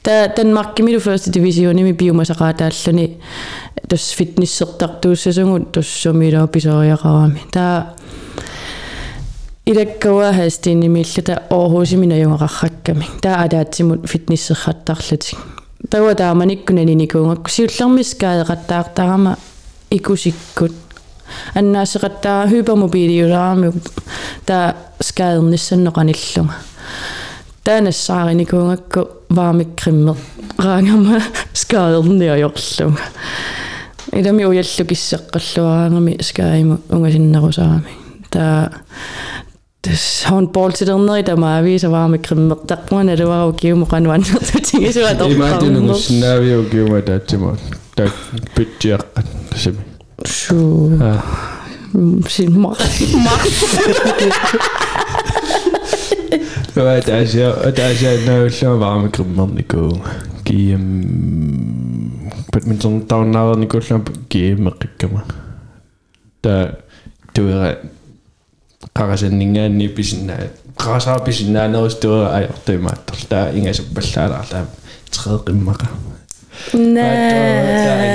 та 0.03 0.27
данмаркимилу 0.27 0.99
first 0.99 1.31
divisionими 1.31 1.91
биумасақаатааллуни 1.91 3.17
тус 3.89 4.15
фитнессертартууссасугут 4.17 5.71
туссумилаа 5.71 6.47
писориақарами 6.47 7.41
та 7.51 7.93
илаккуа 9.65 10.33
хастиннимиллата 10.33 11.43
оорхусимина 11.49 12.21
юнгақарракками 12.21 13.05
таа 13.21 13.43
алаатсимут 13.43 14.07
фитнессерхаттарлутик 14.07 15.37
тава 15.89 16.15
тааманиккунаниникуунгакку 16.15 17.49
сиуллермискаеқаттаартарама 17.49 19.37
икусиккут 19.91 20.73
аннаасеқаттаа 21.55 22.47
hypermobiliulaarmi 22.51 23.73
таа 24.45 24.75
скаерниссанноқаниллунга 25.01 26.53
таанассаариникуунгакку 27.63 29.09
ваамиккриммер 29.29 30.15
раангама 30.57 31.21
скаерниаёрлунга 31.53 33.01
илами 34.13 34.43
уяллу 34.43 34.85
Dus 39.85 40.03
han 40.25 40.47
polsi 40.55 40.85
derneri 40.89 41.23
tamaavi 41.27 41.73
savaami 41.83 42.17
qimmertarpuna 42.27 43.13
luara 43.19 43.45
ukiumuqanuannertutigi 43.51 44.93
suat 44.95 45.21
orqarmo. 45.25 45.97
Naavi 46.21 46.55
ukiuma 46.63 47.01
taatsimo. 47.09 47.51
Tak 47.95 48.13
pittiaqqat 48.55 49.27
simi. 49.63 49.83
Su. 50.25 50.57
Sin 52.35 52.59
mar. 52.63 52.77
Mar. 53.25 53.41
Tava 56.73 56.95
taasia 57.09 57.51
taasia 57.77 58.11
naullu 58.25 58.71
vaami 58.85 59.09
qimmerniku. 59.17 59.83
Kiim 60.47 60.83
badminton 62.51 62.95
taunnaarnikullaa 63.11 64.01
kiimmeqqikkama. 64.33 65.21
Ta 66.41 66.55
tuera 67.33 67.69
qaqasanningaanni 68.99 69.87
pisinnaa 69.97 70.43
qarasaa 70.83 71.19
pisinnaaneristuera 71.19 72.27
ajortuimaattor 72.37 73.17
ingasup 73.29 73.57
ingasuppallaalaarlaa 73.57 74.65
tredje 75.15 75.39
qimmaqa 75.47 75.87
nää 76.95 78.05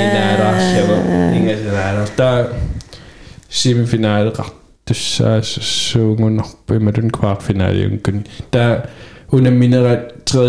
ingasinaalaar 1.36 2.08
taa 2.16 2.38
semifinaali 3.48 4.30
qartussaa 4.38 5.38
suungunarpu 5.42 6.74
imalun 6.74 7.10
kvartfinaali 7.18 7.82
ta 7.82 8.22
taa 8.50 8.72
unaminera 9.32 9.94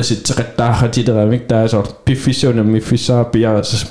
sit 0.03 0.23
teqattaarratiteramik 0.28 1.48
taasor 1.48 1.86
piffissuuna 2.05 2.62
miffissaa 2.65 3.24
piaras 3.24 3.86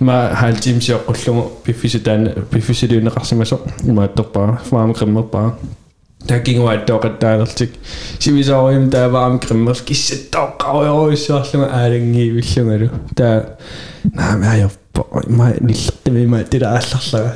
ma 0.00 0.30
haltimsiоққуллугу 0.40 1.42
пиффиситаана 1.64 2.30
пиффисилиунеқарсимасо 2.50 3.56
имаатторпаа 3.84 4.58
фаамикриммерпаа 4.70 5.58
такингуаттоқаттаалертик 6.26 7.70
сивисоориум 8.18 8.90
тааваам 8.90 9.38
криммерс 9.38 9.82
киссаттоққаруйоруиссуарлуга 9.88 11.66
аалангиивиллунгалу 11.80 12.90
таа 13.16 13.56
наамаайорпо 14.04 15.02
ма 15.28 15.52
ниллертимима 15.60 16.44
тилаалларлага 16.44 17.34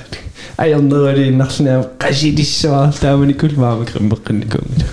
аярнералииннарлунаа 0.56 1.90
қасилиссуаар 1.98 2.92
тааманикул 3.00 3.52
маама 3.56 3.84
криммеққинникунгу 3.84 4.84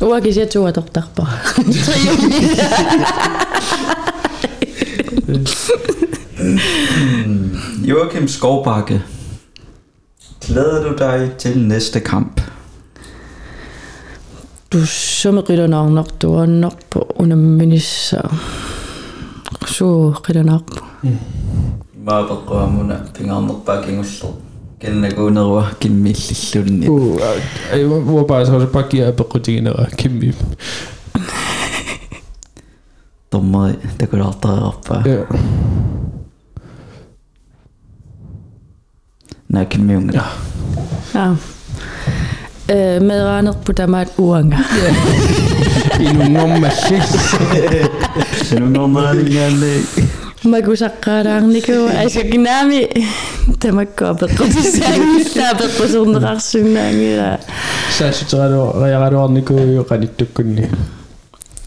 Уакisia 0.00 0.46
туатортарпа. 0.46 1.26
Joachim 7.84 8.28
Skovbakke. 8.28 9.02
Glæder 10.46 10.82
du 10.82 10.94
dig 10.98 11.30
til 11.38 11.58
næste 11.58 12.00
kamp? 12.00 12.40
Du 14.72 14.86
summeqilunarnartu 14.86 16.38
annarpu 16.38 17.00
unamminissa. 17.16 18.20
Suu 19.66 20.14
qilanarpu. 20.24 20.76
Maapeqquamuna 22.04 22.96
pingaarnerpaa 23.14 23.82
kingulleru. 23.82 23.86
Kennakuunerua 23.86 23.86
kimmillillunni. 23.86 24.16
у 24.16 24.22
ай 24.22 24.22
во 24.22 24.49
gendagoonerua 24.81 25.67
kimmillillunni 25.79 26.89
u 26.89 27.17
uapaasorupakkia 28.15 29.07
apequtigineraa 29.09 29.87
kimmi 29.97 30.33
tommari 33.29 33.73
takulartarerarpaa 33.97 35.03
nää 39.53 39.65
kimmiunga 39.65 40.13
ja. 41.13 41.35
Meeraanerputamat 42.99 44.13
uanga 44.17 44.57
inunngormallis 45.99 47.09
inunngormaalinngaanni 48.55 49.85
инунгормалли 50.44 50.46
Sinunnorneralingaanni. 50.46 50.46
Магусаққаалаарнику 50.46 51.76
асакинаами 52.04 52.80
тамаккуа 53.60 54.14
пеққутиссаангиллаа 54.14 55.52
пеққусернеқарсунаангила. 55.60 57.40
саасутералу 57.98 58.84
реагалуарникууйо 58.84 59.84
каниттуккунни 59.84 60.70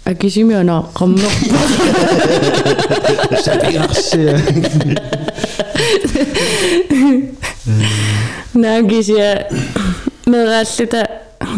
акисимиона 0.05 0.85
қаммерпа. 0.93 1.29
сапигарсия 3.43 4.39
наагисия 8.53 9.47
мерааллута 10.25 11.07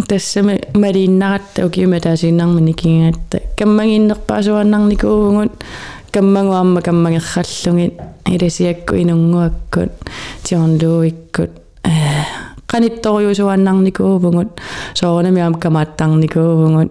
тассами 0.08 0.62
малииннаратта 0.74 1.66
укиума 1.66 2.00
таасииннармини 2.00 2.74
кингаатта 2.74 3.40
каммагиннерпаасуаннарникуугут 3.58 5.52
каммагуамма 6.17 6.81
каммагерраллугит 6.81 8.01
иласиакку 8.25 8.95
инунгуаккут 9.03 9.93
тиорнлууиккут 10.45 11.51
qanittoriusuannarnikuuvungut 12.73 14.51
soornamiam 14.99 15.55
kamaattarnikuuvungut 15.63 16.91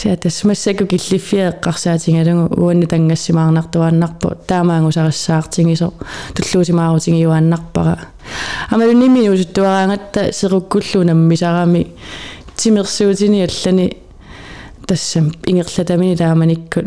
саатас 0.00 0.44
массаку 0.44 0.86
киллиффиэққарсаатингалугу 0.86 2.60
уанну 2.62 2.86
тангассимаарнартуааннарпу 2.86 4.28
таамаангусарассаартигисо 4.48 5.92
туллуусимаарутингиуааннарпара 6.36 7.98
амалунними 8.70 9.28
усуттуараангатта 9.28 10.32
серуккуллунам 10.32 11.18
мисарами 11.28 11.86
тимерсуутини 12.56 13.42
аллани 13.46 13.86
тассам 14.86 15.32
ингерлатамини 15.44 16.16
тааманиккут 16.16 16.86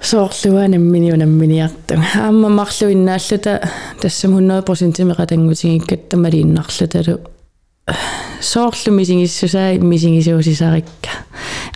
соорлуанаммини 0.00 1.12
унамминиартун 1.12 2.02
аама 2.14 2.48
марлуиннааллута 2.48 3.60
тассам 4.00 4.38
100% 4.38 5.04
меқатангутигиккат 5.04 6.08
тамалииннарлуталу 6.08 7.18
соорлу 8.40 8.92
мисигиссусаа 8.92 9.78
мисигисуусисарикка 9.78 11.10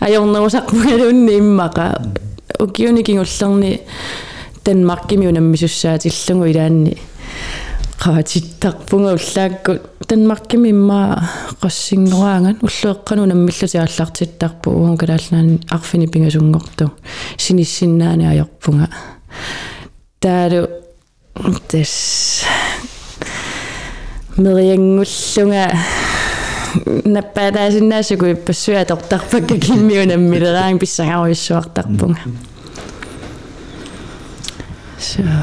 ajornerusarpugalunni 0.01 1.33
immaqa 1.41 1.85
ukiunikingullerni 2.59 3.79
Danmarkimi 4.65 5.27
unammisussaatillungu 5.27 6.45
ilaanni 6.45 6.93
qaatittarpunga 8.03 9.11
ullaakku 9.17 9.75
Danmarkimi 10.09 10.69
imma 10.69 10.99
qassingoraangan 11.61 12.57
ullueqqanu 12.67 13.25
nammillutiallartittarpu 13.31 14.71
uun 14.71 14.97
kalaalnaani 14.97 15.59
arfini 15.75 16.07
pingasungortu 16.07 16.87
sinissinnaani 17.45 18.27
ajorpunga 18.27 18.87
taalu 20.23 20.61
meriangullunga 24.37 25.65
наппаатаасиннаасуку 27.15 28.25
иппассуа 28.35 28.85
тортарпакка 28.85 29.59
киммиунаммилераан 29.65 30.79
писсагаруйссуартарпунга. 30.79 32.21
så 32.23 32.52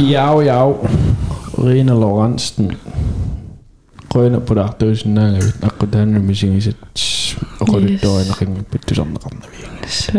Ja, 0.01 0.41
ja. 0.41 0.73
Rena 1.59 1.93
Lorentzen. 1.93 2.73
Grønne 4.09 4.41
på 4.41 4.55
dig, 4.55 4.69
det 4.81 4.91
er 4.91 4.95
sådan, 4.95 5.19
at 5.19 5.33
jeg 5.33 5.43
ved, 5.43 5.53
at 5.63 5.73
det 5.81 5.95
er 5.95 6.03
en 6.03 6.27
musik, 6.27 6.55
jeg 6.55 6.63
sætter, 6.63 6.87
og 7.61 7.67
grønne 7.67 7.89
døgn, 7.89 8.31
og 8.31 8.43
ringe 8.43 8.63
på 8.71 8.79
det 8.89 8.97
samme 8.97 9.17
ramme. 9.25 9.41
Så... 9.87 10.13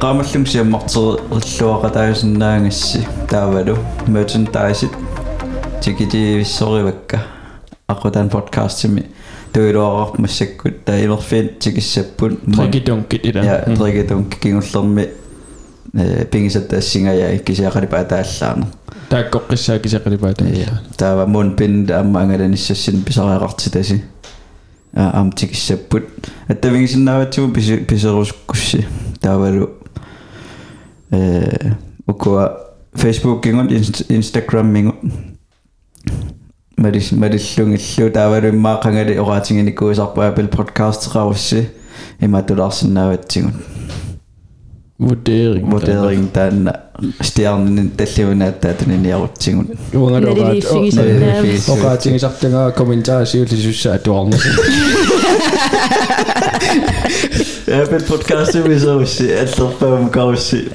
Qaamallam 0.00 0.46
siammarterilluaqatagusunnaangassi 0.46 2.98
taavalu 3.30 3.76
merchandise 4.08 4.88
tikiti 5.82 6.36
vissorivakka 6.40 7.18
aqutan 7.88 8.28
podcastimi 8.28 9.02
tuiluaqarp 9.54 10.18
massakkut 10.18 10.74
tailerfiin 10.86 11.48
tikissappun 11.60 12.38
trikitunkit 12.56 13.20
ila 13.30 13.44
ja 13.44 13.56
mm. 13.66 13.76
trikitunkit 13.78 14.40
kingullermi 14.40 15.04
пингисаттаассингая 16.31 17.35
иккисиақали 17.35 17.87
паатааллаана 17.87 18.67
Der 19.11 19.17
er 19.17 19.29
godt 19.31 19.43
rigtig 19.49 19.91
sagt, 19.91 20.05
at 20.05 20.11
det 20.11 20.19
bare 20.19 20.33
ja 20.39 20.45
det. 20.45 20.79
таава 20.97 21.25
мунпин 21.25 21.89
амма 21.91 22.19
ангаланиссассин 22.21 23.03
писариақартитаси 23.03 24.01
а 24.93 25.19
ам 25.19 25.31
тикиссаппут 25.31 26.03
аттавигисиннааватсугу 26.47 27.53
писерускусси 27.87 28.85
таавалу 29.21 29.69
э 31.11 31.71
укуа 32.07 32.49
Facebook 32.95 33.45
ingun 33.45 33.69
Instagram 34.09 34.65
mingun 34.65 34.95
Madis 36.77 37.11
madillungillu 37.11 38.09
taavaluimmaaqangали 38.17 39.19
oraatinginikkuisarpaa 39.19 40.27
Apple 40.27 40.47
Podcast-eqarussi 40.57 41.65
imatulaarsinnaavatsigun 42.21 43.53
votering 45.08 45.70
votering 45.70 46.26
taanna 46.32 46.72
stiarnin 47.22 47.90
talliunaataatun 47.96 48.90
iniarutsigun 48.96 49.68
uangaloraat 49.96 50.64
oqaatigisartangaa 51.74 52.70
kommentaari 52.70 53.26
siullisussa 53.26 53.92
atuarnus 53.92 54.44
Apple 57.82 58.00
podcasti 58.08 58.58
misoussi 58.68 59.28
allerpaum 59.38 60.10
kaussi 60.10 60.72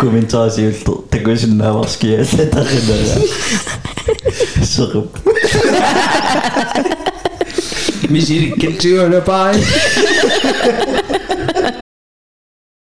kommentaari 0.00 0.50
siultu 0.50 1.08
takusinnaavarskiaalla 1.10 2.44
tarinala 2.54 3.14
serup 4.62 5.16
misirikkensiunapaai 8.10 9.56